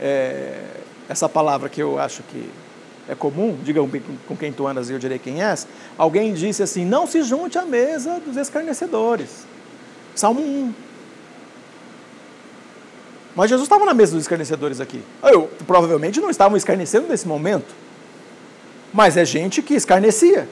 é, 0.00 0.60
essa 1.08 1.28
palavra 1.28 1.68
que 1.68 1.82
eu 1.82 1.98
acho 1.98 2.22
que 2.24 2.50
é 3.08 3.14
comum, 3.14 3.56
diga 3.62 3.80
com 4.26 4.36
quem 4.36 4.52
tu 4.52 4.66
andas 4.66 4.90
e 4.90 4.92
eu 4.92 4.98
direi 4.98 5.18
quem 5.18 5.42
és, 5.42 5.66
alguém 5.96 6.34
disse 6.34 6.62
assim, 6.62 6.84
não 6.84 7.06
se 7.06 7.22
junte 7.22 7.56
à 7.56 7.64
mesa 7.64 8.20
dos 8.20 8.36
escarnecedores. 8.36 9.46
Salmo 10.16 10.40
1. 10.40 10.74
Mas 13.36 13.50
Jesus 13.50 13.66
estava 13.66 13.84
na 13.84 13.92
mesa 13.92 14.12
dos 14.12 14.22
escarnecedores 14.22 14.80
aqui. 14.80 15.02
Eu, 15.22 15.50
provavelmente 15.66 16.20
não 16.20 16.30
estavam 16.30 16.56
escarnecendo 16.56 17.06
nesse 17.06 17.28
momento. 17.28 17.74
Mas 18.92 19.18
é 19.18 19.24
gente 19.26 19.60
que 19.60 19.74
escarnecia, 19.74 20.48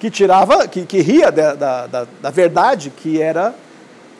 que 0.00 0.10
tirava, 0.10 0.66
que, 0.66 0.84
que 0.84 1.00
ria 1.00 1.30
da, 1.30 1.54
da, 1.54 2.06
da 2.20 2.30
verdade 2.30 2.90
que 2.90 3.22
era 3.22 3.54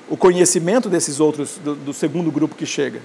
o 0.09 0.16
conhecimento 0.16 0.89
desses 0.89 1.18
outros, 1.18 1.59
do, 1.64 1.75
do 1.75 1.93
segundo 1.93 2.31
grupo 2.31 2.55
que 2.55 2.64
chega. 2.64 3.03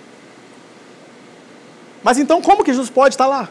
Mas 2.04 2.20
então, 2.20 2.40
como 2.40 2.64
que 2.64 2.72
Jesus 2.72 2.92
pode 2.92 3.16
estar 3.16 3.26
lá? 3.26 3.50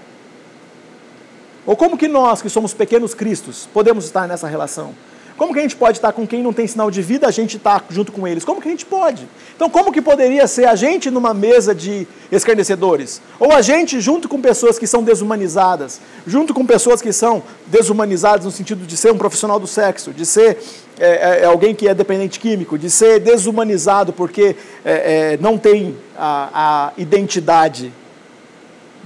Ou 1.66 1.76
como 1.76 1.98
que 1.98 2.06
nós, 2.06 2.40
que 2.40 2.48
somos 2.48 2.72
pequenos 2.72 3.12
cristos, 3.12 3.68
podemos 3.72 4.04
estar 4.04 4.28
nessa 4.28 4.46
relação? 4.46 4.94
Como 5.36 5.52
que 5.52 5.58
a 5.58 5.62
gente 5.62 5.74
pode 5.74 5.98
estar 5.98 6.12
com 6.12 6.26
quem 6.26 6.42
não 6.42 6.52
tem 6.52 6.66
sinal 6.66 6.90
de 6.90 7.02
vida, 7.02 7.26
a 7.26 7.30
gente 7.30 7.56
está 7.56 7.82
junto 7.90 8.12
com 8.12 8.26
eles? 8.26 8.44
Como 8.44 8.60
que 8.60 8.68
a 8.68 8.70
gente 8.70 8.86
pode? 8.86 9.28
Então, 9.56 9.68
como 9.68 9.92
que 9.92 10.00
poderia 10.00 10.46
ser 10.46 10.66
a 10.66 10.76
gente 10.76 11.10
numa 11.10 11.34
mesa 11.34 11.74
de 11.74 12.06
escarnecedores? 12.30 13.20
Ou 13.40 13.52
a 13.52 13.60
gente 13.60 14.00
junto 14.00 14.28
com 14.28 14.40
pessoas 14.40 14.78
que 14.78 14.86
são 14.86 15.02
desumanizadas, 15.02 16.00
junto 16.24 16.54
com 16.54 16.64
pessoas 16.64 17.02
que 17.02 17.12
são 17.12 17.42
desumanizadas 17.66 18.44
no 18.44 18.52
sentido 18.52 18.86
de 18.86 18.96
ser 18.96 19.12
um 19.12 19.18
profissional 19.18 19.58
do 19.58 19.66
sexo, 19.66 20.12
de 20.12 20.24
ser 20.24 20.58
é, 21.00 21.06
é, 21.06 21.40
é 21.40 21.44
alguém 21.46 21.74
que 21.74 21.88
é 21.88 21.94
dependente 21.94 22.38
químico, 22.38 22.78
de 22.78 22.88
ser 22.88 23.18
desumanizado 23.18 24.12
porque 24.12 24.54
é, 24.84 25.32
é 25.32 25.38
não 25.40 25.58
tem 25.58 25.96
a, 26.16 26.90
a 26.90 26.92
identidade 26.96 27.92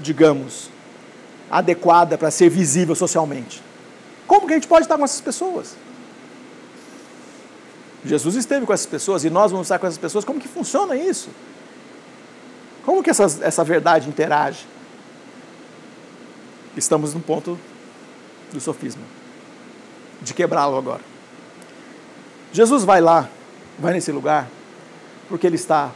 digamos, 0.00 0.70
adequada 1.50 2.16
para 2.16 2.30
ser 2.30 2.48
visível 2.48 2.94
socialmente. 2.94 3.62
Como 4.26 4.46
que 4.46 4.52
a 4.52 4.56
gente 4.56 4.68
pode 4.68 4.82
estar 4.84 4.96
com 4.96 5.04
essas 5.04 5.20
pessoas? 5.20 5.74
Jesus 8.04 8.36
esteve 8.36 8.64
com 8.64 8.72
essas 8.72 8.86
pessoas 8.86 9.24
e 9.24 9.30
nós 9.30 9.50
vamos 9.50 9.66
estar 9.66 9.78
com 9.78 9.86
essas 9.86 9.98
pessoas. 9.98 10.24
Como 10.24 10.40
que 10.40 10.48
funciona 10.48 10.96
isso? 10.96 11.28
Como 12.84 13.02
que 13.02 13.10
essa, 13.10 13.64
verdade 13.64 14.08
interage? 14.08 14.66
Estamos 16.76 17.12
no 17.12 17.20
ponto 17.20 17.58
do 18.52 18.60
sofisma, 18.60 19.02
de 20.22 20.32
quebrá-lo 20.32 20.76
agora. 20.76 21.02
Jesus 22.52 22.84
vai 22.84 23.00
lá, 23.00 23.28
vai 23.78 23.92
nesse 23.92 24.10
lugar, 24.10 24.48
porque 25.28 25.46
ele 25.46 25.56
está 25.56 25.92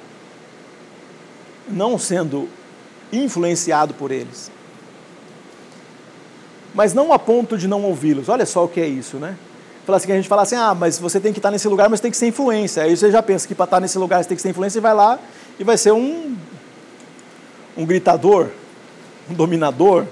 não 1.68 1.98
sendo 1.98 2.48
influenciado 3.12 3.94
por 3.94 4.10
eles. 4.10 4.50
Mas 6.74 6.92
não 6.92 7.12
a 7.12 7.18
ponto 7.18 7.56
de 7.56 7.68
não 7.68 7.82
ouvi-los. 7.84 8.28
Olha 8.28 8.44
só 8.44 8.64
o 8.64 8.68
que 8.68 8.80
é 8.80 8.86
isso, 8.86 9.18
né? 9.18 9.36
Fala 9.84 9.96
assim, 9.96 10.12
a 10.12 10.16
gente 10.16 10.28
fala 10.28 10.42
assim, 10.42 10.54
ah, 10.54 10.74
mas 10.74 10.98
você 10.98 11.18
tem 11.18 11.32
que 11.32 11.38
estar 11.38 11.50
nesse 11.50 11.66
lugar, 11.66 11.88
mas 11.88 12.00
tem 12.00 12.10
que 12.10 12.16
ser 12.16 12.26
influência. 12.26 12.84
Aí 12.84 12.96
você 12.96 13.10
já 13.10 13.22
pensa 13.22 13.48
que 13.48 13.54
para 13.54 13.64
estar 13.64 13.80
nesse 13.80 13.98
lugar 13.98 14.22
você 14.22 14.28
tem 14.28 14.36
que 14.36 14.42
ser 14.42 14.50
influência 14.50 14.78
e 14.78 14.80
vai 14.82 14.94
lá 14.94 15.18
e 15.58 15.64
vai 15.64 15.76
ser 15.76 15.92
um, 15.92 16.36
um 17.76 17.84
gritador, 17.84 18.48
um 19.28 19.34
dominador, 19.34 20.06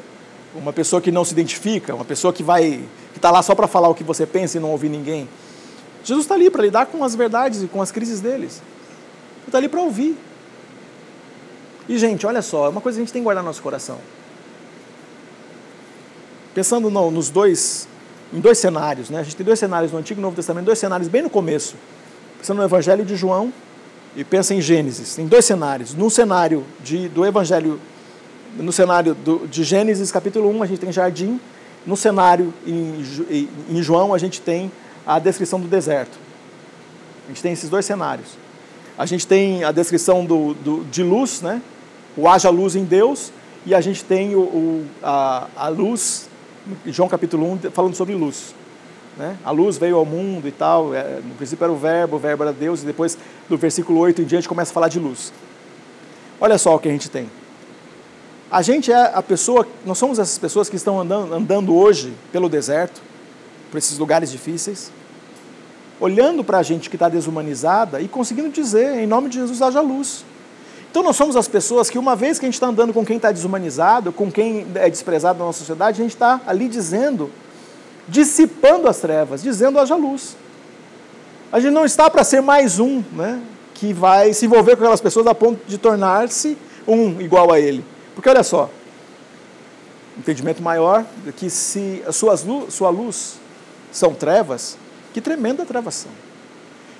uma 0.54 0.72
pessoa 0.72 1.00
que 1.00 1.12
não 1.12 1.24
se 1.24 1.32
identifica, 1.32 1.94
uma 1.94 2.04
pessoa 2.04 2.32
que 2.32 2.42
vai 2.42 2.82
que 3.12 3.18
está 3.18 3.30
lá 3.30 3.42
só 3.42 3.54
para 3.54 3.66
falar 3.66 3.88
o 3.88 3.94
que 3.94 4.04
você 4.04 4.26
pensa 4.26 4.56
e 4.56 4.60
não 4.60 4.70
ouvir 4.70 4.88
ninguém. 4.88 5.28
Jesus 6.04 6.24
está 6.24 6.34
ali 6.34 6.50
para 6.50 6.62
lidar 6.62 6.86
com 6.86 7.04
as 7.04 7.14
verdades 7.14 7.62
e 7.62 7.66
com 7.66 7.82
as 7.82 7.90
crises 7.90 8.20
deles. 8.20 8.62
Ele 9.38 9.46
está 9.46 9.58
ali 9.58 9.68
para 9.68 9.80
ouvir. 9.80 10.16
E, 11.88 11.98
gente, 11.98 12.26
olha 12.26 12.40
só, 12.40 12.66
é 12.66 12.68
uma 12.68 12.80
coisa 12.80 12.96
que 12.96 13.02
a 13.02 13.04
gente 13.04 13.12
tem 13.12 13.20
que 13.20 13.24
guardar 13.24 13.42
no 13.42 13.48
nosso 13.48 13.62
coração. 13.62 13.98
Pensando 16.54 16.90
no, 16.90 17.10
nos 17.10 17.30
dois, 17.30 17.88
em 18.32 18.40
dois 18.40 18.58
cenários, 18.58 19.10
né? 19.10 19.20
A 19.20 19.22
gente 19.22 19.36
tem 19.36 19.44
dois 19.44 19.58
cenários 19.58 19.92
no 19.92 19.98
Antigo 19.98 20.20
e 20.20 20.22
Novo 20.22 20.36
Testamento, 20.36 20.64
dois 20.64 20.78
cenários 20.78 21.08
bem 21.08 21.22
no 21.22 21.30
começo. 21.30 21.74
Pensando 22.38 22.58
no 22.58 22.64
Evangelho 22.64 23.04
de 23.04 23.16
João 23.16 23.52
e 24.16 24.24
pensa 24.24 24.54
em 24.54 24.60
Gênesis. 24.60 25.14
Tem 25.14 25.26
dois 25.26 25.44
cenários. 25.44 25.94
No 25.94 26.10
cenário 26.10 26.64
de, 26.82 27.08
do 27.08 27.24
Evangelho, 27.26 27.80
no 28.56 28.72
cenário 28.72 29.14
do, 29.14 29.46
de 29.46 29.64
Gênesis, 29.64 30.10
capítulo 30.10 30.48
1, 30.50 30.62
a 30.62 30.66
gente 30.66 30.78
tem 30.78 30.92
jardim. 30.92 31.40
No 31.86 31.96
cenário 31.96 32.52
em, 32.66 33.04
em 33.70 33.82
João, 33.82 34.14
a 34.14 34.18
gente 34.18 34.40
tem 34.40 34.70
a 35.06 35.18
descrição 35.18 35.60
do 35.60 35.66
deserto. 35.66 36.18
A 37.26 37.28
gente 37.28 37.42
tem 37.42 37.52
esses 37.52 37.68
dois 37.68 37.84
cenários. 37.84 38.28
A 38.96 39.06
gente 39.06 39.26
tem 39.26 39.64
a 39.64 39.72
descrição 39.72 40.24
do, 40.24 40.54
do, 40.54 40.84
de 40.84 41.02
luz, 41.02 41.40
né? 41.40 41.60
o 42.16 42.28
haja 42.28 42.50
luz 42.50 42.76
em 42.76 42.84
Deus, 42.84 43.32
e 43.64 43.74
a 43.74 43.80
gente 43.80 44.04
tem 44.04 44.34
o, 44.34 44.40
o 44.40 44.86
a, 45.02 45.48
a 45.56 45.68
luz, 45.68 46.28
João 46.86 47.08
capítulo 47.08 47.50
1, 47.52 47.70
falando 47.72 47.94
sobre 47.94 48.14
luz. 48.14 48.54
Né? 49.16 49.36
A 49.44 49.50
luz 49.50 49.76
veio 49.76 49.96
ao 49.96 50.04
mundo 50.04 50.48
e 50.48 50.52
tal, 50.52 50.94
é, 50.94 51.20
no 51.22 51.34
princípio 51.34 51.64
era 51.64 51.72
o 51.72 51.76
verbo, 51.76 52.16
o 52.16 52.18
verbo 52.18 52.42
era 52.42 52.52
Deus, 52.52 52.82
e 52.82 52.86
depois 52.86 53.18
do 53.48 53.56
versículo 53.56 53.98
8 54.00 54.22
em 54.22 54.24
diante 54.24 54.48
começa 54.48 54.70
a 54.70 54.74
falar 54.74 54.88
de 54.88 54.98
luz. 54.98 55.32
Olha 56.40 56.56
só 56.56 56.74
o 56.74 56.78
que 56.78 56.88
a 56.88 56.92
gente 56.92 57.10
tem. 57.10 57.28
A 58.50 58.62
gente 58.62 58.90
é 58.90 59.12
a 59.14 59.22
pessoa, 59.22 59.66
nós 59.84 59.98
somos 59.98 60.18
essas 60.18 60.38
pessoas 60.38 60.68
que 60.68 60.76
estão 60.76 60.98
andando, 61.00 61.34
andando 61.34 61.74
hoje 61.74 62.12
pelo 62.32 62.48
deserto, 62.48 63.00
por 63.70 63.78
esses 63.78 63.98
lugares 63.98 64.30
difíceis, 64.30 64.90
olhando 66.00 66.42
para 66.42 66.58
a 66.58 66.62
gente 66.62 66.88
que 66.88 66.96
está 66.96 67.08
desumanizada 67.08 68.00
e 68.00 68.08
conseguindo 68.08 68.48
dizer, 68.48 68.98
em 68.98 69.06
nome 69.06 69.28
de 69.28 69.38
Jesus, 69.38 69.60
haja 69.62 69.80
luz. 69.80 70.24
Então 70.90 71.04
nós 71.04 71.14
somos 71.14 71.36
as 71.36 71.46
pessoas 71.46 71.88
que, 71.88 71.96
uma 71.96 72.16
vez 72.16 72.38
que 72.38 72.44
a 72.44 72.48
gente 72.48 72.54
está 72.54 72.66
andando 72.66 72.92
com 72.92 73.04
quem 73.06 73.14
está 73.14 73.30
desumanizado, 73.30 74.12
com 74.12 74.30
quem 74.30 74.66
é 74.74 74.90
desprezado 74.90 75.38
na 75.38 75.44
nossa 75.44 75.60
sociedade, 75.60 76.00
a 76.00 76.02
gente 76.02 76.14
está 76.14 76.40
ali 76.44 76.68
dizendo, 76.68 77.30
dissipando 78.08 78.88
as 78.88 78.98
trevas, 78.98 79.40
dizendo 79.40 79.78
haja 79.78 79.94
luz. 79.94 80.36
A 81.52 81.60
gente 81.60 81.72
não 81.72 81.84
está 81.84 82.10
para 82.10 82.24
ser 82.24 82.40
mais 82.40 82.80
um, 82.80 83.04
né, 83.12 83.40
que 83.72 83.92
vai 83.92 84.32
se 84.32 84.46
envolver 84.46 84.72
com 84.72 84.82
aquelas 84.82 85.00
pessoas 85.00 85.28
a 85.28 85.34
ponto 85.34 85.60
de 85.64 85.78
tornar-se 85.78 86.58
um 86.88 87.20
igual 87.20 87.52
a 87.52 87.60
ele. 87.60 87.84
Porque 88.16 88.28
olha 88.28 88.42
só, 88.42 88.68
entendimento 90.18 90.60
maior 90.60 91.04
que 91.36 91.48
se 91.48 92.02
a 92.04 92.10
suas 92.10 92.42
luz, 92.42 92.74
sua 92.74 92.90
luz 92.90 93.36
são 93.92 94.12
trevas, 94.12 94.76
que 95.14 95.20
tremenda 95.20 95.64
trevas 95.64 95.94
são. 95.94 96.10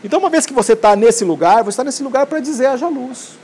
Então, 0.03 0.21
uma 0.21 0.31
vez 0.31 0.47
que 0.47 0.53
você 0.53 0.75
está 0.75 0.95
nesse 0.95 1.25
lugar, 1.25 1.65
você 1.65 1.71
está 1.71 1.85
nesse 1.85 2.05
lugar 2.05 2.27
para 2.27 2.39
dizer 2.39 2.67
haja 2.67 2.87
luz 2.87 3.40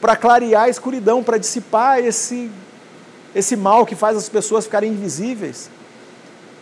para 0.00 0.16
clarear 0.16 0.64
a 0.64 0.68
escuridão, 0.68 1.22
para 1.22 1.36
dissipar 1.36 1.98
esse, 1.98 2.50
esse 3.34 3.54
mal 3.54 3.84
que 3.84 3.94
faz 3.94 4.16
as 4.16 4.28
pessoas 4.28 4.64
ficarem 4.64 4.92
invisíveis, 4.92 5.70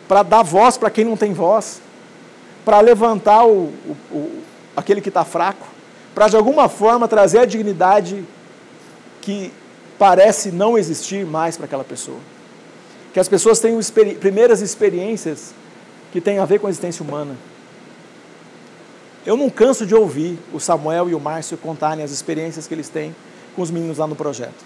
para 0.08 0.22
dar 0.22 0.42
voz 0.42 0.76
para 0.76 0.90
quem 0.90 1.04
não 1.04 1.16
tem 1.16 1.32
voz, 1.32 1.80
para 2.64 2.80
levantar 2.80 3.46
o, 3.46 3.72
o, 3.86 3.96
o, 4.10 4.42
aquele 4.76 5.00
que 5.00 5.08
está 5.08 5.24
fraco, 5.24 5.66
para 6.14 6.28
de 6.28 6.36
alguma 6.36 6.68
forma 6.68 7.06
trazer 7.06 7.38
a 7.38 7.44
dignidade 7.44 8.24
que 9.20 9.52
parece 9.98 10.50
não 10.50 10.76
existir 10.76 11.24
mais 11.24 11.56
para 11.56 11.66
aquela 11.66 11.84
pessoa. 11.84 12.18
Que 13.12 13.20
as 13.20 13.28
pessoas 13.28 13.60
tenham 13.60 13.78
experi 13.78 14.14
primeiras 14.14 14.60
experiências 14.60 15.52
que 16.12 16.20
têm 16.20 16.38
a 16.38 16.44
ver 16.44 16.58
com 16.58 16.66
a 16.66 16.70
existência 16.70 17.04
humana. 17.04 17.36
Eu 19.26 19.36
não 19.36 19.50
canso 19.50 19.84
de 19.84 19.94
ouvir 19.94 20.38
o 20.52 20.58
Samuel 20.58 21.10
e 21.10 21.14
o 21.14 21.20
Márcio 21.20 21.58
contarem 21.58 22.02
as 22.02 22.10
experiências 22.10 22.66
que 22.66 22.74
eles 22.74 22.88
têm 22.88 23.14
com 23.58 23.62
os 23.62 23.72
meninos 23.72 23.98
lá 23.98 24.06
no 24.06 24.14
projeto. 24.14 24.64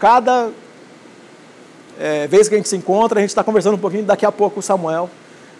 Cada 0.00 0.50
é, 1.96 2.26
vez 2.26 2.48
que 2.48 2.56
a 2.56 2.58
gente 2.58 2.68
se 2.68 2.76
encontra, 2.76 3.20
a 3.20 3.22
gente 3.22 3.30
está 3.30 3.44
conversando 3.44 3.76
um 3.76 3.78
pouquinho, 3.78 4.02
daqui 4.02 4.26
a 4.26 4.32
pouco 4.32 4.58
o 4.58 4.62
Samuel 4.62 5.08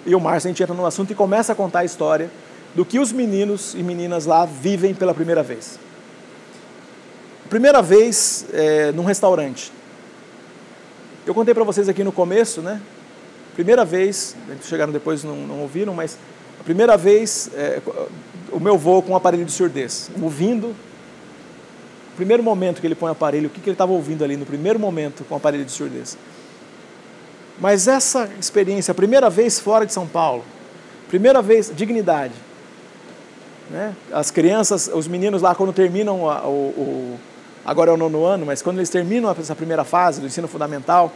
e 0.05 0.12
o 0.12 0.18
Márcio, 0.18 0.49
a 0.49 0.51
gente 0.51 0.61
entra 0.61 0.75
no 0.75 0.85
assunto 0.85 1.12
e 1.12 1.14
começa 1.14 1.53
a 1.53 1.55
contar 1.55 1.79
a 1.79 1.85
história 1.85 2.29
do 2.75 2.85
que 2.85 2.99
os 2.99 3.12
meninos 3.12 3.75
e 3.75 3.83
meninas 3.85 4.27
lá 4.27 4.45
vivem 4.45 4.93
pela 4.93 5.14
primeira 5.14 5.41
vez. 5.41 5.79
Primeira 7.49 7.81
vez 7.81 8.45
é, 8.53 8.91
num 8.91 9.05
restaurante. 9.05 9.72
Eu 11.25 11.33
contei 11.33 11.55
para 11.55 11.62
vocês 11.62 11.89
aqui 11.89 12.03
no 12.03 12.11
começo, 12.11 12.61
né? 12.61 12.83
Primeira 13.55 13.85
vez, 13.85 14.35
chegaram 14.64 14.93
depois 14.93 15.22
não, 15.22 15.37
não 15.37 15.61
ouviram, 15.61 15.95
mas 15.95 16.18
a 16.59 16.64
primeira 16.64 16.97
vez 16.97 17.51
é, 17.55 17.81
o 18.51 18.59
meu 18.59 18.77
voo 18.77 19.01
com 19.01 19.12
um 19.12 19.16
aparelho 19.16 19.45
de 19.45 19.53
surdez, 19.53 20.11
ouvindo. 20.20 20.75
Primeiro 22.16 22.42
momento 22.42 22.80
que 22.80 22.86
ele 22.86 22.94
põe 22.94 23.08
o 23.08 23.12
aparelho, 23.12 23.48
o 23.48 23.50
que, 23.50 23.60
que 23.60 23.68
ele 23.68 23.74
estava 23.74 23.92
ouvindo 23.92 24.22
ali 24.22 24.36
no 24.36 24.46
primeiro 24.46 24.78
momento 24.78 25.24
com 25.24 25.34
o 25.34 25.36
aparelho 25.36 25.64
de 25.64 25.72
surdez. 25.72 26.16
Mas 27.60 27.88
essa 27.88 28.28
experiência, 28.38 28.92
a 28.92 28.94
primeira 28.94 29.30
vez 29.30 29.58
fora 29.58 29.84
de 29.84 29.92
São 29.92 30.06
Paulo, 30.06 30.44
primeira 31.08 31.40
vez, 31.40 31.72
dignidade. 31.74 32.34
Né? 33.70 33.94
As 34.12 34.30
crianças, 34.30 34.90
os 34.92 35.08
meninos 35.08 35.42
lá, 35.42 35.54
quando 35.54 35.72
terminam 35.72 36.22
o, 36.22 36.48
o, 36.50 37.20
agora 37.64 37.90
é 37.90 37.94
o 37.94 37.96
nono 37.96 38.24
ano, 38.24 38.44
mas 38.46 38.60
quando 38.62 38.78
eles 38.78 38.90
terminam 38.90 39.30
essa 39.30 39.54
primeira 39.54 39.84
fase 39.84 40.20
do 40.20 40.26
ensino 40.26 40.48
fundamental, 40.48 41.12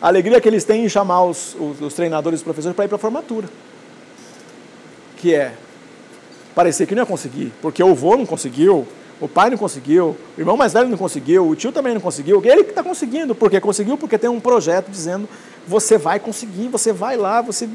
a 0.00 0.08
alegria 0.08 0.40
que 0.40 0.48
eles 0.48 0.64
têm 0.64 0.84
em 0.84 0.88
chamar 0.88 1.24
os, 1.24 1.56
os, 1.58 1.80
os 1.80 1.94
treinadores 1.94 2.38
e 2.38 2.40
os 2.40 2.44
professores 2.44 2.76
para 2.76 2.84
ir 2.84 2.88
para 2.88 2.96
a 2.96 3.00
formatura. 3.00 3.48
Que 5.16 5.34
é 5.34 5.54
parecer 6.54 6.86
que 6.86 6.94
não 6.94 7.02
ia 7.02 7.06
conseguir, 7.06 7.52
porque 7.62 7.82
o 7.82 7.90
avô 7.90 8.16
não 8.16 8.26
conseguiu, 8.26 8.86
o 9.20 9.28
pai 9.28 9.50
não 9.50 9.58
conseguiu, 9.58 10.16
o 10.36 10.40
irmão 10.40 10.56
mais 10.56 10.72
velho 10.72 10.88
não 10.88 10.96
conseguiu, 10.96 11.48
o 11.48 11.56
tio 11.56 11.72
também 11.72 11.92
não 11.92 12.00
conseguiu, 12.00 12.40
ele 12.44 12.64
que 12.64 12.70
está 12.70 12.82
conseguindo, 12.82 13.34
porque 13.34 13.60
conseguiu 13.60 13.96
porque 13.96 14.16
tem 14.16 14.30
um 14.30 14.40
projeto 14.40 14.90
dizendo 14.90 15.28
você 15.66 15.98
vai 15.98 16.18
conseguir, 16.20 16.68
você 16.68 16.92
vai 16.92 17.16
lá, 17.16 17.42
você 17.42 17.68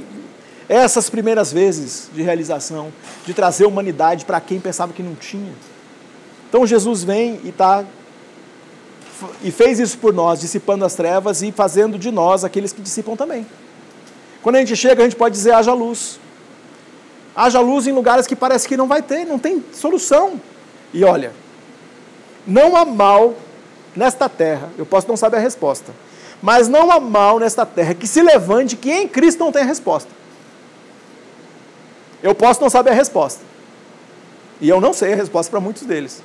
essas 0.70 1.10
primeiras 1.10 1.52
vezes 1.52 2.10
de 2.14 2.22
realização, 2.22 2.92
de 3.26 3.34
trazer 3.34 3.66
humanidade 3.66 4.26
para 4.26 4.40
quem 4.40 4.60
pensava 4.60 4.94
que 4.94 5.04
não 5.04 5.14
tinha. 5.14 5.52
Então 6.50 6.66
Jesus 6.66 7.04
vem 7.04 7.40
e 7.44 7.50
está 7.50 7.84
e 9.44 9.52
fez 9.52 9.80
isso 9.80 9.98
por 9.98 10.14
nós, 10.14 10.40
dissipando 10.40 10.84
as 10.84 10.96
trevas 10.96 11.42
e 11.42 11.52
fazendo 11.52 11.98
de 11.98 12.12
nós 12.12 12.44
aqueles 12.44 12.74
que 12.74 12.82
dissipam 12.82 13.16
também. 13.16 13.46
Quando 14.42 14.56
a 14.56 14.60
gente 14.60 14.76
chega, 14.76 15.02
a 15.02 15.06
gente 15.06 15.16
pode 15.16 15.36
dizer 15.36 15.54
haja 15.54 15.74
luz. 15.74 16.20
Haja 17.36 17.60
luz 17.60 17.88
em 17.88 17.92
lugares 17.92 18.28
que 18.28 18.36
parece 18.36 18.68
que 18.68 18.76
não 18.76 18.88
vai 18.88 19.02
ter, 19.02 19.26
não 19.26 19.40
tem 19.40 19.64
solução. 19.74 20.40
E 20.94 21.04
olha, 21.04 21.32
não 22.46 22.76
há 22.76 22.86
mal 22.86 23.34
nesta 23.96 24.30
terra, 24.30 24.70
eu 24.78 24.86
posso 24.86 25.08
não 25.08 25.18
saber 25.18 25.38
a 25.38 25.40
resposta, 25.40 25.92
mas 26.42 26.68
não 26.68 26.92
há 26.92 27.00
mal 27.00 27.40
nesta 27.40 27.66
terra 27.66 27.94
que 27.94 28.08
se 28.08 28.22
levante 28.22 28.76
que 28.76 28.92
em 28.92 29.08
Cristo 29.08 29.40
não 29.40 29.52
tem 29.52 29.66
resposta. 29.66 30.10
Eu 32.22 32.36
posso 32.36 32.62
não 32.62 32.70
saber 32.70 32.92
a 32.92 32.94
resposta. 32.94 33.42
E 34.62 34.70
eu 34.70 34.80
não 34.80 34.94
sei 34.94 35.14
a 35.14 35.16
resposta 35.16 35.50
para 35.50 35.60
muitos 35.60 35.84
deles. 35.84 36.22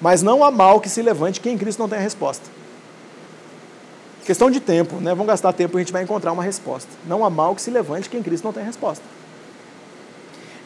Mas 0.00 0.22
não 0.22 0.44
há 0.44 0.50
mal 0.50 0.80
que 0.80 0.88
se 0.88 1.02
levante 1.02 1.40
que 1.40 1.48
em 1.48 1.58
Cristo 1.58 1.78
não 1.78 1.88
tem 1.88 1.98
a 1.98 2.02
resposta. 2.02 2.44
Questão 4.24 4.50
de 4.50 4.60
tempo, 4.60 4.96
né? 4.96 5.10
Vamos 5.10 5.26
gastar 5.26 5.52
tempo 5.52 5.76
e 5.76 5.80
a 5.80 5.82
gente 5.82 5.92
vai 5.92 6.02
encontrar 6.02 6.32
uma 6.32 6.42
resposta. 6.42 6.90
Não 7.06 7.24
há 7.24 7.30
mal 7.30 7.54
que 7.54 7.62
se 7.62 7.70
levante 7.70 8.10
que 8.10 8.16
em 8.16 8.22
Cristo 8.22 8.44
não 8.44 8.52
tem 8.52 8.62
a 8.62 8.66
resposta. 8.66 9.04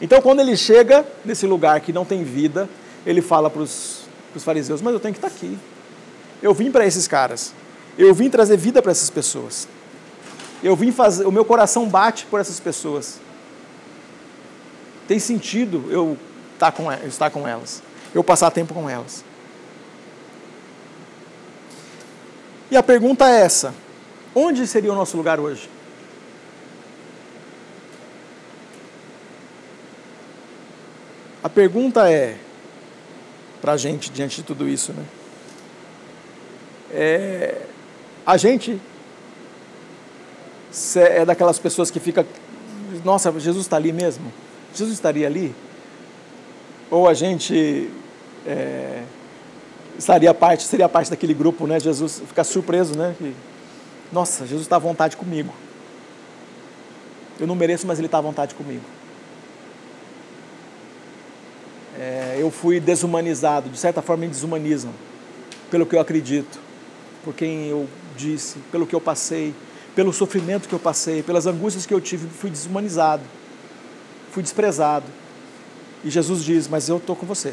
Então, 0.01 0.21
quando 0.23 0.41
ele 0.41 0.57
chega 0.57 1.07
nesse 1.25 1.47
lugar 1.47 1.79
que 1.81 1.93
não 1.93 2.05
tem 2.05 2.25
vida, 2.25 2.69
ele 3.05 3.21
fala 3.21 3.49
para 3.51 3.63
os 3.63 4.07
fariseus: 4.39 4.81
Mas 4.81 4.93
eu 4.93 5.01
tenho 5.01 5.15
que 5.15 5.19
estar 5.19 5.29
aqui. 5.29 5.59
Eu 6.43 6.55
vim 6.55 6.71
para 6.71 6.87
esses 6.87 7.07
caras. 7.07 7.53
Eu 7.99 8.15
vim 8.15 8.31
trazer 8.31 8.57
vida 8.57 8.81
para 8.81 8.93
essas 8.93 9.11
pessoas. 9.11 9.69
Eu 10.63 10.77
vim 10.77 10.93
fazer. 10.93 11.27
O 11.27 11.33
meu 11.33 11.45
coração 11.45 11.89
bate 11.89 12.27
por 12.27 12.41
essas 12.41 12.61
pessoas. 12.61 13.21
Tem 15.07 15.19
sentido 15.19 15.87
eu 15.91 16.17
estar 16.55 16.73
com, 16.73 16.91
eu 16.93 17.09
estar 17.09 17.31
com 17.31 17.47
elas. 17.47 17.83
Eu 18.15 18.23
passar 18.23 18.51
tempo 18.51 18.75
com 18.75 18.89
elas. 18.89 19.25
E 22.71 22.77
a 22.77 22.83
pergunta 22.83 23.29
é 23.29 23.41
essa: 23.41 23.75
onde 24.35 24.67
seria 24.67 24.93
o 24.93 24.97
nosso 24.97 25.17
lugar 25.17 25.41
hoje? 25.41 25.69
A 31.43 31.49
pergunta 31.49 32.11
é, 32.11 32.37
para 33.61 33.73
a 33.73 33.77
gente, 33.77 34.11
diante 34.11 34.37
de 34.37 34.43
tudo 34.43 34.69
isso, 34.69 34.93
né? 34.93 35.05
É, 36.93 37.63
a 38.27 38.37
gente 38.37 38.81
é 40.97 41.25
daquelas 41.25 41.59
pessoas 41.59 41.91
que 41.91 42.01
fica, 42.01 42.27
nossa, 43.05 43.33
Jesus 43.39 43.67
está 43.67 43.77
ali 43.77 43.93
mesmo? 43.93 44.33
Jesus 44.75 44.95
estaria 44.95 45.27
ali? 45.27 45.55
Ou 46.91 47.09
a 47.09 47.15
gente 47.15 47.91
é, 48.47 49.03
estaria 49.99 50.33
parte, 50.33 50.65
seria 50.65 50.89
parte 50.89 51.11
daquele 51.11 51.35
grupo, 51.35 51.67
né? 51.67 51.79
Jesus 51.79 52.23
ficar 52.27 52.45
surpreso, 52.45 52.97
né? 52.97 53.15
Que, 53.19 53.35
nossa, 54.13 54.47
Jesus 54.47 54.63
está 54.63 54.77
à 54.77 54.79
vontade 54.79 55.17
comigo. 55.17 55.53
Eu 57.39 57.47
não 57.47 57.55
mereço, 57.55 57.87
mas 57.87 57.99
Ele 57.99 58.07
está 58.07 58.19
à 58.19 58.21
vontade 58.21 58.55
comigo. 58.55 58.85
É, 62.01 62.39
eu 62.41 62.51
fui 62.51 62.81
desumanizado, 62.81 63.69
de 63.69 63.79
certa 63.79 64.01
forma 64.01 64.23
me 64.23 64.29
desumanizam, 64.29 64.91
pelo 65.71 65.85
que 65.85 65.95
eu 65.95 66.01
acredito, 66.01 66.59
por 67.23 67.35
quem 67.35 67.67
eu 67.67 67.87
disse, 68.17 68.57
pelo 68.73 68.87
que 68.87 68.95
eu 68.95 69.01
passei, 69.03 69.55
pelo 69.95 70.11
sofrimento 70.11 70.67
que 70.67 70.75
eu 70.75 70.79
passei, 70.79 71.23
pelas 71.23 71.47
angústias 71.47 71.85
que 71.85 71.93
eu 71.93 72.01
tive, 72.01 72.27
fui 72.27 72.49
desumanizado, 72.49 73.23
fui 74.33 74.43
desprezado. 74.43 75.05
E 76.03 76.09
Jesus 76.09 76.43
diz: 76.43 76.67
Mas 76.69 76.89
eu 76.89 76.97
estou 76.97 77.15
com 77.15 77.27
você. 77.27 77.53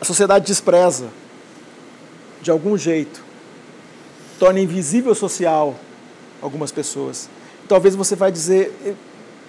A 0.00 0.04
sociedade 0.04 0.46
despreza, 0.46 1.10
de 2.42 2.50
algum 2.50 2.76
jeito, 2.76 3.22
torna 4.40 4.58
invisível 4.58 5.14
social 5.14 5.76
algumas 6.42 6.72
pessoas. 6.72 7.28
Talvez 7.68 7.94
você 7.94 8.16
vai 8.16 8.32
dizer: 8.32 8.74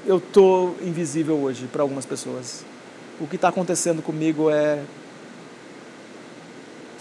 eu 0.07 0.19
estou 0.19 0.73
invisível 0.81 1.35
hoje 1.35 1.67
para 1.67 1.81
algumas 1.81 2.05
pessoas. 2.05 2.63
O 3.19 3.27
que 3.27 3.35
está 3.35 3.49
acontecendo 3.49 4.01
comigo 4.01 4.49
é. 4.49 4.81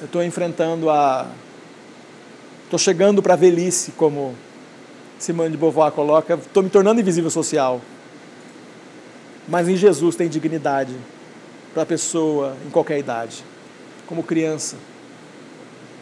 Eu 0.00 0.06
estou 0.06 0.24
enfrentando 0.24 0.90
a. 0.90 1.30
Estou 2.64 2.80
chegando 2.80 3.22
para 3.22 3.34
a 3.34 3.36
velhice, 3.36 3.92
como 3.92 4.34
Simone 5.20 5.50
de 5.50 5.56
Beauvoir 5.56 5.92
coloca. 5.92 6.34
Estou 6.34 6.64
me 6.64 6.68
tornando 6.68 7.00
invisível 7.00 7.30
social. 7.30 7.80
Mas 9.46 9.68
em 9.68 9.76
Jesus 9.76 10.16
tem 10.16 10.28
dignidade 10.28 10.96
para 11.72 11.84
a 11.84 11.86
pessoa 11.86 12.56
em 12.66 12.70
qualquer 12.70 12.98
idade, 12.98 13.44
como 14.08 14.24
criança. 14.24 14.76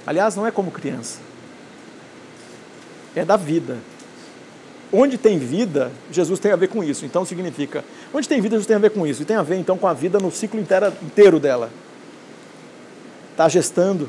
Aliás, 0.06 0.34
não 0.34 0.46
é 0.46 0.50
como 0.50 0.70
criança, 0.70 1.18
é 3.14 3.24
da 3.24 3.36
vida 3.36 3.78
onde 4.94 5.18
tem 5.18 5.38
vida, 5.38 5.90
Jesus 6.10 6.38
tem 6.38 6.52
a 6.52 6.56
ver 6.56 6.68
com 6.68 6.82
isso. 6.82 7.04
Então 7.04 7.24
significa, 7.24 7.84
onde 8.12 8.28
tem 8.28 8.40
vida, 8.40 8.54
Jesus 8.54 8.66
tem 8.66 8.76
a 8.76 8.78
ver 8.78 8.90
com 8.90 9.04
isso. 9.04 9.22
E 9.22 9.24
tem 9.24 9.36
a 9.36 9.42
ver 9.42 9.56
então 9.56 9.76
com 9.76 9.88
a 9.88 9.92
vida 9.92 10.20
no 10.20 10.30
ciclo 10.30 10.60
inteiro, 10.60 10.92
inteiro 11.02 11.40
dela. 11.40 11.70
Está 13.32 13.48
gestando, 13.48 14.08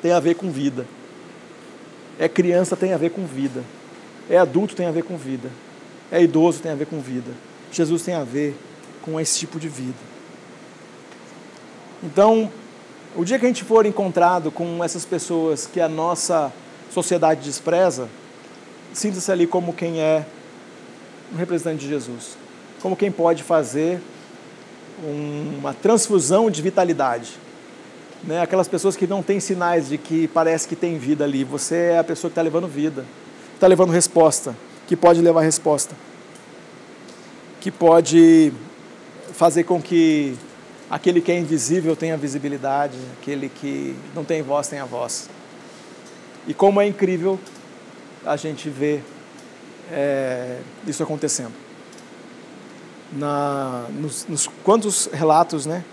tem 0.00 0.12
a 0.12 0.20
ver 0.20 0.34
com 0.34 0.50
vida. 0.50 0.86
É 2.18 2.28
criança, 2.28 2.76
tem 2.76 2.94
a 2.94 2.96
ver 2.96 3.10
com 3.10 3.26
vida. 3.26 3.62
É 4.28 4.38
adulto, 4.38 4.74
tem 4.74 4.86
a 4.86 4.90
ver 4.90 5.02
com 5.04 5.16
vida. 5.18 5.50
É 6.10 6.22
idoso, 6.22 6.60
tem 6.60 6.72
a 6.72 6.74
ver 6.74 6.86
com 6.86 7.00
vida. 7.00 7.30
Jesus 7.70 8.02
tem 8.02 8.14
a 8.14 8.24
ver 8.24 8.56
com 9.02 9.20
esse 9.20 9.38
tipo 9.38 9.60
de 9.60 9.68
vida. 9.68 9.98
Então, 12.02 12.50
o 13.14 13.24
dia 13.24 13.38
que 13.38 13.44
a 13.44 13.48
gente 13.48 13.64
for 13.64 13.84
encontrado 13.84 14.50
com 14.50 14.82
essas 14.82 15.04
pessoas 15.04 15.66
que 15.66 15.80
a 15.80 15.88
nossa 15.88 16.50
sociedade 16.90 17.42
despreza, 17.42 18.08
sinta-se 18.92 19.30
ali 19.30 19.46
como 19.46 19.72
quem 19.72 20.00
é 20.00 20.24
um 21.32 21.36
representante 21.36 21.82
de 21.84 21.88
Jesus, 21.88 22.36
como 22.80 22.96
quem 22.96 23.10
pode 23.10 23.42
fazer 23.42 24.00
uma 25.58 25.72
transfusão 25.72 26.50
de 26.50 26.60
vitalidade. 26.60 27.38
Né? 28.22 28.40
Aquelas 28.42 28.68
pessoas 28.68 28.96
que 28.96 29.06
não 29.06 29.22
têm 29.22 29.40
sinais 29.40 29.88
de 29.88 29.96
que 29.96 30.28
parece 30.28 30.68
que 30.68 30.76
tem 30.76 30.98
vida 30.98 31.24
ali, 31.24 31.44
você 31.44 31.92
é 31.92 31.98
a 31.98 32.04
pessoa 32.04 32.28
que 32.28 32.32
está 32.32 32.42
levando 32.42 32.68
vida, 32.68 33.04
está 33.54 33.66
levando 33.66 33.90
resposta, 33.90 34.54
que 34.86 34.96
pode 34.96 35.20
levar 35.20 35.42
resposta, 35.42 35.94
que 37.60 37.70
pode 37.70 38.52
fazer 39.32 39.64
com 39.64 39.80
que 39.80 40.36
aquele 40.90 41.20
que 41.20 41.32
é 41.32 41.38
invisível 41.38 41.94
tenha 41.94 42.16
visibilidade, 42.16 42.98
aquele 43.20 43.48
que 43.48 43.96
não 44.14 44.24
tem 44.24 44.42
voz 44.42 44.68
tenha 44.68 44.84
voz. 44.84 45.30
E 46.46 46.52
como 46.52 46.80
é 46.80 46.86
incrível 46.86 47.38
a 48.24 48.36
gente 48.36 48.68
vê 48.68 49.00
é, 49.90 50.60
isso 50.86 51.02
acontecendo. 51.02 51.52
Na, 53.12 53.86
nos, 53.90 54.26
nos 54.26 54.46
quantos 54.62 55.06
relatos 55.06 55.66
né, 55.66 55.84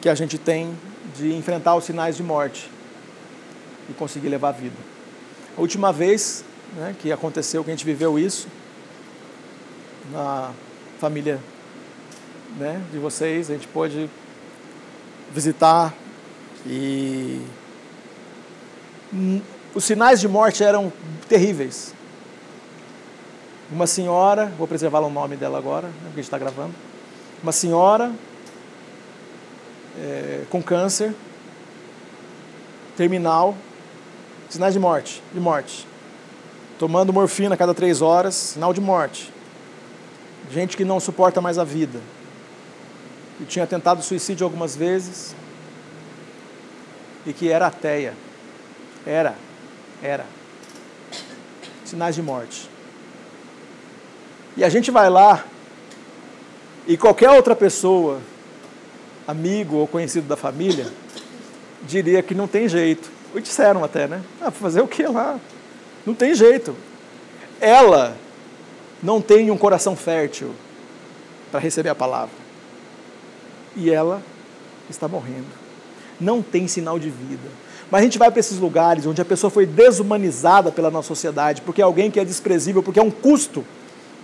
que 0.00 0.08
a 0.08 0.14
gente 0.14 0.38
tem 0.38 0.76
de 1.16 1.34
enfrentar 1.34 1.74
os 1.74 1.84
sinais 1.84 2.16
de 2.16 2.22
morte 2.22 2.70
e 3.90 3.92
conseguir 3.92 4.28
levar 4.28 4.50
a 4.50 4.52
vida. 4.52 4.76
A 5.56 5.60
última 5.60 5.92
vez 5.92 6.44
né, 6.76 6.94
que 7.00 7.10
aconteceu, 7.10 7.64
que 7.64 7.70
a 7.70 7.74
gente 7.74 7.84
viveu 7.84 8.18
isso 8.18 8.46
na 10.12 10.52
família 11.00 11.40
né, 12.56 12.80
de 12.92 12.98
vocês, 12.98 13.50
a 13.50 13.54
gente 13.54 13.66
pôde 13.68 14.08
visitar 15.34 15.92
e 16.66 17.40
os 19.74 19.84
sinais 19.84 20.20
de 20.20 20.28
morte 20.28 20.62
eram 20.62 20.92
terríveis. 21.28 21.94
Uma 23.70 23.86
senhora, 23.86 24.52
vou 24.58 24.68
preservar 24.68 25.00
o 25.00 25.10
nome 25.10 25.36
dela 25.36 25.56
agora, 25.56 25.88
né, 25.88 25.94
porque 25.94 26.08
a 26.08 26.16
gente 26.16 26.24
está 26.24 26.38
gravando. 26.38 26.74
Uma 27.42 27.52
senhora 27.52 28.12
é, 29.98 30.44
com 30.50 30.62
câncer 30.62 31.14
terminal, 32.96 33.56
sinais 34.50 34.74
de 34.74 34.80
morte, 34.80 35.22
de 35.32 35.40
morte. 35.40 35.86
Tomando 36.78 37.12
morfina 37.12 37.54
a 37.54 37.58
cada 37.58 37.72
três 37.72 38.02
horas, 38.02 38.34
sinal 38.34 38.74
de 38.74 38.80
morte. 38.80 39.32
Gente 40.50 40.76
que 40.76 40.84
não 40.84 41.00
suporta 41.00 41.40
mais 41.40 41.58
a 41.58 41.64
vida. 41.64 42.00
Que 43.38 43.44
tinha 43.46 43.66
tentado 43.66 44.02
suicídio 44.02 44.44
algumas 44.44 44.76
vezes. 44.76 45.34
E 47.24 47.32
que 47.32 47.50
era 47.50 47.68
ateia. 47.68 48.14
Era. 49.06 49.34
Era. 50.02 50.26
Sinais 51.84 52.14
de 52.14 52.22
morte. 52.22 52.68
E 54.56 54.64
a 54.64 54.68
gente 54.68 54.90
vai 54.90 55.08
lá 55.08 55.44
e 56.86 56.96
qualquer 56.96 57.30
outra 57.30 57.54
pessoa, 57.54 58.20
amigo 59.26 59.76
ou 59.76 59.86
conhecido 59.86 60.26
da 60.26 60.36
família, 60.36 60.86
diria 61.82 62.22
que 62.22 62.34
não 62.34 62.48
tem 62.48 62.68
jeito. 62.68 63.10
O 63.34 63.40
disseram 63.40 63.84
até, 63.84 64.06
né? 64.06 64.22
Ah, 64.40 64.50
fazer 64.50 64.80
o 64.80 64.88
que 64.88 65.04
lá? 65.04 65.38
Não 66.04 66.14
tem 66.14 66.34
jeito. 66.34 66.74
Ela 67.60 68.16
não 69.02 69.20
tem 69.20 69.50
um 69.50 69.56
coração 69.56 69.96
fértil 69.96 70.52
para 71.50 71.60
receber 71.60 71.88
a 71.88 71.94
palavra. 71.94 72.34
E 73.76 73.90
ela 73.90 74.22
está 74.90 75.06
morrendo. 75.06 75.46
Não 76.20 76.42
tem 76.42 76.66
sinal 76.66 76.98
de 76.98 77.08
vida. 77.08 77.48
Mas 77.92 78.00
a 78.00 78.04
gente 78.04 78.18
vai 78.18 78.30
para 78.30 78.40
esses 78.40 78.58
lugares 78.58 79.04
onde 79.04 79.20
a 79.20 79.24
pessoa 79.24 79.50
foi 79.50 79.66
desumanizada 79.66 80.72
pela 80.72 80.90
nossa 80.90 81.08
sociedade, 81.08 81.60
porque 81.60 81.82
é 81.82 81.84
alguém 81.84 82.10
que 82.10 82.18
é 82.18 82.24
desprezível, 82.24 82.82
porque 82.82 82.98
é 82.98 83.02
um 83.02 83.10
custo 83.10 83.62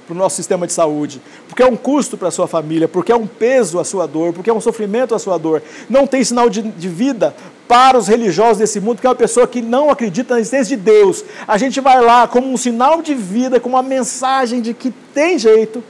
para 0.06 0.14
o 0.14 0.16
nosso 0.16 0.36
sistema 0.36 0.66
de 0.66 0.72
saúde, 0.72 1.20
porque 1.46 1.62
é 1.62 1.66
um 1.66 1.76
custo 1.76 2.16
para 2.16 2.28
a 2.28 2.30
sua 2.30 2.48
família, 2.48 2.88
porque 2.88 3.12
é 3.12 3.14
um 3.14 3.26
peso 3.26 3.78
a 3.78 3.84
sua 3.84 4.06
dor, 4.06 4.32
porque 4.32 4.48
é 4.48 4.54
um 4.54 4.60
sofrimento 4.60 5.14
a 5.14 5.18
sua 5.18 5.36
dor. 5.36 5.62
Não 5.86 6.06
tem 6.06 6.24
sinal 6.24 6.48
de, 6.48 6.62
de 6.62 6.88
vida 6.88 7.34
para 7.68 7.98
os 7.98 8.08
religiosos 8.08 8.56
desse 8.56 8.80
mundo, 8.80 9.02
que 9.02 9.06
é 9.06 9.10
uma 9.10 9.14
pessoa 9.14 9.46
que 9.46 9.60
não 9.60 9.90
acredita 9.90 10.32
na 10.32 10.40
existência 10.40 10.74
de 10.74 10.82
Deus. 10.82 11.22
A 11.46 11.58
gente 11.58 11.78
vai 11.78 12.00
lá 12.00 12.26
como 12.26 12.50
um 12.50 12.56
sinal 12.56 13.02
de 13.02 13.14
vida, 13.14 13.60
com 13.60 13.68
uma 13.68 13.82
mensagem 13.82 14.62
de 14.62 14.72
que 14.72 14.90
tem 15.12 15.38
jeito, 15.38 15.84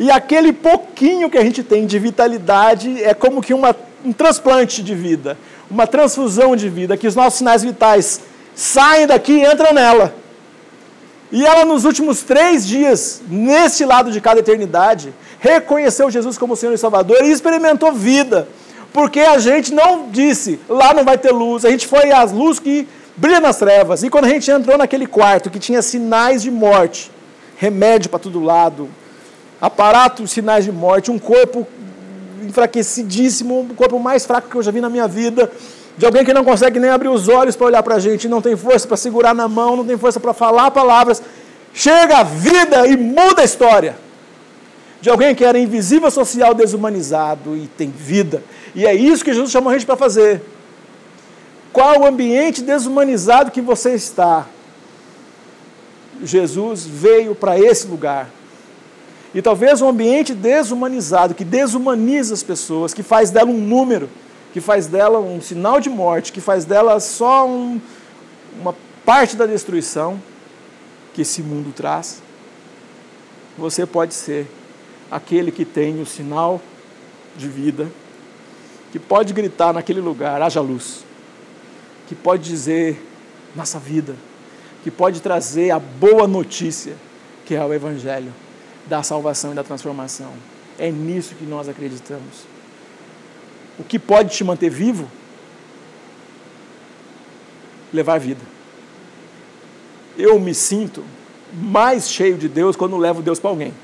e 0.00 0.10
aquele 0.10 0.52
pouquinho 0.52 1.30
que 1.30 1.38
a 1.38 1.44
gente 1.44 1.62
tem 1.62 1.86
de 1.86 1.96
vitalidade 1.96 3.04
é 3.04 3.14
como 3.14 3.40
que 3.40 3.54
uma, 3.54 3.72
um 4.04 4.12
transplante 4.12 4.82
de 4.82 4.96
vida, 4.96 5.38
uma 5.70 5.86
transfusão 5.86 6.54
de 6.54 6.68
vida, 6.68 6.96
que 6.96 7.06
os 7.06 7.14
nossos 7.14 7.38
sinais 7.38 7.62
vitais 7.62 8.20
saem 8.54 9.06
daqui 9.06 9.32
e 9.32 9.46
entram 9.46 9.72
nela. 9.72 10.14
E 11.32 11.44
ela, 11.44 11.64
nos 11.64 11.84
últimos 11.84 12.22
três 12.22 12.66
dias, 12.66 13.22
nesse 13.28 13.84
lado 13.84 14.12
de 14.12 14.20
cada 14.20 14.40
eternidade, 14.40 15.12
reconheceu 15.40 16.10
Jesus 16.10 16.38
como 16.38 16.54
Senhor 16.54 16.72
e 16.72 16.78
Salvador 16.78 17.18
e 17.22 17.30
experimentou 17.30 17.92
vida. 17.92 18.46
Porque 18.92 19.20
a 19.20 19.38
gente 19.38 19.74
não 19.74 20.08
disse, 20.10 20.60
lá 20.68 20.94
não 20.94 21.04
vai 21.04 21.18
ter 21.18 21.32
luz, 21.32 21.64
a 21.64 21.70
gente 21.70 21.88
foi 21.88 22.12
às 22.12 22.30
luzes 22.30 22.60
que 22.60 22.86
brilha 23.16 23.40
nas 23.40 23.56
trevas. 23.56 24.04
E 24.04 24.10
quando 24.10 24.26
a 24.26 24.28
gente 24.28 24.48
entrou 24.50 24.78
naquele 24.78 25.06
quarto 25.06 25.50
que 25.50 25.58
tinha 25.58 25.82
sinais 25.82 26.42
de 26.42 26.50
morte, 26.50 27.10
remédio 27.56 28.10
para 28.10 28.20
todo 28.20 28.40
lado, 28.40 28.88
aparato, 29.60 30.26
sinais 30.28 30.64
de 30.64 30.70
morte, 30.70 31.10
um 31.10 31.18
corpo 31.18 31.66
enfraquecidíssimo, 32.44 33.68
o 33.70 33.74
corpo 33.74 33.98
mais 33.98 34.24
fraco 34.24 34.48
que 34.48 34.56
eu 34.56 34.62
já 34.62 34.70
vi 34.70 34.80
na 34.80 34.88
minha 34.88 35.08
vida, 35.08 35.50
de 35.96 36.04
alguém 36.04 36.24
que 36.24 36.32
não 36.32 36.44
consegue 36.44 36.80
nem 36.80 36.90
abrir 36.90 37.08
os 37.08 37.28
olhos 37.28 37.54
para 37.54 37.66
olhar 37.66 37.82
para 37.82 37.96
a 37.96 37.98
gente, 37.98 38.28
não 38.28 38.42
tem 38.42 38.56
força 38.56 38.86
para 38.86 38.96
segurar 38.96 39.34
na 39.34 39.46
mão, 39.46 39.76
não 39.76 39.84
tem 39.84 39.96
força 39.96 40.18
para 40.18 40.32
falar 40.32 40.70
palavras. 40.70 41.22
Chega 41.72 42.18
a 42.18 42.22
vida 42.22 42.86
e 42.86 42.96
muda 42.96 43.42
a 43.42 43.44
história. 43.44 43.96
De 45.00 45.10
alguém 45.10 45.34
que 45.34 45.44
era 45.44 45.58
invisível 45.58 46.10
social, 46.10 46.54
desumanizado 46.54 47.56
e 47.56 47.66
tem 47.66 47.90
vida. 47.90 48.42
E 48.74 48.86
é 48.86 48.94
isso 48.94 49.24
que 49.24 49.32
Jesus 49.32 49.50
chamou 49.50 49.70
a 49.70 49.74
gente 49.74 49.86
para 49.86 49.96
fazer. 49.96 50.42
Qual 51.72 52.00
o 52.00 52.06
ambiente 52.06 52.62
desumanizado 52.62 53.50
que 53.50 53.60
você 53.60 53.94
está? 53.94 54.46
Jesus 56.22 56.86
veio 56.86 57.34
para 57.34 57.58
esse 57.58 57.86
lugar. 57.86 58.28
E 59.34 59.42
talvez 59.42 59.82
um 59.82 59.88
ambiente 59.88 60.32
desumanizado, 60.32 61.34
que 61.34 61.44
desumaniza 61.44 62.34
as 62.34 62.42
pessoas, 62.42 62.94
que 62.94 63.02
faz 63.02 63.30
dela 63.30 63.50
um 63.50 63.58
número 63.58 64.08
que 64.54 64.60
faz 64.60 64.86
dela 64.86 65.18
um 65.18 65.40
sinal 65.40 65.80
de 65.80 65.90
morte, 65.90 66.30
que 66.30 66.40
faz 66.40 66.64
dela 66.64 67.00
só 67.00 67.44
um, 67.44 67.80
uma 68.60 68.72
parte 69.04 69.34
da 69.34 69.46
destruição 69.46 70.22
que 71.12 71.22
esse 71.22 71.42
mundo 71.42 71.72
traz, 71.74 72.22
você 73.58 73.84
pode 73.84 74.14
ser 74.14 74.46
aquele 75.10 75.50
que 75.50 75.64
tem 75.64 76.00
o 76.00 76.06
sinal 76.06 76.62
de 77.36 77.48
vida, 77.48 77.90
que 78.92 78.98
pode 79.00 79.32
gritar 79.32 79.74
naquele 79.74 80.00
lugar, 80.00 80.40
haja 80.40 80.60
luz, 80.60 81.04
que 82.06 82.14
pode 82.14 82.44
dizer 82.44 83.04
nossa 83.56 83.80
vida, 83.80 84.14
que 84.84 84.90
pode 84.90 85.20
trazer 85.20 85.72
a 85.72 85.80
boa 85.80 86.28
notícia, 86.28 86.94
que 87.44 87.56
é 87.56 87.64
o 87.64 87.74
Evangelho 87.74 88.32
da 88.86 89.02
salvação 89.02 89.52
e 89.52 89.54
da 89.54 89.64
transformação. 89.64 90.32
É 90.78 90.90
nisso 90.90 91.34
que 91.34 91.44
nós 91.44 91.68
acreditamos 91.68 92.54
o 93.78 93.82
que 93.82 93.98
pode 93.98 94.34
te 94.34 94.44
manter 94.44 94.70
vivo? 94.70 95.08
Levar 97.92 98.18
vida. 98.18 98.40
Eu 100.16 100.38
me 100.38 100.54
sinto 100.54 101.02
mais 101.52 102.08
cheio 102.08 102.36
de 102.36 102.48
Deus 102.48 102.76
quando 102.76 102.96
levo 102.96 103.22
Deus 103.22 103.38
para 103.38 103.50
alguém. 103.50 103.74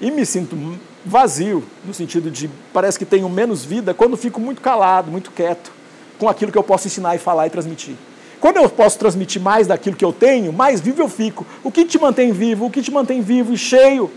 E 0.00 0.10
me 0.10 0.24
sinto 0.24 0.56
vazio, 1.04 1.64
no 1.84 1.94
sentido 1.94 2.30
de 2.30 2.50
parece 2.72 2.98
que 2.98 3.04
tenho 3.04 3.28
menos 3.28 3.64
vida 3.64 3.94
quando 3.94 4.16
fico 4.16 4.40
muito 4.40 4.60
calado, 4.60 5.10
muito 5.10 5.30
quieto, 5.30 5.72
com 6.18 6.28
aquilo 6.28 6.50
que 6.50 6.58
eu 6.58 6.62
posso 6.62 6.86
ensinar 6.86 7.14
e 7.14 7.18
falar 7.18 7.46
e 7.46 7.50
transmitir. 7.50 7.96
Quando 8.40 8.56
eu 8.56 8.68
posso 8.70 8.98
transmitir 8.98 9.40
mais 9.40 9.66
daquilo 9.66 9.94
que 9.94 10.04
eu 10.04 10.12
tenho, 10.12 10.52
mais 10.52 10.80
vivo 10.80 11.02
eu 11.02 11.08
fico. 11.08 11.46
O 11.62 11.70
que 11.70 11.84
te 11.84 11.98
mantém 11.98 12.32
vivo, 12.32 12.66
o 12.66 12.70
que 12.70 12.80
te 12.80 12.90
mantém 12.90 13.20
vivo 13.20 13.52
e 13.52 13.58
cheio, 13.58 14.10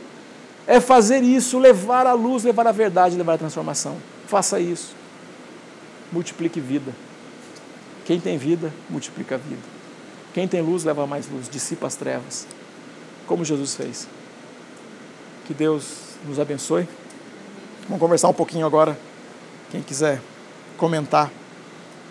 é 0.66 0.80
fazer 0.80 1.22
isso, 1.24 1.60
levar 1.60 2.08
a 2.08 2.14
luz, 2.14 2.44
levar 2.46 2.66
a 2.66 2.72
verdade, 2.72 3.18
levar 3.18 3.34
a 3.34 3.38
transformação. 3.38 3.98
Faça 4.28 4.60
isso. 4.62 4.96
Multiplique 6.12 6.62
vida. 6.62 6.94
Quem 8.06 8.20
tem 8.20 8.38
vida, 8.38 8.74
multiplica 8.90 9.36
a 9.36 9.38
vida. 9.38 9.62
Quem 10.34 10.48
tem 10.48 10.62
luz, 10.62 10.86
leva 10.86 11.06
mais 11.06 11.30
luz, 11.30 11.50
dissipa 11.50 11.86
as 11.86 11.96
trevas. 11.96 12.48
Como 13.28 13.44
Jesus 13.44 13.76
fez. 13.76 14.08
Que 15.46 15.54
Deus 15.54 15.98
nos 16.26 16.40
abençoe. 16.40 16.88
Vamos 17.88 18.00
conversar 18.00 18.30
um 18.30 18.34
pouquinho 18.34 18.66
agora. 18.66 18.98
Quem 19.70 19.82
quiser 19.82 20.22
comentar. 20.78 21.30